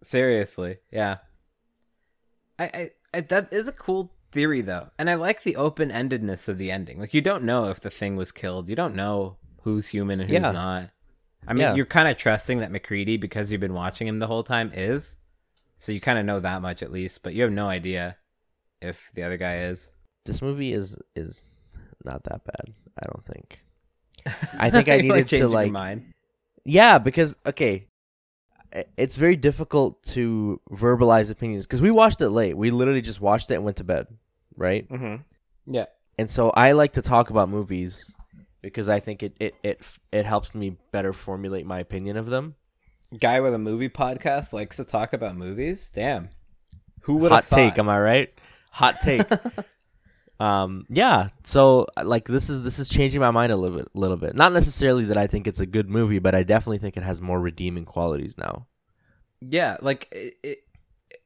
Seriously, 0.04 0.78
yeah. 0.92 1.18
I, 2.60 2.64
I, 2.66 2.90
I 3.16 3.22
that 3.22 3.52
is 3.52 3.68
a 3.68 3.74
cool 3.74 4.12
theory 4.36 4.62
though, 4.62 4.90
and 5.00 5.10
I 5.10 5.16
like 5.16 5.42
the 5.44 5.56
open 5.56 5.90
endedness 5.90 6.48
of 6.48 6.58
the 6.60 6.70
ending. 6.72 7.00
Like 7.00 7.14
you 7.16 7.22
don't 7.22 7.44
know 7.44 7.70
if 7.70 7.80
the 7.80 7.90
thing 7.90 8.16
was 8.16 8.32
killed. 8.32 8.70
You 8.70 8.76
don't 8.76 8.94
know 8.96 9.38
who's 9.64 9.88
human 9.88 10.20
and 10.20 10.30
who's 10.30 10.36
Yeah. 10.42 10.52
not. 10.52 10.90
I 11.48 11.54
mean, 11.54 11.62
Yeah. 11.62 11.74
you're 11.76 11.86
kind 11.86 12.08
of 12.08 12.18
trusting 12.18 12.60
that 12.60 12.72
MacReady 12.72 13.18
because 13.18 13.52
you've 13.52 13.62
been 13.62 13.74
watching 13.74 14.08
him 14.08 14.20
the 14.20 14.28
whole 14.28 14.44
time 14.44 14.72
is, 14.74 15.16
so 15.78 15.92
you 15.92 16.00
kind 16.02 16.20
of 16.20 16.26
know 16.26 16.40
that 16.40 16.62
much 16.62 16.84
at 16.84 16.92
least, 16.92 17.24
but 17.24 17.34
you 17.34 17.42
have 17.44 17.52
no 17.52 17.68
idea 17.70 18.18
if 18.82 19.10
the 19.16 19.24
other 19.24 19.38
guy 19.38 19.60
is. 19.60 19.92
This 20.26 20.42
movie 20.42 20.74
is 20.74 20.96
is 21.16 21.50
not 22.04 22.24
that 22.26 22.44
bad. 22.46 22.74
I 23.02 23.06
don't 23.08 23.26
think. 23.26 23.60
I 24.60 24.70
think 24.70 24.88
I 24.90 24.98
needed 24.98 25.30
to, 25.30 25.48
like- 25.48 25.72
mind. 25.72 26.14
Yeah, 26.64 26.98
because 26.98 27.38
okay, 27.46 27.88
it's 28.98 29.16
very 29.16 29.36
difficult 29.36 30.04
to 30.04 30.60
verbalize 30.72 31.30
opinions 31.30 31.66
because 31.66 31.82
we 31.82 31.92
watched 31.92 32.22
it 32.22 32.30
late. 32.30 32.58
We 32.58 32.72
literally 32.72 33.02
just 33.02 33.22
watched 33.22 33.52
it 33.52 33.56
and 33.56 33.64
went 33.64 33.78
to 33.78 33.84
bed, 33.84 34.08
right? 34.58 34.88
Mm-hmm. 34.90 35.74
Yeah. 35.74 35.86
And 36.18 36.30
so 36.30 36.50
I 36.52 36.72
like 36.74 36.94
to 36.94 37.02
talk 37.02 37.30
about 37.30 37.50
movies 37.50 38.10
because 38.62 38.90
I 38.90 39.00
think 39.00 39.24
it 39.24 39.36
it 39.40 39.56
it 39.64 39.82
it 40.12 40.26
helps 40.26 40.54
me 40.56 40.78
better 40.92 41.14
formulate 41.14 41.66
my 41.66 41.80
opinion 41.80 42.18
of 42.18 42.28
them. 42.28 42.56
Guy 43.20 43.40
with 43.40 43.54
a 43.54 43.60
movie 43.60 43.90
podcast 43.90 44.54
likes 44.54 44.78
to 44.78 44.86
talk 44.86 45.14
about 45.14 45.36
movies. 45.36 45.92
Damn. 45.94 46.30
Who 47.02 47.16
would 47.18 47.32
Hot 47.32 47.48
take, 47.50 47.78
am 47.78 47.88
I 47.90 48.00
right? 48.00 48.34
Hot 48.72 48.96
take. 49.02 49.28
um, 50.40 50.86
yeah. 50.90 51.30
So 51.44 51.88
like 52.04 52.26
this 52.28 52.50
is 52.50 52.62
this 52.64 52.80
is 52.80 52.90
changing 52.90 53.22
my 53.22 53.32
mind 53.32 53.52
a 53.52 53.58
little 53.58 53.78
bit, 53.78 53.90
little 53.94 54.18
bit. 54.18 54.36
Not 54.36 54.54
necessarily 54.54 55.06
that 55.06 55.18
I 55.18 55.28
think 55.28 55.48
it's 55.48 55.60
a 55.60 55.66
good 55.66 55.90
movie, 55.90 56.20
but 56.20 56.34
I 56.36 56.44
definitely 56.44 56.80
think 56.80 56.98
it 56.98 57.04
has 57.04 57.22
more 57.22 57.40
redeeming 57.40 57.86
qualities 57.86 58.38
now. 58.38 58.68
yeah 59.42 59.78
like 59.82 60.08
it, 60.12 60.34
it 60.44 60.58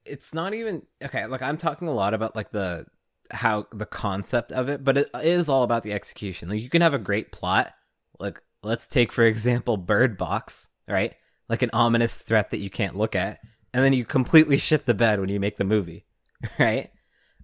it's 0.05 0.33
not 0.33 0.53
even 0.53 0.81
okay 1.03 1.25
like 1.27 1.41
i'm 1.43 1.57
talking 1.57 1.87
a 1.87 1.93
lot 1.93 2.13
about 2.13 2.35
like 2.35 2.51
the 2.51 2.85
how 3.31 3.67
the 3.71 3.85
concept 3.85 4.51
of 4.51 4.69
it 4.69 4.83
but 4.83 4.97
it 4.97 5.09
is 5.21 5.49
all 5.49 5.63
about 5.63 5.83
the 5.83 5.93
execution. 5.93 6.49
Like 6.49 6.61
you 6.61 6.69
can 6.69 6.81
have 6.81 6.93
a 6.93 6.99
great 6.99 7.31
plot. 7.31 7.73
Like 8.19 8.41
let's 8.63 8.87
take 8.87 9.11
for 9.11 9.23
example 9.23 9.77
bird 9.77 10.17
box 10.17 10.67
right? 10.87 11.15
Like 11.47 11.61
an 11.61 11.69
ominous 11.73 12.17
threat 12.17 12.51
that 12.51 12.59
you 12.59 12.69
can't 12.69 12.97
look 12.97 13.15
at 13.15 13.39
and 13.73 13.83
then 13.83 13.93
you 13.93 14.05
completely 14.05 14.57
shit 14.59 14.85
the 14.85 14.93
bed 14.93 15.19
when 15.19 15.29
you 15.29 15.39
make 15.39 15.57
the 15.57 15.63
movie 15.63 16.05
right? 16.59 16.91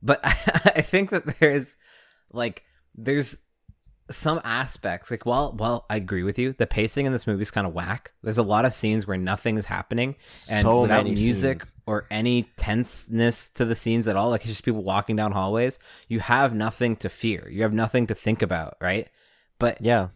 But 0.02 0.20
i 0.24 0.82
think 0.82 1.10
that 1.10 1.40
there's 1.40 1.76
like 2.32 2.64
there's 2.96 3.38
some 4.12 4.39
aspects 4.43 5.10
like 5.10 5.26
well 5.26 5.51
well 5.58 5.86
i 5.89 5.95
agree 5.95 6.22
with 6.22 6.38
you 6.38 6.53
the 6.60 6.68
pacing 6.68 7.08
in 7.08 7.12
this 7.12 7.26
movie 7.26 7.41
is 7.41 7.49
kind 7.49 7.66
of 7.66 7.74
whack 7.74 8.12
there's 8.22 8.38
a 8.38 8.43
lot 8.43 8.64
of 8.64 8.72
scenes 8.74 9.08
where 9.08 9.18
nothing's 9.18 9.66
happening 9.66 10.16
and 10.49 10.64
so 10.66 10.82
without 10.82 11.06
music 11.06 11.64
scenes. 11.64 11.74
or 11.88 12.06
any 12.12 12.43
tenseness 12.56 13.49
to 13.49 13.66
the 13.66 13.74
scenes 13.74 14.08
at 14.08 14.16
all 14.16 14.30
like 14.30 14.41
it's 14.41 14.51
just 14.51 14.64
people 14.64 14.84
walking 14.84 15.16
down 15.16 15.32
hallways 15.32 15.80
you 16.08 16.20
have 16.20 16.53
nothing 16.53 16.95
to 16.95 17.10
fear 17.10 17.49
you 17.49 17.64
have 17.64 17.74
nothing 17.74 18.06
to 18.06 18.14
think 18.14 18.41
about 18.43 18.78
right 18.80 19.10
but 19.58 19.82
Yeah. 19.82 20.10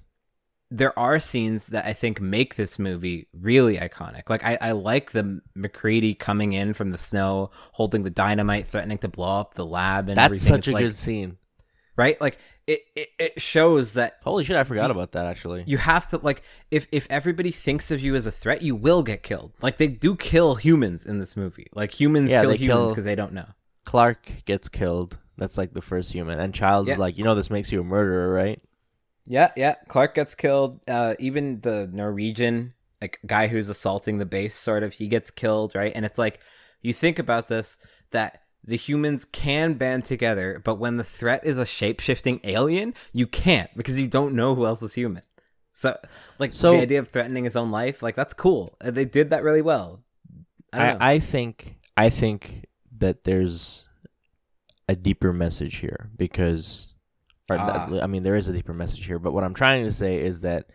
there 0.70 0.98
are 1.00 1.20
scenes 1.20 1.68
that 1.68 1.86
i 1.86 1.94
think 1.94 2.22
make 2.22 2.58
this 2.58 2.78
movie 2.78 3.28
really 3.34 3.78
iconic 3.78 4.30
like 4.30 4.44
i, 4.44 4.56
I 4.62 4.72
like 4.74 5.14
the 5.14 5.42
MacReady 5.56 6.14
coming 6.14 6.54
in 6.54 6.74
from 6.76 6.92
the 6.92 7.00
snow 7.00 7.50
holding 7.72 8.04
the 8.04 8.12
dynamite 8.12 8.68
threatening 8.68 9.00
to 9.00 9.08
blow 9.08 9.40
up 9.40 9.56
the 9.56 9.66
lab 9.66 10.10
and 10.10 10.18
That's 10.18 10.26
everything 10.26 10.48
such 10.48 10.60
It's 10.60 10.68
a 10.68 10.72
like- 10.74 10.84
good 10.84 10.96
scene. 10.96 11.38
Right 12.00 12.20
like 12.22 12.38
it, 12.68 12.82
it, 12.96 13.10
it 13.26 13.42
shows 13.42 13.94
that 13.94 14.18
Holy 14.24 14.44
shit, 14.44 14.56
I 14.56 14.64
forgot 14.64 14.92
about 14.92 15.12
that 15.14 15.26
actually. 15.26 15.64
you 15.66 15.78
have 15.78 16.08
to 16.10 16.18
like 16.30 16.44
if 16.72 16.88
if 16.92 17.08
everybody 17.10 17.52
thinks 17.52 17.90
of 17.92 18.00
you 18.00 18.14
as 18.16 18.26
a 18.28 18.32
threat 18.32 18.62
you 18.62 18.76
will 18.76 19.04
get 19.04 19.24
killed 19.24 19.52
like 19.62 19.78
they 19.78 19.88
do 20.06 20.16
kill 20.16 20.56
humans 20.56 21.06
in 21.06 21.20
this 21.20 21.36
movie 21.36 21.68
like 21.74 21.92
humans 22.00 22.30
Yeah, 22.32 22.42
kill 22.42 22.54
humans 22.56 22.92
because 22.92 23.06
they 23.06 23.16
don't 23.16 23.34
know 23.34 23.48
Clark 23.86 24.22
gets 24.46 24.70
killed. 24.70 25.18
That's 25.38 25.58
like 25.58 25.74
the 25.74 25.82
first 25.82 26.12
human. 26.12 26.38
And 26.40 26.54
Childs 26.54 26.90
Yeah. 26.90 26.98
like, 26.98 27.18
you 27.18 27.24
know 27.24 27.34
this 27.34 27.50
makes 27.50 27.72
you 27.72 27.82
a 27.82 27.84
murderer, 27.84 28.32
right? 28.34 28.62
yeah 29.26 29.52
yeah 29.56 29.76
clark 29.88 30.16
gets 30.16 30.34
killed 30.34 30.80
uh 30.88 31.14
even 31.20 31.60
the 31.62 31.88
norwegian 31.94 32.74
like 33.02 33.20
guy 33.28 33.46
who's 33.48 33.70
assaulting 33.70 34.18
the 34.18 34.26
base 34.26 34.56
sort 34.56 34.82
of 34.82 34.94
he 34.94 35.08
gets 35.08 35.30
killed 35.30 35.76
right 35.76 35.92
and 35.96 36.04
it's 36.06 36.18
like 36.18 36.40
you 36.82 36.94
think 36.94 37.20
about 37.20 37.48
this 37.48 37.78
that 38.12 38.42
the 38.64 38.76
humans 38.76 39.26
can 39.26 39.74
band 39.76 40.06
together 40.06 40.62
but 40.64 40.76
when 40.76 40.98
the 40.98 41.04
threat 41.04 41.44
is 41.46 41.58
a 41.58 41.66
shape-shifting 41.66 42.40
alien 42.44 42.94
you 43.14 43.26
can't 43.26 43.70
because 43.76 43.98
you 44.00 44.08
don't 44.08 44.34
know 44.36 44.54
who 44.56 44.66
else 44.66 44.82
is 44.82 44.94
human 44.94 45.24
so 45.74 45.98
like 46.40 46.54
So- 46.54 46.72
the 46.74 46.82
idea 46.82 47.00
of 47.00 47.10
threatening 47.10 47.46
his 47.46 47.56
own 47.56 47.72
life 47.72 48.02
like 48.04 48.16
that's 48.16 48.34
cool 48.34 48.76
Uh, 48.82 48.92
they 48.92 49.06
did 49.06 49.30
that 49.32 49.44
really 49.44 49.62
well 49.62 50.02
I. 50.74 50.92
I, 50.92 51.12
I 51.14 51.20
think 51.20 51.78
I 51.98 52.10
think 52.10 52.66
that 52.98 53.24
there's 53.24 53.86
a 54.88 54.96
deeper 54.96 55.34
message 55.34 55.78
here 55.78 56.10
because 56.16 56.88
that- 57.48 57.60
Ah. 57.60 58.00
I 58.04 58.08
mean 58.08 58.22
there 58.24 58.36
is 58.36 58.48
a 58.48 58.54
deeper 58.54 58.74
message 58.74 59.06
here, 59.08 59.18
but 59.18 59.34
what 59.34 59.44
I'm 59.44 59.56
trying 59.56 59.84
to 59.86 59.92
say 59.92 60.20
is 60.20 60.42
that 60.42 60.70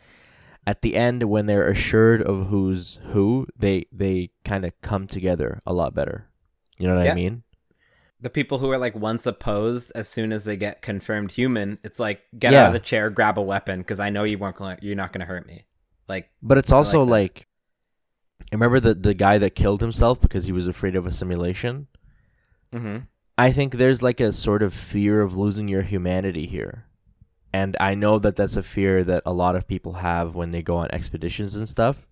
at 0.67 0.83
the 0.83 0.97
end 0.97 1.23
when 1.25 1.47
they're 1.47 1.69
assured 1.69 2.21
of 2.23 2.49
who's 2.49 2.99
who, 3.13 3.47
they 3.57 3.87
they 3.93 4.31
kind 4.45 4.65
of 4.65 4.73
come 4.83 5.07
together 5.07 5.61
a 5.65 5.73
lot 5.73 5.95
better. 5.95 6.27
You 6.77 6.89
know 6.89 6.97
what 6.97 7.05
Yeah. 7.05 7.13
I 7.13 7.15
mean? 7.15 7.44
The 8.21 8.31
people 8.31 8.59
who 8.59 8.71
are 8.71 8.79
like 8.79 8.95
once 8.95 9.27
opposed 9.27 9.93
as 9.95 10.09
soon 10.09 10.33
as 10.33 10.45
they 10.45 10.57
get 10.57 10.83
confirmed 10.83 11.33
human 11.33 11.79
it's 11.85 11.99
like 11.99 12.23
get 12.39 12.53
Yeah. 12.53 12.63
out 12.63 12.67
of 12.69 12.73
the 12.73 12.81
chair 12.81 13.11
grab 13.11 13.39
a 13.39 13.43
weapon 13.43 13.81
because 13.81 14.01
i 14.01 14.11
know 14.11 14.25
you 14.25 14.39
weren't 14.39 14.57
gonna 14.57 14.79
you're 14.81 14.97
not 14.97 15.13
gonna 15.13 15.25
hurt 15.27 15.47
me 15.47 15.65
like 16.09 16.31
But 16.43 16.59
it's 16.59 16.71
I 16.71 16.77
like 16.77 16.87
also 16.87 17.05
that. 17.05 17.11
like, 17.11 17.47
remember 18.53 18.81
the 18.81 18.95
the 18.95 19.15
guy 19.15 19.39
that 19.39 19.55
killed 19.55 19.81
himself 19.81 20.21
because 20.21 20.45
he 20.45 20.53
was 20.53 20.67
afraid 20.67 20.97
of 20.97 21.07
a 21.07 21.13
simulation? 21.13 21.87
mm-hmm. 22.75 22.99
I 23.37 23.53
think 23.53 23.75
there's 23.75 24.03
like 24.03 24.21
a 24.21 24.33
sort 24.33 24.63
of 24.63 24.73
fear 24.75 25.21
of 25.21 25.37
losing 25.37 25.67
your 25.69 25.83
humanity 25.83 26.47
here. 26.47 26.87
And 27.53 27.77
I 27.81 27.95
know 27.95 28.19
that 28.19 28.37
that's 28.37 28.57
a 28.57 28.63
fear 28.63 29.05
that 29.05 29.23
a 29.27 29.33
lot 29.33 29.57
of 29.57 29.67
people 29.69 29.95
have 29.95 30.35
when 30.35 30.51
they 30.51 30.63
go 30.63 30.77
on 30.77 30.91
expeditions 30.91 31.55
and 31.57 31.69
stuff. 31.69 32.07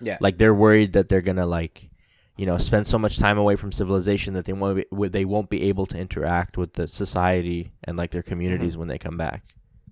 yeah 0.00 0.18
Like 0.20 0.38
they're 0.38 0.54
worried 0.54 0.92
that 0.92 1.08
they're 1.08 1.20
going 1.22 1.36
to 1.36 1.46
like, 1.46 1.90
you 2.36 2.46
know, 2.46 2.58
spend 2.58 2.86
so 2.86 2.98
much 2.98 3.18
time 3.18 3.38
away 3.38 3.56
from 3.56 3.72
civilization 3.72 4.34
that 4.34 4.44
they 4.46 4.52
won't 4.52 4.76
be, 4.90 5.08
they 5.08 5.24
won't 5.24 5.50
be 5.50 5.62
able 5.64 5.86
to 5.86 5.98
interact 5.98 6.56
with 6.56 6.74
the 6.74 6.86
society 6.88 7.72
and 7.84 7.96
like 7.96 8.10
their 8.10 8.22
communities 8.22 8.76
when 8.76 8.88
they 8.88 8.98
come 8.98 9.16
back. 9.16 9.42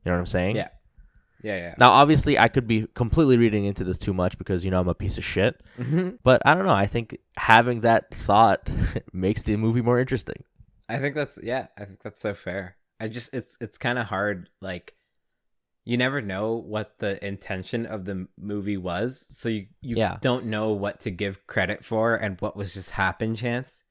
You 0.05 0.11
know 0.11 0.13
what 0.17 0.21
I'm 0.21 0.27
saying? 0.27 0.57
Yeah. 0.57 0.69
yeah 1.43 1.57
yeah 1.57 1.75
Now, 1.79 1.91
obviously, 1.91 2.39
I 2.39 2.49
could 2.49 2.67
be 2.67 2.87
completely 2.95 3.37
reading 3.37 3.67
into 3.67 3.85
this 3.85 3.99
too 3.99 4.15
much 4.15 4.39
because 4.39 4.65
you 4.65 4.71
know 4.71 4.81
I'm 4.81 4.89
a 4.89 4.95
piece 4.95 5.19
of 5.19 5.25
shit. 5.25 5.61
Mhm. 5.79 6.19
But 6.23 6.41
I 6.47 6.55
don't 6.55 6.65
know. 6.67 6.73
I 6.75 6.87
think 6.87 7.19
having 7.37 7.83
that 7.83 8.11
thought 8.15 8.69
makes 9.13 9.43
the 9.43 9.57
movie 9.57 9.83
more 9.83 9.99
interesting. 10.01 10.45
i 10.89 10.99
think 10.99 11.15
that's 11.15 11.39
yeah 11.43 11.67
i 11.79 11.85
think 11.85 12.01
that's 12.03 12.21
so 12.21 12.35
fair 12.35 12.75
i 12.99 13.07
just 13.07 13.33
it's 13.33 13.57
it's 13.61 13.79
kind 13.79 13.97
of 13.97 14.07
hard 14.07 14.49
like 14.61 14.95
you 15.85 15.97
never 15.97 16.21
know 16.21 16.55
what 16.55 16.99
the 16.99 17.25
intention 17.27 17.87
of 17.87 18.05
the 18.05 18.27
movie 18.39 18.77
was 18.77 19.27
so 19.31 19.49
you 19.49 19.67
you 19.81 19.97
Yeah. 19.97 20.19
don't 20.21 20.47
know 20.47 20.71
what 20.73 21.01
to 21.01 21.11
give 21.11 21.47
credit 21.47 21.85
for 21.85 22.15
and 22.15 22.41
what 22.41 22.57
was 22.57 22.75
just 22.75 22.91
happen 22.91 23.35
chance 23.35 23.83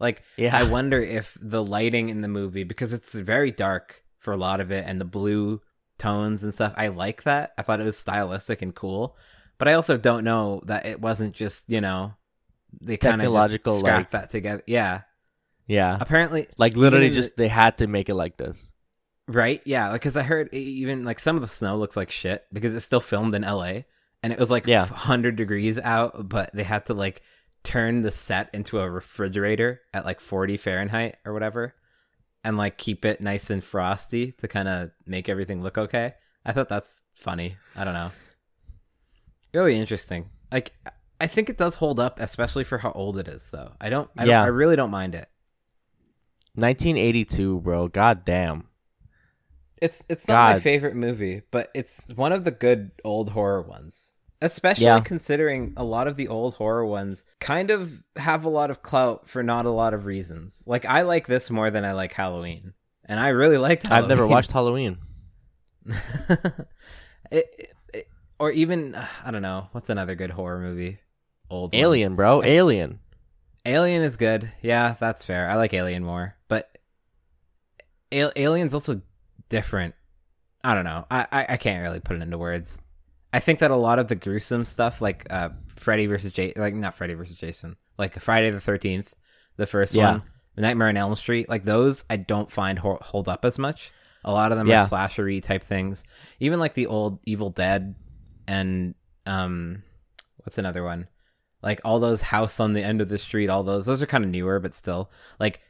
like 0.00 0.22
Yeah. 0.36 0.56
I 0.56 0.64
wonder 0.64 1.00
if 1.00 1.36
the 1.40 1.62
lighting 1.62 2.08
in 2.08 2.20
the 2.20 2.28
movie, 2.28 2.64
because 2.64 2.92
it's 2.92 3.14
very 3.14 3.50
dark 3.52 4.02
for 4.18 4.32
a 4.32 4.36
lot 4.36 4.60
of 4.60 4.72
it, 4.72 4.84
and 4.88 5.00
the 5.00 5.04
blue 5.04 5.60
tones 5.98 6.42
and 6.42 6.52
stuff, 6.52 6.74
I 6.76 6.88
like 6.88 7.22
that. 7.22 7.52
I 7.56 7.62
thought 7.62 7.80
it 7.80 7.84
was 7.84 7.96
stylistic 7.96 8.60
and 8.60 8.74
cool, 8.74 9.16
but 9.58 9.68
I 9.68 9.74
also 9.74 9.96
don't 9.96 10.24
know 10.24 10.62
that 10.66 10.84
it 10.86 11.00
wasn't 11.00 11.32
just 11.34 11.64
you 11.68 11.80
know 11.80 12.14
they 12.80 12.96
kind 12.96 13.22
of 13.22 13.32
scrapped 13.52 13.82
like- 13.84 14.10
that 14.10 14.30
together. 14.30 14.62
Yeah, 14.66 15.02
yeah. 15.68 15.96
apparently, 16.00 16.48
Like 16.58 16.76
literally, 16.76 17.10
just 17.10 17.36
they 17.36 17.48
had 17.48 17.78
to 17.78 17.86
make 17.86 18.08
it 18.08 18.14
like 18.16 18.36
this. 18.36 18.68
Right? 19.28 19.60
Yeah, 19.64 19.92
because 19.92 20.16
I 20.16 20.22
heard 20.22 20.52
even 20.54 21.04
like 21.04 21.18
some 21.18 21.36
of 21.36 21.42
the 21.42 21.48
snow 21.48 21.76
looks 21.76 21.96
like 21.96 22.10
shit 22.10 22.44
because 22.52 22.74
it's 22.74 22.84
still 22.86 23.00
filmed 23.00 23.34
in 23.34 23.44
L.A. 23.44 23.86
and 24.22 24.32
it 24.32 24.38
was 24.38 24.50
like 24.50 24.66
Yeah. 24.66 24.86
hundred 24.86 25.36
degrees 25.36 25.78
out, 25.78 26.28
but 26.28 26.50
they 26.54 26.64
had 26.64 26.86
to 26.86 26.94
like 26.94 27.22
turn 27.62 28.02
the 28.02 28.12
set 28.12 28.50
into 28.52 28.78
a 28.78 28.90
refrigerator 28.90 29.80
at 29.92 30.04
like 30.04 30.20
forty 30.20 30.56
Fahrenheit 30.56 31.16
or 31.24 31.32
whatever. 31.32 31.74
and 32.46 32.58
like 32.58 32.76
keep 32.76 33.06
it 33.06 33.22
nice 33.22 33.48
and 33.48 33.64
frosty 33.64 34.32
to 34.32 34.46
kind 34.46 34.68
of 34.68 34.90
make 35.06 35.30
everything 35.30 35.62
look 35.62 35.78
okay. 35.78 36.12
I 36.44 36.52
thought 36.52 36.68
that's 36.68 37.02
funny. 37.14 37.56
I 37.74 37.84
don't 37.84 37.94
know. 37.94 38.10
Really 39.54 39.78
interesting. 39.78 40.28
Like 40.52 40.72
I 41.18 41.26
think 41.26 41.48
it 41.48 41.56
does 41.56 41.76
hold 41.76 41.98
up, 41.98 42.20
especially 42.20 42.64
for 42.64 42.76
how 42.78 42.92
old 42.92 43.16
it 43.16 43.28
is. 43.28 43.48
Though 43.50 43.72
I 43.80 43.88
don't. 43.88 44.10
I, 44.18 44.24
Yeah. 44.26 44.38
don't, 44.40 44.44
I 44.44 44.48
really 44.48 44.76
don't 44.76 44.90
mind 44.90 45.14
it. 45.14 45.28
1982, 46.56 47.60
bro. 47.60 47.88
God 47.88 48.24
damn. 48.24 48.68
It's 49.84 50.04
it's 50.08 50.26
not 50.28 50.54
my 50.54 50.60
favorite 50.60 50.96
movie, 50.96 51.42
but 51.50 51.70
it's 51.74 52.02
one 52.14 52.32
of 52.32 52.44
the 52.44 52.50
good 52.50 52.90
old 53.04 53.30
horror 53.30 53.62
ones. 53.62 54.12
Especially 54.42 54.84
Yeah. 54.84 55.00
considering 55.00 55.72
a 55.76 55.84
lot 55.84 56.06
of 56.06 56.16
the 56.16 56.28
old 56.28 56.54
horror 56.54 56.84
ones 56.84 57.24
kind 57.40 57.70
of 57.70 58.02
have 58.16 58.44
a 58.44 58.48
lot 58.48 58.70
of 58.70 58.82
clout 58.82 59.28
for 59.28 59.42
not 59.42 59.64
a 59.66 59.70
lot 59.70 59.94
of 59.94 60.04
reasons. 60.06 60.62
Like 60.66 60.84
I 60.86 61.02
like 61.02 61.26
this 61.26 61.50
more 61.50 61.70
than 61.70 61.84
I 61.84 61.92
like 61.92 62.12
Halloween, 62.12 62.72
and 63.04 63.18
I 63.20 63.28
really 63.28 63.58
liked. 63.58 63.86
Halloween. 63.86 64.02
I've 64.04 64.08
never 64.08 64.26
watched 64.26 64.52
Halloween. 64.52 64.98
it, 65.86 66.66
it- 67.30 67.70
it- 67.92 68.06
or 68.38 68.50
even 68.50 68.94
I 69.24 69.30
don't 69.30 69.42
know 69.42 69.68
what's 69.72 69.88
another 69.90 70.14
good 70.14 70.30
horror 70.30 70.60
movie. 70.60 70.98
Old 71.50 71.72
ones. 71.72 71.80
Alien, 71.82 72.16
bro. 72.16 72.42
Alien. 72.42 72.98
Alien 73.66 74.02
is 74.02 74.16
good. 74.16 74.50
Yeah, 74.62 74.94
that's 74.98 75.24
fair. 75.24 75.48
I 75.48 75.56
like 75.56 75.72
Alien 75.72 76.04
more, 76.04 76.36
but 76.48 76.76
Al- 78.12 78.32
Alien's 78.36 78.74
also 78.74 79.00
different. 79.48 79.94
I 80.62 80.74
don't 80.74 80.84
know. 80.84 81.06
I, 81.10 81.26
I 81.30 81.46
I 81.50 81.56
can't 81.56 81.82
really 81.82 82.00
put 82.00 82.16
it 82.16 82.22
into 82.22 82.38
words. 82.38 82.78
I 83.32 83.40
think 83.40 83.58
that 83.58 83.70
a 83.70 83.76
lot 83.76 83.98
of 83.98 84.08
the 84.08 84.14
gruesome 84.14 84.64
stuff, 84.64 85.00
like 85.02 85.26
uh, 85.30 85.50
Freddy 85.76 86.06
versus 86.06 86.32
Jason, 86.32 86.62
like 86.62 86.74
not 86.74 86.94
Freddy 86.94 87.14
versus 87.14 87.36
Jason, 87.36 87.76
like 87.98 88.18
Friday 88.20 88.50
the 88.50 88.60
Thirteenth, 88.60 89.12
the 89.56 89.66
first 89.66 89.94
Yeah. 89.94 90.10
one, 90.10 90.22
Nightmare 90.56 90.88
on 90.88 90.96
Elm 90.96 91.16
Street, 91.16 91.48
like 91.48 91.64
those, 91.64 92.04
I 92.08 92.16
don't 92.16 92.50
find 92.50 92.78
ho- 92.78 93.00
hold 93.02 93.28
up 93.28 93.44
as 93.44 93.58
much. 93.58 93.90
A 94.24 94.32
lot 94.32 94.52
of 94.52 94.58
them 94.58 94.68
Yeah. 94.68 94.84
are 94.84 94.88
slashery 94.88 95.42
type 95.42 95.64
things. 95.64 96.04
Even 96.38 96.60
like 96.60 96.74
the 96.74 96.86
old 96.86 97.18
Evil 97.24 97.50
Dead, 97.50 97.96
and 98.46 98.94
um, 99.26 99.82
what's 100.38 100.56
another 100.58 100.84
one? 100.84 101.08
Like 101.62 101.80
all 101.84 101.98
those 101.98 102.20
House 102.22 102.60
on 102.60 102.72
the 102.72 102.82
End 102.84 103.00
of 103.00 103.08
the 103.08 103.18
Street, 103.18 103.50
all 103.50 103.64
those, 103.64 103.84
those 103.86 104.00
are 104.00 104.06
kind 104.06 104.24
of 104.24 104.30
newer, 104.30 104.60
but 104.60 104.72
still, 104.74 105.10
like 105.40 105.60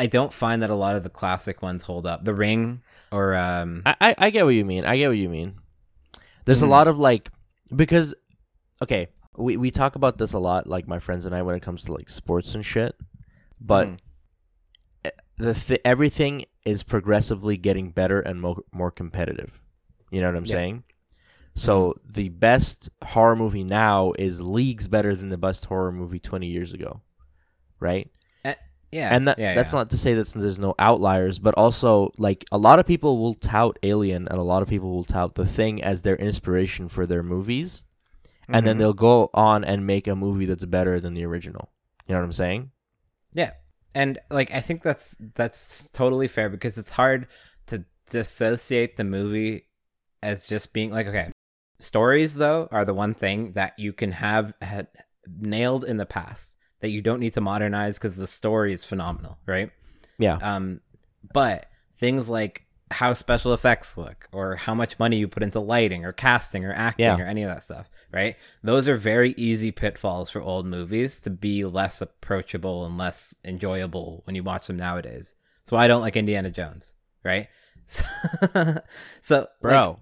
I 0.00 0.06
don't 0.06 0.32
find 0.32 0.62
that 0.62 0.70
a 0.70 0.74
lot 0.74 0.96
of 0.96 1.02
the 1.02 1.10
classic 1.10 1.60
ones 1.62 1.82
hold 1.82 2.06
up. 2.06 2.24
The 2.24 2.34
Ring 2.34 2.82
or 3.12 3.34
um, 3.34 3.82
I, 3.84 3.94
I, 4.00 4.14
I 4.18 4.30
get 4.30 4.44
what 4.44 4.54
you 4.54 4.64
mean. 4.64 4.84
I 4.84 4.96
get 4.96 5.08
what 5.08 5.18
you 5.18 5.28
mean. 5.28 5.56
There's 6.46 6.60
Mhm. 6.62 6.66
a 6.68 6.70
lot 6.70 6.88
of 6.88 6.98
like 6.98 7.30
because 7.74 8.14
okay, 8.82 9.08
we 9.36 9.56
we 9.56 9.70
talk 9.70 9.96
about 9.96 10.16
this 10.18 10.32
a 10.32 10.38
lot, 10.38 10.66
like 10.66 10.88
my 10.88 10.98
friends 10.98 11.26
and 11.26 11.34
I, 11.34 11.42
when 11.42 11.54
it 11.54 11.62
comes 11.62 11.84
to 11.84 11.92
like 11.92 12.08
sports 12.08 12.54
and 12.54 12.64
shit. 12.64 12.94
But 13.60 13.88
eh, 15.04 15.10
the 15.36 15.54
th- 15.54 15.80
everything 15.84 16.46
is 16.64 16.82
progressively 16.82 17.56
getting 17.56 17.90
better 17.90 18.20
and 18.20 18.40
more 18.40 18.62
more 18.72 18.90
competitive. 18.90 19.60
You 20.10 20.20
know 20.20 20.28
what 20.28 20.36
I'm 20.36 20.44
Yeah. 20.46 20.54
saying? 20.54 20.84
So 21.56 21.94
the 22.08 22.28
best 22.30 22.88
horror 23.04 23.36
movie 23.36 23.64
now 23.64 24.12
is 24.18 24.40
leagues 24.40 24.88
better 24.88 25.14
than 25.14 25.28
the 25.28 25.36
best 25.36 25.66
horror 25.66 25.92
movie 25.92 26.20
20 26.20 26.46
years 26.46 26.72
ago, 26.72 27.02
right? 27.80 28.10
Yeah, 28.92 29.14
and 29.14 29.28
that, 29.28 29.38
yeah, 29.38 29.54
that's 29.54 29.72
yeah. 29.72 29.78
not 29.78 29.90
to 29.90 29.98
say 29.98 30.14
that 30.14 30.26
there's 30.28 30.58
no 30.58 30.74
outliers, 30.78 31.38
but 31.38 31.54
also 31.54 32.12
like 32.18 32.44
a 32.50 32.58
lot 32.58 32.78
of 32.78 32.86
people 32.86 33.18
will 33.18 33.34
tout 33.34 33.78
Alien 33.82 34.26
and 34.28 34.38
a 34.38 34.42
lot 34.42 34.62
of 34.62 34.68
people 34.68 34.90
will 34.90 35.04
tout 35.04 35.34
The 35.34 35.46
Thing 35.46 35.82
as 35.82 36.02
their 36.02 36.16
inspiration 36.16 36.88
for 36.88 37.06
their 37.06 37.22
movies, 37.22 37.84
and 38.48 38.66
then 38.66 38.76
Mhm. 38.76 38.78
they'll 38.80 38.92
go 38.92 39.30
on 39.32 39.64
and 39.64 39.86
make 39.86 40.06
a 40.08 40.16
movie 40.16 40.46
that's 40.46 40.64
better 40.64 41.00
than 41.00 41.14
the 41.14 41.24
original. 41.24 41.70
You 42.06 42.14
know 42.14 42.20
what 42.20 42.26
I'm 42.26 42.32
saying? 42.32 42.70
Yeah. 43.32 43.52
And 43.94 44.18
like 44.30 44.52
I 44.52 44.60
think 44.60 44.82
that's 44.82 45.16
that's 45.34 45.88
totally 45.90 46.28
fair 46.28 46.48
because 46.48 46.78
it's 46.78 46.90
hard 46.92 47.26
to 47.66 47.84
dissociate 48.08 48.96
the 48.96 49.04
movie 49.04 49.66
as 50.22 50.46
just 50.48 50.72
being 50.72 50.90
like 50.90 51.06
okay. 51.06 51.30
Stories 51.78 52.34
though 52.34 52.68
are 52.70 52.84
the 52.84 52.94
one 52.94 53.14
thing 53.14 53.52
that 53.52 53.78
you 53.78 53.92
can 53.92 54.12
have 54.12 54.52
had 54.60 54.88
nailed 55.26 55.84
in 55.84 55.96
the 55.96 56.06
past 56.06 56.56
that 56.80 56.90
you 56.90 57.00
don't 57.02 57.20
need 57.20 57.34
to 57.34 57.40
modernize 57.40 57.98
cuz 57.98 58.16
the 58.16 58.26
story 58.26 58.72
is 58.72 58.84
phenomenal, 58.84 59.38
right? 59.46 59.70
Yeah. 60.18 60.36
Um 60.42 60.80
but 61.32 61.66
things 61.98 62.28
like 62.28 62.64
how 62.92 63.12
special 63.12 63.54
effects 63.54 63.96
look 63.96 64.28
or 64.32 64.56
how 64.56 64.74
much 64.74 64.98
money 64.98 65.16
you 65.16 65.28
put 65.28 65.42
into 65.44 65.60
lighting 65.60 66.04
or 66.04 66.12
casting 66.12 66.64
or 66.64 66.72
acting 66.72 67.04
Yeah. 67.04 67.18
or 67.18 67.24
any 67.24 67.42
of 67.44 67.48
that 67.48 67.62
stuff, 67.62 67.88
right? 68.12 68.34
Those 68.64 68.88
are 68.88 68.96
very 68.96 69.32
easy 69.36 69.70
pitfalls 69.70 70.28
for 70.30 70.40
old 70.40 70.66
movies 70.66 71.20
to 71.20 71.30
be 71.30 71.64
less 71.64 72.00
approachable 72.00 72.84
and 72.84 72.98
less 72.98 73.32
enjoyable 73.44 74.22
when 74.24 74.34
you 74.34 74.42
watch 74.42 74.66
them 74.66 74.76
nowadays. 74.76 75.34
So 75.64 75.76
I 75.76 75.86
don't 75.86 76.00
like 76.00 76.16
Indiana 76.16 76.50
Jones, 76.50 76.94
right? 77.22 77.46
So, 77.86 78.04
so 79.20 79.38
like, 79.38 79.48
Bro, 79.60 80.00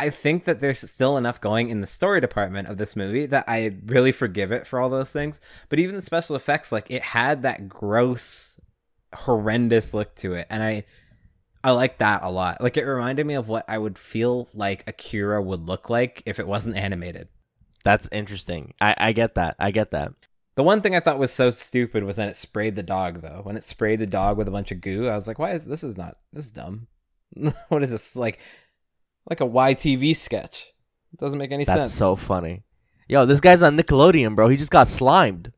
I 0.00 0.08
think 0.08 0.44
that 0.44 0.60
there's 0.60 0.90
still 0.90 1.18
enough 1.18 1.40
going 1.40 1.68
in 1.68 1.82
the 1.82 1.86
story 1.86 2.22
department 2.22 2.68
of 2.68 2.78
this 2.78 2.96
movie 2.96 3.26
that 3.26 3.44
I 3.46 3.76
really 3.84 4.12
forgive 4.12 4.50
it 4.50 4.66
for 4.66 4.80
all 4.80 4.88
those 4.88 5.10
things. 5.10 5.40
But 5.68 5.78
even 5.78 5.94
the 5.94 6.00
special 6.00 6.36
effects, 6.36 6.72
like 6.72 6.90
it 6.90 7.02
had 7.02 7.42
that 7.42 7.68
gross, 7.68 8.58
horrendous 9.14 9.92
look 9.92 10.14
to 10.16 10.32
it, 10.34 10.46
and 10.48 10.62
I, 10.62 10.84
I 11.62 11.72
like 11.72 11.98
that 11.98 12.22
a 12.22 12.30
lot. 12.30 12.62
Like 12.62 12.78
it 12.78 12.84
reminded 12.84 13.26
me 13.26 13.34
of 13.34 13.48
what 13.48 13.66
I 13.68 13.76
would 13.76 13.98
feel 13.98 14.48
like 14.54 14.88
Akira 14.88 15.42
would 15.42 15.66
look 15.66 15.90
like 15.90 16.22
if 16.24 16.38
it 16.38 16.46
wasn't 16.46 16.76
animated. 16.76 17.28
that's 17.84 18.08
interesting. 18.10 18.72
I, 18.80 18.94
I 18.96 19.12
get 19.12 19.34
that. 19.34 19.56
I 19.58 19.70
get 19.70 19.90
that. 19.90 20.12
The 20.54 20.62
one 20.62 20.80
thing 20.80 20.96
I 20.96 21.00
thought 21.00 21.18
was 21.18 21.32
so 21.32 21.50
stupid 21.50 22.04
was 22.04 22.18
when 22.18 22.28
it 22.28 22.36
sprayed 22.36 22.74
the 22.74 22.82
dog, 22.82 23.20
though. 23.20 23.40
When 23.42 23.56
it 23.56 23.64
sprayed 23.64 23.98
the 23.98 24.06
dog 24.06 24.38
with 24.38 24.48
a 24.48 24.50
bunch 24.50 24.72
of 24.72 24.80
goo, 24.80 25.08
I 25.08 25.16
was 25.16 25.28
like, 25.28 25.38
"Why 25.38 25.52
is 25.52 25.66
this 25.66 25.84
is 25.84 25.98
not 25.98 26.16
this 26.32 26.46
is 26.46 26.52
dumb? 26.52 26.86
what 27.68 27.82
is 27.82 27.90
this 27.90 28.16
like? 28.16 28.40
Like 29.30 29.40
a 29.40 29.44
YTV 29.46 30.16
sketch? 30.16 30.66
It 31.12 31.20
doesn't 31.20 31.38
make 31.38 31.52
any 31.52 31.64
sense. 31.64 31.78
That's 31.78 31.90
sense." 31.92 31.98
so 31.98 32.16
funny. 32.16 32.64
Yo, 33.08 33.24
this 33.26 33.40
guy's 33.40 33.62
on 33.62 33.76
Nickelodeon, 33.76 34.36
bro. 34.36 34.48
He 34.48 34.56
just 34.56 34.70
got 34.70 34.86
slimed. 34.88 35.52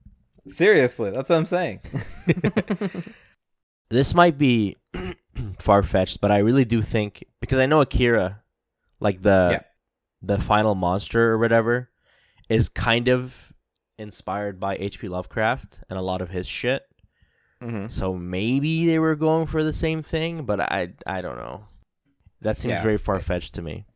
Seriously, 0.46 1.10
that's 1.10 1.28
what 1.28 1.36
I'm 1.36 1.46
saying. 1.46 1.80
this 3.90 4.14
might 4.14 4.38
be 4.38 4.76
far 5.58 5.82
fetched, 5.82 6.20
but 6.20 6.30
I 6.30 6.38
really 6.38 6.64
do 6.64 6.82
think 6.82 7.24
because 7.40 7.58
I 7.58 7.66
know 7.66 7.80
Akira, 7.80 8.42
like 9.00 9.22
the 9.22 9.48
Yeah. 9.52 9.60
the 10.22 10.38
final 10.40 10.74
monster 10.74 11.32
or 11.32 11.38
whatever, 11.38 11.90
is 12.48 12.68
kind 12.68 13.08
of 13.08 13.52
inspired 13.98 14.58
by 14.58 14.76
H.P. 14.76 15.08
Lovecraft 15.08 15.80
and 15.88 15.98
a 15.98 16.02
lot 16.02 16.22
of 16.22 16.30
his 16.30 16.46
shit. 16.46 16.82
mm-hmm. 17.62 17.88
So 17.88 18.14
maybe 18.14 18.86
they 18.86 18.98
were 18.98 19.14
going 19.14 19.46
for 19.46 19.62
the 19.62 19.72
same 19.72 20.02
thing, 20.02 20.44
but 20.44 20.60
I 20.60 20.94
I 21.06 21.20
don't 21.20 21.36
know. 21.36 21.66
That 22.42 22.56
seems 22.56 22.72
Yeah. 22.72 22.82
very 22.82 22.98
far 22.98 23.18
fetched 23.20 23.54
to 23.54 23.62
me. 23.62 23.86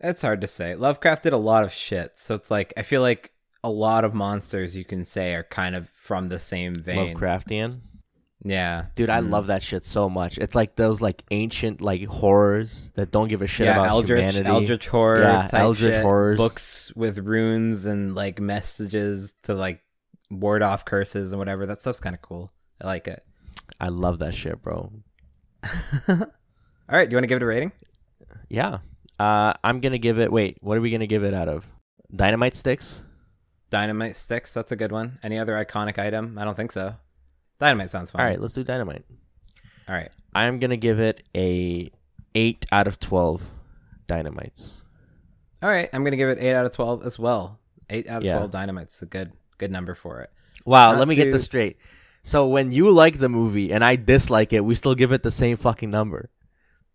It's 0.00 0.22
hard 0.22 0.40
to 0.42 0.46
say. 0.46 0.74
Lovecraft 0.74 1.22
did 1.22 1.32
a 1.32 1.38
lot 1.38 1.64
of 1.64 1.72
shit, 1.72 2.12
so 2.18 2.34
it's 2.34 2.50
like 2.50 2.72
I 2.76 2.82
feel 2.82 3.00
like 3.00 3.30
a 3.62 3.70
lot 3.70 4.04
of 4.04 4.12
monsters 4.12 4.76
you 4.76 4.84
can 4.84 5.04
say 5.04 5.34
are 5.34 5.42
kind 5.44 5.74
of 5.74 5.88
from 5.90 6.28
the 6.28 6.38
same 6.38 6.74
vein. 6.74 7.16
Lovecraftian, 7.16 7.80
Yeah, 8.46 8.86
dude, 8.94 9.08
I 9.08 9.20
Mm. 9.20 9.30
love 9.30 9.46
that 9.46 9.62
shit 9.62 9.86
so 9.86 10.10
much. 10.10 10.36
It's 10.36 10.54
like 10.54 10.76
those 10.76 11.00
like 11.00 11.22
ancient 11.30 11.80
like 11.80 12.04
horrors 12.04 12.90
that 12.94 13.10
don't 13.10 13.28
give 13.28 13.40
a 13.40 13.46
shit 13.46 13.64
yeah, 13.66 13.72
about 13.76 13.88
Eldritch, 13.88 14.18
humanity. 14.34 14.46
Eldritch 14.50 14.86
horror, 14.88 15.22
Yeah, 15.22 15.46
type 15.48 15.60
Eldritch 15.60 15.94
shit, 15.94 16.02
horrors. 16.02 16.36
books 16.36 16.92
with 16.94 17.18
runes 17.20 17.86
and 17.86 18.14
like 18.14 18.40
messages 18.40 19.34
to 19.44 19.54
like 19.54 19.80
ward 20.30 20.62
off 20.62 20.84
curses 20.84 21.32
and 21.32 21.38
whatever. 21.38 21.64
That 21.64 21.80
stuff's 21.80 22.00
kind 22.00 22.14
of 22.14 22.20
cool. 22.20 22.52
I 22.82 22.86
like 22.86 23.08
it. 23.08 23.24
I 23.80 23.88
love 23.88 24.18
that 24.18 24.34
shit, 24.34 24.60
bro. 24.60 24.92
All 26.88 26.96
right, 26.98 27.08
do 27.08 27.14
you 27.14 27.16
want 27.16 27.24
to 27.24 27.28
give 27.28 27.36
it 27.36 27.42
a 27.42 27.46
rating? 27.46 27.72
Yeah. 28.48 28.78
Uh, 29.18 29.54
I'm 29.62 29.80
gonna 29.80 29.98
give 29.98 30.18
it. 30.18 30.30
Wait, 30.32 30.58
what 30.60 30.76
are 30.76 30.80
we 30.80 30.90
gonna 30.90 31.06
give 31.06 31.24
it 31.24 31.34
out 31.34 31.48
of? 31.48 31.66
Dynamite 32.14 32.56
sticks. 32.56 33.00
Dynamite 33.70 34.16
sticks. 34.16 34.52
That's 34.52 34.72
a 34.72 34.76
good 34.76 34.92
one. 34.92 35.18
Any 35.22 35.38
other 35.38 35.52
iconic 35.54 35.98
item? 35.98 36.36
I 36.38 36.44
don't 36.44 36.56
think 36.56 36.72
so. 36.72 36.96
Dynamite 37.58 37.90
sounds 37.90 38.10
fine. 38.10 38.20
All 38.20 38.26
right, 38.28 38.40
let's 38.40 38.52
do 38.52 38.64
dynamite. 38.64 39.04
All 39.88 39.94
right. 39.94 40.10
I'm 40.34 40.58
gonna 40.58 40.76
give 40.76 40.98
it 41.00 41.22
a 41.34 41.90
eight 42.34 42.66
out 42.72 42.86
of 42.88 42.98
twelve 42.98 43.40
dynamites. 44.08 44.72
All 45.62 45.68
right. 45.70 45.88
I'm 45.92 46.02
gonna 46.04 46.16
give 46.16 46.28
it 46.28 46.38
eight 46.40 46.54
out 46.54 46.66
of 46.66 46.72
twelve 46.72 47.06
as 47.06 47.18
well. 47.18 47.60
Eight 47.88 48.08
out 48.08 48.18
of 48.18 48.24
Yeah. 48.24 48.36
twelve 48.38 48.50
dynamites 48.50 48.96
is 48.96 49.02
a 49.02 49.06
good 49.06 49.32
good 49.58 49.70
number 49.70 49.94
for 49.94 50.20
it. 50.20 50.30
Wow, 50.64 50.92
Not 50.92 50.98
let 50.98 51.08
me 51.08 51.14
get 51.14 51.30
this 51.30 51.44
straight. 51.44 51.78
So 52.24 52.48
when 52.48 52.72
you 52.72 52.90
like 52.90 53.18
the 53.18 53.28
movie 53.28 53.70
and 53.72 53.84
I 53.84 53.96
dislike 53.96 54.52
it, 54.52 54.64
we 54.64 54.74
still 54.74 54.94
give 54.94 55.12
it 55.12 55.22
the 55.22 55.30
same 55.30 55.56
fucking 55.56 55.90
number. 55.90 56.30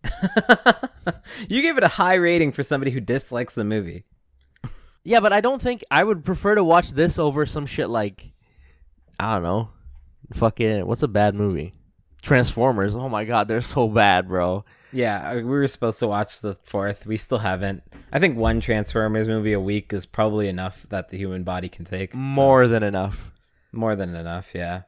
you 1.48 1.62
gave 1.62 1.76
it 1.78 1.84
a 1.84 1.88
high 1.88 2.14
rating 2.14 2.52
for 2.52 2.62
somebody 2.62 2.90
who 2.90 3.00
dislikes 3.00 3.54
the 3.54 3.64
movie. 3.64 4.04
Yeah, 5.02 5.20
but 5.20 5.32
I 5.32 5.40
don't 5.40 5.62
think 5.62 5.82
I 5.90 6.04
would 6.04 6.24
prefer 6.24 6.54
to 6.54 6.64
watch 6.64 6.90
this 6.90 7.18
over 7.18 7.46
some 7.46 7.66
shit 7.66 7.88
like 7.88 8.32
I 9.18 9.34
don't 9.34 9.42
know. 9.42 9.70
Fucking 10.34 10.86
what's 10.86 11.02
a 11.02 11.08
bad 11.08 11.34
movie? 11.34 11.74
Transformers. 12.22 12.94
Oh 12.94 13.08
my 13.08 13.24
god, 13.24 13.48
they're 13.48 13.62
so 13.62 13.88
bad, 13.88 14.28
bro. 14.28 14.64
Yeah, 14.92 15.30
uh, 15.30 15.34
we 15.36 15.42
were 15.44 15.68
supposed 15.68 16.00
to 16.00 16.08
watch 16.08 16.40
the 16.40 16.54
fourth. 16.64 17.06
We 17.06 17.16
still 17.16 17.38
haven't. 17.38 17.82
I 18.12 18.18
think 18.18 18.36
one 18.36 18.60
Transformers 18.60 19.28
movie 19.28 19.52
a 19.52 19.60
week 19.60 19.92
is 19.92 20.04
probably 20.04 20.48
enough 20.48 20.84
that 20.90 21.10
the 21.10 21.16
human 21.16 21.44
body 21.44 21.68
can 21.68 21.84
take. 21.84 22.12
so- 22.12 22.18
More 22.18 22.66
than 22.66 22.82
enough. 22.82 23.30
more 23.72 23.94
than 23.96 24.14
enough. 24.14 24.50
Yeah. 24.54 24.82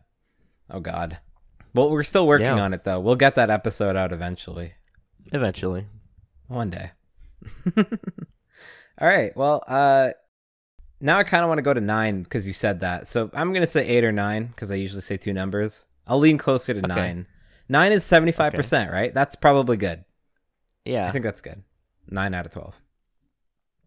Oh 0.69 0.81
God. 0.81 1.19
Well, 1.75 1.89
we're 1.91 2.03
still 2.03 2.27
working 2.27 2.47
Yeah. 2.47 2.61
on 2.61 2.75
it 2.75 2.85
though. 2.85 3.01
We'll 3.01 3.15
get 3.15 3.35
that 3.37 3.49
episode 3.49 3.97
out 3.97 4.13
eventually. 4.13 4.75
Eventually. 5.33 5.87
One 6.49 6.71
day. 6.71 6.91
All 7.77 9.09
right. 9.09 9.37
Well, 9.37 9.63
uh 9.67 10.11
now 11.01 11.19
I 11.19 11.25
kind 11.25 11.43
of 11.43 11.49
want 11.49 11.59
to 11.59 11.63
go 11.63 11.75
to 11.75 11.81
9 11.81 12.25
cuz 12.27 12.47
you 12.47 12.53
said 12.53 12.81
that. 12.81 13.09
So 13.09 13.31
I'm 13.35 13.51
going 13.53 13.63
to 13.63 13.67
say 13.67 13.87
8 13.87 14.05
or 14.05 14.13
9 14.13 14.55
cuz 14.57 14.71
I 14.71 14.75
usually 14.77 15.01
say 15.03 15.17
two 15.17 15.33
numbers. 15.33 15.87
I'll 16.07 16.19
lean 16.19 16.39
closer 16.39 16.75
to 16.75 16.81
9. 16.81 17.27
9 17.69 17.93
is 17.93 18.05
75%, 18.05 18.93
right? 18.93 19.13
That's 19.15 19.35
probably 19.35 19.77
good. 19.77 20.05
Yeah. 20.85 21.09
I 21.09 21.13
think 21.13 21.25
that's 21.25 21.41
good. 21.41 21.63
9 22.09 22.35
out 22.35 22.47
of 22.47 22.53
12. 22.53 22.75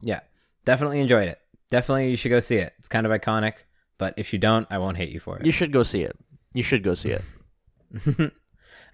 Yeah. 0.01 0.21
Definitely 0.65 0.99
enjoyed 0.99 1.27
it. 1.27 1.39
Definitely 1.69 2.09
you 2.09 2.17
should 2.17 2.29
go 2.29 2.39
see 2.39 2.57
it. 2.57 2.73
It's 2.79 2.87
kind 2.87 3.05
of 3.05 3.11
iconic, 3.11 3.53
but 3.97 4.13
if 4.17 4.33
you 4.33 4.39
don't, 4.39 4.67
I 4.69 4.77
won't 4.77 4.97
hate 4.97 5.09
you 5.09 5.19
for 5.19 5.37
it. 5.37 5.45
you 5.45 5.51
should 5.51 5.71
go 5.71 5.83
see 5.83 6.01
it. 6.03 6.17
You 6.53 6.63
should 6.63 6.83
go 6.83 6.93
see 6.95 7.11
it. 7.11 7.23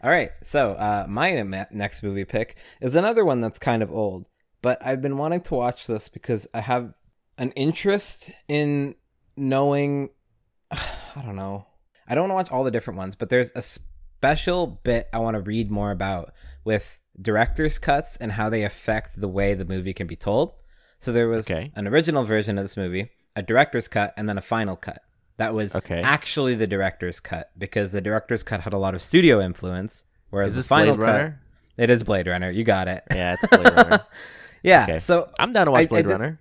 All 0.04 0.10
right, 0.10 0.32
so 0.41 0.72
uh, 0.72 1.06
my 1.08 1.34
next 1.72 2.02
movie 2.02 2.26
pick 2.26 2.58
is 2.82 2.95
another 2.95 3.24
one 3.24 3.39
that's 3.41 3.60
kind 3.60 3.84
of 3.84 3.91
old, 3.91 4.26
but 4.62 4.84
I've 4.86 5.02
been 5.02 5.18
wanting 5.18 5.41
to 5.41 5.54
watch 5.54 5.86
this 5.86 6.10
because 6.10 6.47
I 6.54 6.62
have 6.62 6.93
an 7.38 7.52
interest 7.52 8.32
in 8.47 8.95
knowing. 9.38 10.10
I 10.72 11.22
don't 11.24 11.36
know. 11.36 11.68
I 12.08 12.16
don't 12.16 12.30
want 12.30 12.47
to 12.47 12.52
watch 12.54 12.58
all 12.58 12.64
the 12.64 12.72
different 12.72 12.97
ones, 12.97 13.16
but 13.16 13.30
there's 13.30 13.52
a 13.56 13.62
special 13.62 14.80
bit 14.84 15.08
I 15.14 15.20
want 15.20 15.36
to 15.36 15.41
read 15.41 15.70
more 15.70 15.91
about 15.91 16.34
with 16.64 16.99
director's 17.22 17.78
cuts 17.78 18.18
and 18.18 18.34
how 18.34 18.49
they 18.49 18.64
affect 18.64 19.20
the 19.20 19.28
way 19.28 19.54
the 19.54 19.66
movie 19.66 19.93
can 19.93 20.08
be 20.08 20.16
told. 20.16 20.54
So 20.99 21.12
there 21.12 21.28
was 21.28 21.49
Okay. 21.49 21.72
an 21.76 21.88
original 21.88 22.24
version 22.24 22.58
of 22.58 22.64
this 22.64 22.78
movie, 22.78 23.12
a 23.36 23.41
director's 23.43 23.88
cut, 23.88 24.14
and 24.18 24.28
then 24.28 24.38
a 24.38 24.41
final 24.41 24.76
cut. 24.76 25.02
That 25.42 25.54
was 25.56 25.76
Okay. 25.76 26.02
actually 26.02 26.54
the 26.56 26.68
director's 26.68 27.20
cut 27.20 27.50
because 27.58 27.92
the 27.92 28.00
director's 28.02 28.44
cut 28.44 28.62
had 28.62 28.74
a 28.74 28.78
lot 28.78 28.94
of 28.94 29.02
studio 29.02 29.42
influence, 29.42 30.06
whereas 30.30 30.54
the 30.54 30.60
this 30.60 30.68
final 30.68 30.96
Blade 30.96 31.06
cut 31.06 31.14
Runner? 31.14 31.42
it 31.78 31.89
is 31.89 32.04
Blade 32.04 32.28
Runner. 32.28 32.52
You 32.52 32.64
got 32.64 32.88
it. 32.88 33.04
Yeah, 33.10 33.34
it's 33.42 33.48
Blade 33.48 33.74
Runner. 33.76 34.00
yeah. 34.64 34.84
Okay. 34.84 34.98
So 35.00 35.32
I'm 35.39 35.52
down 35.52 35.66
to 35.66 35.72
watch 35.72 35.80
I- 35.80 35.84
I 35.84 35.88
Blade 35.88 36.06
did- 36.06 36.12
Runner. 36.12 36.39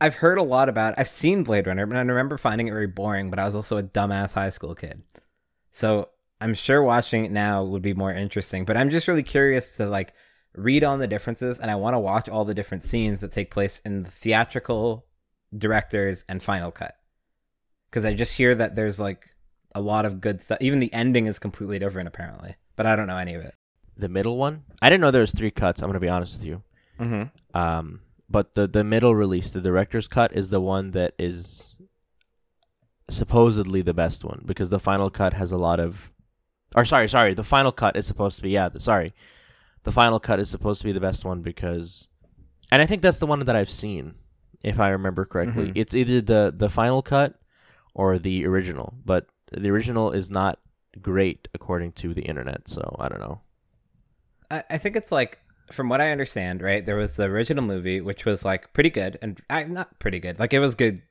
I've 0.00 0.14
heard 0.14 0.38
a 0.38 0.42
lot 0.42 0.70
about. 0.70 0.94
I've 0.96 1.08
seen 1.08 1.44
Blade 1.44 1.66
Runner, 1.66 1.84
but 1.84 1.94
I 1.96 2.00
remember 2.00 2.38
finding 2.38 2.68
it 2.68 2.72
very 2.72 2.86
boring. 2.86 3.28
But 3.28 3.38
I 3.38 3.44
was 3.44 3.54
also 3.54 3.76
a 3.76 3.82
dumbass 3.82 4.32
high 4.32 4.48
school 4.48 4.74
kid, 4.74 5.02
so 5.70 6.08
I'm 6.40 6.54
sure 6.54 6.82
watching 6.82 7.26
it 7.26 7.30
now 7.30 7.62
would 7.62 7.82
be 7.82 7.92
more 7.92 8.10
interesting. 8.14 8.64
But 8.64 8.78
I'm 8.78 8.88
just 8.88 9.06
really 9.06 9.22
curious 9.22 9.76
to 9.76 9.84
like 9.86 10.14
read 10.54 10.82
on 10.84 11.00
the 11.00 11.06
differences, 11.06 11.60
and 11.60 11.70
I 11.70 11.74
want 11.74 11.92
to 11.92 11.98
watch 11.98 12.30
all 12.30 12.46
the 12.46 12.54
different 12.54 12.82
scenes 12.84 13.20
that 13.20 13.32
take 13.32 13.50
place 13.50 13.82
in 13.84 14.04
the 14.04 14.10
theatrical, 14.10 15.04
directors, 15.56 16.24
and 16.30 16.42
final 16.42 16.70
cut. 16.70 16.96
Because 17.90 18.04
I 18.04 18.14
just 18.14 18.34
hear 18.34 18.54
that 18.54 18.76
there's 18.76 19.00
like 19.00 19.30
a 19.74 19.80
lot 19.80 20.06
of 20.06 20.20
good 20.20 20.40
stuff. 20.40 20.58
Even 20.60 20.78
the 20.78 20.92
ending 20.92 21.26
is 21.26 21.38
completely 21.38 21.78
different, 21.78 22.08
apparently. 22.08 22.54
But 22.76 22.86
I 22.86 22.96
don't 22.96 23.06
know 23.06 23.16
any 23.16 23.34
of 23.34 23.42
it. 23.42 23.54
The 23.96 24.08
middle 24.08 24.36
one. 24.36 24.64
I 24.80 24.88
didn't 24.88 25.00
know 25.02 25.10
there 25.10 25.20
was 25.20 25.32
three 25.32 25.50
cuts. 25.50 25.82
I'm 25.82 25.88
gonna 25.88 26.00
be 26.00 26.08
honest 26.08 26.38
with 26.38 26.46
you. 26.46 26.62
Mm-hmm. 26.98 27.58
Um, 27.58 28.00
but 28.28 28.54
the 28.54 28.66
the 28.66 28.84
middle 28.84 29.14
release, 29.14 29.50
the 29.50 29.60
director's 29.60 30.06
cut, 30.08 30.34
is 30.34 30.50
the 30.50 30.60
one 30.60 30.92
that 30.92 31.14
is 31.18 31.76
supposedly 33.08 33.82
the 33.82 33.92
best 33.92 34.24
one 34.24 34.42
because 34.46 34.68
the 34.68 34.78
final 34.78 35.10
cut 35.10 35.34
has 35.34 35.50
a 35.50 35.56
lot 35.56 35.80
of, 35.80 36.12
or 36.76 36.84
sorry, 36.84 37.08
sorry, 37.08 37.34
the 37.34 37.42
final 37.42 37.72
cut 37.72 37.96
is 37.96 38.06
supposed 38.06 38.36
to 38.36 38.42
be 38.42 38.50
yeah, 38.50 38.68
the, 38.68 38.78
sorry, 38.78 39.12
the 39.82 39.90
final 39.90 40.20
cut 40.20 40.38
is 40.38 40.48
supposed 40.48 40.80
to 40.80 40.86
be 40.86 40.92
the 40.92 41.00
best 41.00 41.24
one 41.24 41.42
because, 41.42 42.06
and 42.70 42.80
I 42.80 42.86
think 42.86 43.02
that's 43.02 43.18
the 43.18 43.26
one 43.26 43.40
that 43.40 43.56
I've 43.56 43.70
seen, 43.70 44.14
if 44.62 44.78
I 44.78 44.90
remember 44.90 45.24
correctly. 45.24 45.68
Mhm. 45.68 45.72
It's 45.74 45.94
either 45.94 46.20
the 46.20 46.54
the 46.56 46.68
final 46.68 47.02
cut 47.02 47.34
or 48.00 48.18
the 48.18 48.46
original, 48.46 48.94
but 49.04 49.26
the 49.52 49.68
original 49.68 50.10
is 50.10 50.30
not 50.30 50.58
great 51.02 51.48
according 51.52 51.92
to 51.92 52.14
the 52.14 52.22
internet. 52.22 52.66
So 52.66 52.96
I 52.98 53.10
don't 53.10 53.20
know. 53.20 53.42
I, 54.50 54.64
I 54.70 54.78
think 54.78 54.96
it's 54.96 55.12
like 55.12 55.40
from 55.70 55.90
what 55.90 56.00
I 56.00 56.10
understand, 56.10 56.62
right? 56.62 56.84
There 56.84 56.96
was 56.96 57.16
the 57.16 57.24
original 57.24 57.62
movie, 57.62 58.00
which 58.00 58.24
was 58.24 58.42
like 58.42 58.72
pretty 58.72 58.88
good, 58.88 59.18
and 59.20 59.38
I 59.50 59.64
not 59.64 59.98
pretty 59.98 60.18
good, 60.18 60.38
like 60.38 60.54
it 60.54 60.60
was 60.60 60.74
good, 60.74 61.02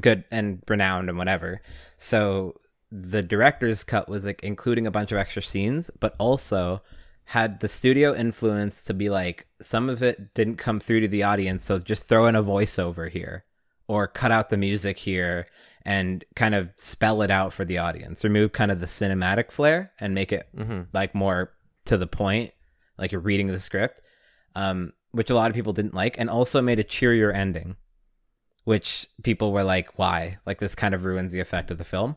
good 0.00 0.24
and 0.30 0.62
renowned 0.66 1.10
and 1.10 1.18
whatever. 1.18 1.60
So 1.98 2.54
the 2.90 3.22
director's 3.22 3.84
cut 3.84 4.08
was 4.08 4.24
like 4.24 4.42
including 4.42 4.86
a 4.86 4.90
bunch 4.90 5.12
of 5.12 5.18
extra 5.18 5.42
scenes, 5.42 5.90
but 6.00 6.16
also 6.18 6.80
had 7.24 7.60
the 7.60 7.68
studio 7.68 8.14
influence 8.14 8.84
to 8.84 8.94
be 8.94 9.10
like 9.10 9.48
some 9.60 9.90
of 9.90 10.02
it 10.02 10.32
didn't 10.32 10.56
come 10.56 10.80
through 10.80 11.02
to 11.02 11.08
the 11.08 11.24
audience, 11.24 11.62
so 11.62 11.78
just 11.78 12.04
throw 12.04 12.26
in 12.26 12.34
a 12.34 12.42
voiceover 12.42 13.10
here 13.10 13.44
or 13.86 14.06
cut 14.06 14.30
out 14.30 14.48
the 14.48 14.56
music 14.56 14.96
here 14.98 15.46
and 15.88 16.22
kind 16.36 16.54
of 16.54 16.68
spell 16.76 17.22
it 17.22 17.30
out 17.30 17.52
for 17.54 17.64
the 17.64 17.78
audience. 17.78 18.22
Remove 18.22 18.52
kind 18.52 18.70
of 18.70 18.78
the 18.78 18.86
cinematic 18.86 19.50
flair 19.50 19.90
and 19.98 20.14
make 20.14 20.32
it 20.32 20.46
Mm-hmm. 20.54 20.82
like 20.92 21.14
more 21.14 21.52
to 21.86 21.96
the 21.96 22.06
point, 22.06 22.52
like 22.98 23.10
you're 23.10 23.22
reading 23.22 23.46
the 23.46 23.58
script, 23.58 24.02
um, 24.54 24.92
which 25.12 25.30
a 25.30 25.34
lot 25.34 25.48
of 25.50 25.54
people 25.54 25.72
didn't 25.72 25.94
like, 25.94 26.16
and 26.18 26.28
also 26.28 26.60
made 26.60 26.78
a 26.78 26.84
cheerier 26.84 27.32
ending, 27.32 27.76
which 28.64 29.08
people 29.22 29.52
were 29.52 29.64
like, 29.64 29.98
"Why? 29.98 30.38
Like 30.44 30.58
this 30.58 30.74
kind 30.74 30.94
of 30.94 31.04
ruins 31.04 31.32
the 31.32 31.40
effect 31.40 31.70
of 31.70 31.78
the 31.78 31.84
film." 31.84 32.16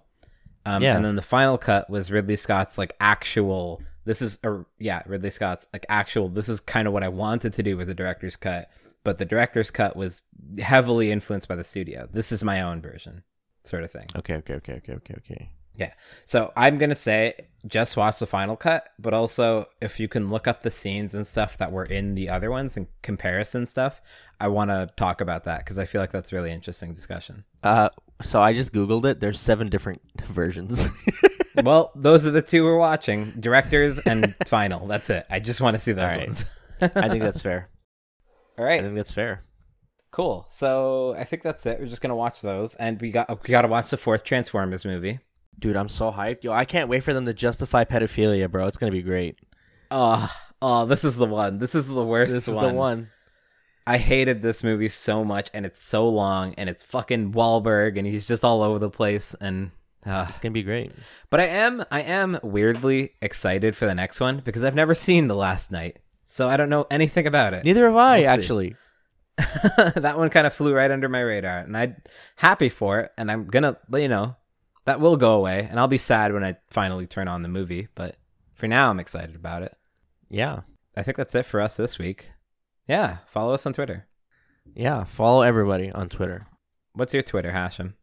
Um, 0.66 0.84
Yeah. 0.84 0.96
And 0.96 1.06
then 1.06 1.16
the 1.16 1.22
final 1.22 1.58
cut 1.58 1.90
was 1.90 2.12
Ridley 2.12 2.36
Scott's 2.36 2.78
like 2.78 2.96
actual. 3.00 3.82
This 4.04 4.22
is 4.22 4.40
a 4.44 4.66
yeah, 4.80 5.02
Ridley 5.06 5.30
Scott's 5.30 5.68
like 5.72 5.86
actual. 5.88 6.28
This 6.30 6.50
is 6.50 6.60
kind 6.60 6.88
of 6.88 6.94
what 6.94 7.04
I 7.04 7.08
wanted 7.08 7.54
to 7.54 7.64
do 7.64 7.78
with 7.78 7.88
the 7.88 7.94
director's 7.94 8.36
cut, 8.36 8.70
but 9.04 9.18
the 9.18 9.26
director's 9.26 9.72
cut 9.72 9.96
was 9.96 10.24
heavily 10.60 11.12
influenced 11.12 11.48
by 11.48 11.56
the 11.56 11.64
studio. 11.64 12.10
This 12.12 12.32
is 12.32 12.44
my 12.44 12.62
own 12.62 12.82
version, 12.82 13.24
sort 13.64 13.84
of 13.84 13.92
thing. 13.92 14.08
Okay, 14.16 14.36
okay, 14.36 14.56
okay, 14.56 14.74
okay, 14.74 14.94
okay, 14.94 15.14
okay. 15.18 15.52
Yeah. 15.76 15.94
So 16.26 16.52
I'm 16.56 16.78
gonna 16.78 16.96
say 16.96 17.48
just 17.66 17.96
watch 17.96 18.20
the 18.20 18.28
final 18.28 18.56
cut, 18.56 18.90
but 19.00 19.14
also 19.14 19.68
if 19.82 20.00
you 20.00 20.08
can 20.08 20.30
look 20.30 20.48
up 20.48 20.64
the 20.64 20.72
scenes 20.72 21.16
and 21.16 21.26
stuff 21.26 21.58
that 21.58 21.72
were 21.72 21.86
in 21.86 22.16
the 22.16 22.30
other 22.30 22.52
ones 22.52 22.76
and 22.76 22.88
comparison 23.02 23.66
stuff, 23.66 24.02
I 24.40 24.48
want 24.48 24.70
to 24.70 24.90
talk 24.98 25.22
about 25.22 25.46
that 25.46 25.60
because 25.60 25.80
I 25.80 25.86
feel 25.86 26.02
like 26.02 26.12
that's 26.12 26.34
really 26.34 26.52
interesting 26.52 26.94
discussion. 26.94 27.46
Uh, 27.64 27.90
so 28.22 28.42
I 28.42 28.54
just 28.54 28.74
googled 28.74 29.06
it. 29.06 29.20
There's 29.20 29.40
seven 29.40 29.70
different 29.70 30.02
versions. 30.26 30.88
well, 31.64 31.92
those 31.96 32.26
are 32.26 32.32
the 32.32 32.42
two 32.42 32.64
we're 32.64 32.78
watching: 32.78 33.34
directors 33.40 34.00
and 34.00 34.36
final. 34.48 34.88
That's 34.88 35.10
it. 35.10 35.26
I 35.30 35.40
just 35.40 35.62
want 35.62 35.76
to 35.76 35.80
see 35.80 35.94
those 35.94 36.12
right. 36.12 36.28
ones. 36.28 36.46
I 36.82 37.10
think 37.10 37.24
that's 37.24 37.42
fair. 37.42 37.70
All 38.58 38.66
right. 38.66 38.80
I 38.80 38.84
think 38.84 38.96
that's 38.96 39.12
fair. 39.12 39.44
Cool. 40.12 40.46
So 40.50 41.16
I 41.18 41.24
think 41.24 41.42
that's 41.42 41.66
it. 41.66 41.80
We're 41.80 41.88
just 41.88 42.02
gonna 42.02 42.16
watch 42.16 42.42
those, 42.42 42.76
and 42.76 43.00
we 43.02 43.12
got 43.12 43.30
we 43.30 43.50
got 43.50 43.62
to 43.62 43.68
watch 43.70 43.90
the 43.90 43.98
fourth 43.98 44.24
Transformers 44.24 44.84
movie. 44.86 45.20
Dude, 45.58 45.76
I'm 45.78 45.90
so 45.90 46.12
hyped. 46.12 46.44
Yo, 46.44 46.52
I 46.52 46.66
can't 46.66 46.90
wait 46.90 47.04
for 47.04 47.14
them 47.14 47.26
to 47.26 47.34
justify 47.34 47.84
pedophilia, 47.86 48.50
bro. 48.52 48.68
It's 48.68 48.78
gonna 48.78 48.92
be 48.92 49.02
great. 49.02 49.38
Oh, 49.90 50.30
oh, 50.62 50.86
this 50.86 51.04
is 51.04 51.16
the 51.16 51.26
one. 51.26 51.60
This 51.60 51.76
is 51.76 51.88
the 51.88 52.04
worst. 52.04 52.32
This 52.32 52.48
is 52.48 52.56
one. 52.56 52.68
the 52.68 52.74
one. 52.74 53.10
I 53.88 53.98
hated 53.98 54.42
this 54.42 54.64
movie 54.64 54.90
so 54.90 55.24
much, 55.24 55.50
and 55.54 55.66
it's 55.66 55.82
so 55.82 56.08
long, 56.08 56.54
and 56.56 56.70
it's 56.70 56.84
fucking 56.84 57.32
Wahlberg, 57.34 57.98
and 57.98 58.06
he's 58.06 58.28
just 58.28 58.44
all 58.44 58.62
over 58.62 58.80
the 58.80 58.90
place, 58.90 59.34
and. 59.40 59.72
Uh, 60.06 60.26
It's 60.30 60.40
gonna 60.40 60.52
be 60.52 60.64
great. 60.64 60.92
but 61.30 61.40
I 61.40 61.46
am, 61.46 61.86
I 61.92 62.02
am 62.02 62.40
weirdly 62.42 63.12
excited 63.22 63.76
for 63.76 63.86
the 63.86 63.94
next 63.94 64.20
one 64.20 64.42
because 64.44 64.64
I've 64.64 64.74
never 64.74 64.96
seen 64.96 65.28
The 65.28 65.36
Last 65.36 65.72
Knight, 65.72 65.98
so 66.26 66.50
I 66.50 66.58
don't 66.58 66.70
know 66.70 66.88
anything 66.90 67.28
about 67.28 67.54
it. 67.54 67.64
Neither 67.64 67.86
have 67.86 67.96
I, 67.96 68.20
We'll 68.22 68.30
actually. 68.30 68.76
that 69.96 70.18
one 70.18 70.30
kind 70.30 70.48
of 70.48 70.54
flew 70.54 70.74
right 70.74 70.92
under 70.92 71.10
my 71.10 71.22
radar, 71.22 71.60
and 71.60 71.76
I'm 71.76 72.02
happy 72.36 72.70
for 72.70 73.00
it, 73.02 73.12
and 73.18 73.32
I'm 73.32 73.48
gonna, 73.48 73.78
you 73.94 74.08
know, 74.08 74.36
that 74.86 75.00
will 75.00 75.18
go 75.18 75.34
away, 75.34 75.68
and 75.70 75.80
I'll 75.80 75.88
be 75.88 75.98
sad 75.98 76.34
when 76.34 76.44
I 76.44 76.58
finally 76.70 77.08
turn 77.08 77.28
on 77.28 77.42
the 77.42 77.50
movie. 77.50 77.88
But 77.96 78.18
for 78.54 78.68
now, 78.68 78.90
I'm 78.90 79.00
excited 79.00 79.36
about 79.36 79.64
it. 79.64 79.76
Yeah, 80.30 80.62
I 80.96 81.04
think 81.04 81.18
that's 81.18 81.36
it 81.36 81.46
for 81.46 81.62
us 81.62 81.78
this 81.78 81.98
week. 81.98 82.32
Yeah, 82.88 83.18
follow 83.28 83.54
us 83.54 83.66
on 83.66 83.74
Twitter. 83.74 84.08
yeah. 84.76 85.04
Follow 85.04 85.42
everybody 85.42 85.92
on 85.92 86.10
Twitter 86.10 86.48
What's 86.94 87.14
your 87.14 87.24
Twitter, 87.24 87.52
Hashim? 87.52 87.94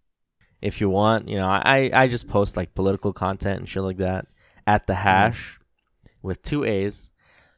if 0.61 0.80
you 0.80 0.89
want. 0.89 1.28
You 1.28 1.36
know, 1.36 1.49
I 1.49 1.91
I 1.93 2.09
just 2.09 2.28
post 2.28 2.57
like 2.57 2.74
political 2.74 3.12
content 3.12 3.61
and 3.61 3.68
shit 3.68 3.82
like 3.82 3.99
that 3.99 4.26
at 4.66 4.86
the 4.86 4.93
mm-hmm. 4.93 5.03
hash 5.03 5.61
with 6.22 6.43
two 6.43 6.64
A's. 6.64 7.11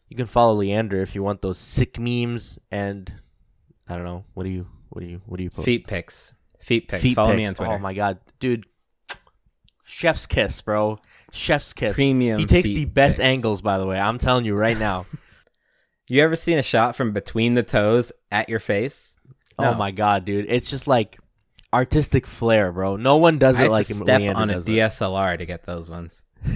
You 0.09 0.17
can 0.17 0.27
follow 0.27 0.55
Leander 0.55 1.03
if 1.03 1.15
you 1.15 1.23
want 1.23 1.41
those 1.41 1.59
sick 1.59 1.99
memes 1.99 2.59
and 2.71 3.13
I 3.91 3.97
don't 3.97 4.05
know. 4.05 4.25
What 4.35 4.45
do 4.45 4.51
you 4.51 4.67
what 4.89 5.01
do 5.03 5.07
you 5.09 5.21
what 5.27 5.37
do 5.37 5.43
you 5.43 5.51
post? 5.51 5.65
Feet 5.67 5.87
pics. 5.87 6.35
Feet 6.61 6.89
pics. 6.89 7.03
Feet 7.03 7.15
follow 7.15 7.31
pics. 7.33 7.37
me 7.39 7.47
on 7.47 7.55
Twitter. 7.55 7.73
Oh 7.73 7.79
my 7.79 7.93
god, 7.95 8.19
dude. 8.39 8.65
Chef's 9.85 10.27
kiss, 10.27 10.61
bro. 10.63 10.99
Chef's 11.33 11.73
kiss. 11.73 11.95
Premium 11.97 12.39
He 12.39 12.47
takes 12.47 12.69
the 12.69 12.85
best 12.85 13.19
pics. 13.19 13.27
angles, 13.27 13.61
by 13.61 13.79
the 13.79 13.87
way. 13.87 13.99
I'm 13.99 14.19
telling 14.19 14.45
you 14.45 14.55
right 14.55 14.79
now. 14.79 15.07
You 16.09 16.25
ever 16.25 16.35
seen 16.35 16.59
a 16.59 16.63
shot 16.65 16.97
from 16.97 17.13
between 17.13 17.55
the 17.55 17.63
toes 17.63 18.11
at 18.33 18.49
your 18.49 18.59
face? 18.59 19.15
Oh 19.57 19.75
my 19.75 19.93
god, 19.93 20.25
dude. 20.25 20.47
It's 20.49 20.69
just 20.69 20.89
like 20.89 21.21
artistic 21.73 22.27
flair, 22.27 22.73
bro. 22.73 22.97
No 22.97 23.17
one 23.19 23.39
does 23.39 23.55
I 23.61 23.67
it 23.67 23.71
like 23.71 23.87
to 23.87 23.93
him- 23.95 24.03
step 24.03 24.21
Leander 24.21 24.35
on 24.37 24.51
a 24.51 24.55
does 24.55 24.67
it. 24.67 24.71
DSLR 24.73 25.39
to 25.39 25.47
get 25.47 25.67
those 25.67 25.89
ones. 25.89 26.25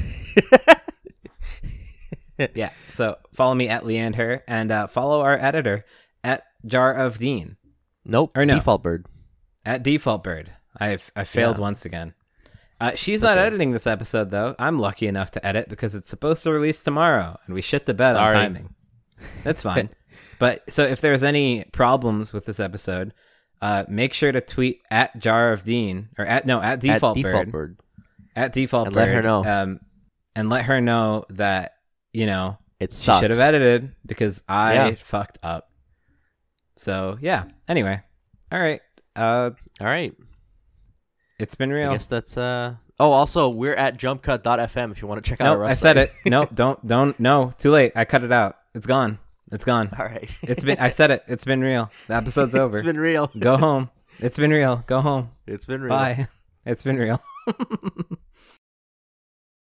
Yeah. 2.54 2.70
So 2.90 3.16
follow 3.32 3.54
me 3.54 3.68
at 3.68 3.86
Leander 3.86 4.42
and 4.48 4.72
uh, 4.72 4.86
follow 4.88 5.20
our 5.20 5.38
editor 5.38 5.84
Jar 6.66 6.92
of 6.94 7.18
Dean 7.18 7.56
Nope. 8.04 8.32
Or 8.36 8.44
no. 8.44 8.56
Default 8.56 8.82
bird. 8.82 9.06
at 9.64 9.82
Default 9.82 10.22
Bird. 10.22 10.52
I've 10.78 11.10
I 11.16 11.24
failed 11.24 11.56
Yeah. 11.56 11.62
once 11.62 11.84
again. 11.84 12.12
Uh, 12.80 12.92
she's 12.96 13.22
not 13.22 13.38
editing 13.38 13.70
this 13.72 13.86
episode 13.86 14.30
though. 14.30 14.54
I'm 14.58 14.78
lucky 14.78 15.06
enough 15.06 15.30
to 15.32 15.46
edit 15.46 15.68
because 15.68 15.94
it's 15.94 16.10
supposed 16.10 16.42
to 16.42 16.52
release 16.52 16.82
tomorrow, 16.82 17.38
and 17.46 17.54
we 17.54 17.62
shit 17.62 17.86
the 17.86 17.94
bed 17.94 18.16
on 18.16 18.32
timing. 18.32 18.74
That's 19.44 19.62
fine. 19.62 19.88
but 20.38 20.70
so 20.70 20.84
if 20.84 21.00
there's 21.00 21.22
any 21.22 21.64
problems 21.72 22.32
with 22.34 22.44
this 22.46 22.60
episode, 22.60 23.14
uh, 23.62 23.84
make 23.88 24.12
sure 24.12 24.32
to 24.32 24.40
tweet 24.42 24.80
at 24.90 25.18
Jar 25.18 25.52
of 25.52 25.64
Dean 25.64 26.08
or 26.18 26.26
at 26.26 26.44
no 26.44 26.60
at 26.60 26.80
Default 26.80 27.16
At 27.16 27.22
Bird 27.22 27.30
default 27.32 27.50
bird. 27.52 27.76
at 28.36 28.52
Default 28.52 28.86
And 28.88 28.94
Bird. 28.94 29.00
let 29.00 29.08
her 29.14 29.22
know. 29.22 29.44
Um, 29.44 29.80
and 30.36 30.50
let 30.50 30.64
her 30.66 30.80
know 30.82 31.24
that 31.30 31.72
you 32.12 32.26
know 32.26 32.58
It 32.80 32.92
she 32.92 33.04
should 33.18 33.30
have 33.30 33.40
edited 33.40 33.94
because 34.04 34.42
I 34.48 34.74
Yeah. 34.74 34.94
fucked 34.96 35.38
up. 35.42 35.70
So 36.76 37.18
yeah. 37.20 37.44
Anyway, 37.68 38.00
all 38.52 38.60
right. 38.60 38.80
Uh, 39.16 39.50
All 39.80 39.86
right. 39.86 40.12
it's 41.38 41.54
been 41.54 41.70
real. 41.70 41.90
I 41.90 41.94
guess 41.94 42.06
that's 42.06 42.36
uh. 42.36 42.74
Oh, 42.98 43.12
also 43.12 43.48
we're 43.48 43.74
at 43.74 43.98
jumpcut.fm 43.98 44.92
if 44.92 45.02
you 45.02 45.08
want 45.08 45.24
to 45.24 45.28
check 45.28 45.40
out 45.40 45.54
No, 45.56 45.60
our. 45.62 45.64
I 45.64 45.74
said 45.74 45.96
it. 45.96 46.12
No, 46.24 46.44
don't, 46.46 46.84
don't. 46.86 47.18
No, 47.18 47.52
too 47.58 47.70
late. 47.72 47.92
I 47.96 48.04
cut 48.04 48.22
it 48.24 48.32
out. 48.32 48.56
It's 48.74 48.86
gone. 48.86 49.18
It's 49.52 49.64
gone. 49.64 49.90
All 49.98 50.04
right. 50.04 50.28
It's 50.42 50.64
been. 50.64 50.78
I 50.78 50.88
said 50.88 51.10
it. 51.10 51.22
It's 51.28 51.44
been 51.44 51.60
real. 51.60 51.90
The 52.08 52.14
episode's 52.14 52.54
over. 52.56 52.76
it's 52.76 52.84
been 52.86 52.98
real. 52.98 53.30
Go 53.38 53.56
home. 53.56 53.90
It's 54.20 54.36
been 54.36 54.50
real. 54.52 54.82
Go 54.86 55.00
home. 55.00 55.30
It's 55.46 55.66
been 55.66 55.80
real. 55.82 55.90
Bye. 55.90 56.28
It's 56.66 56.82
been 56.82 56.96
real. 56.96 57.20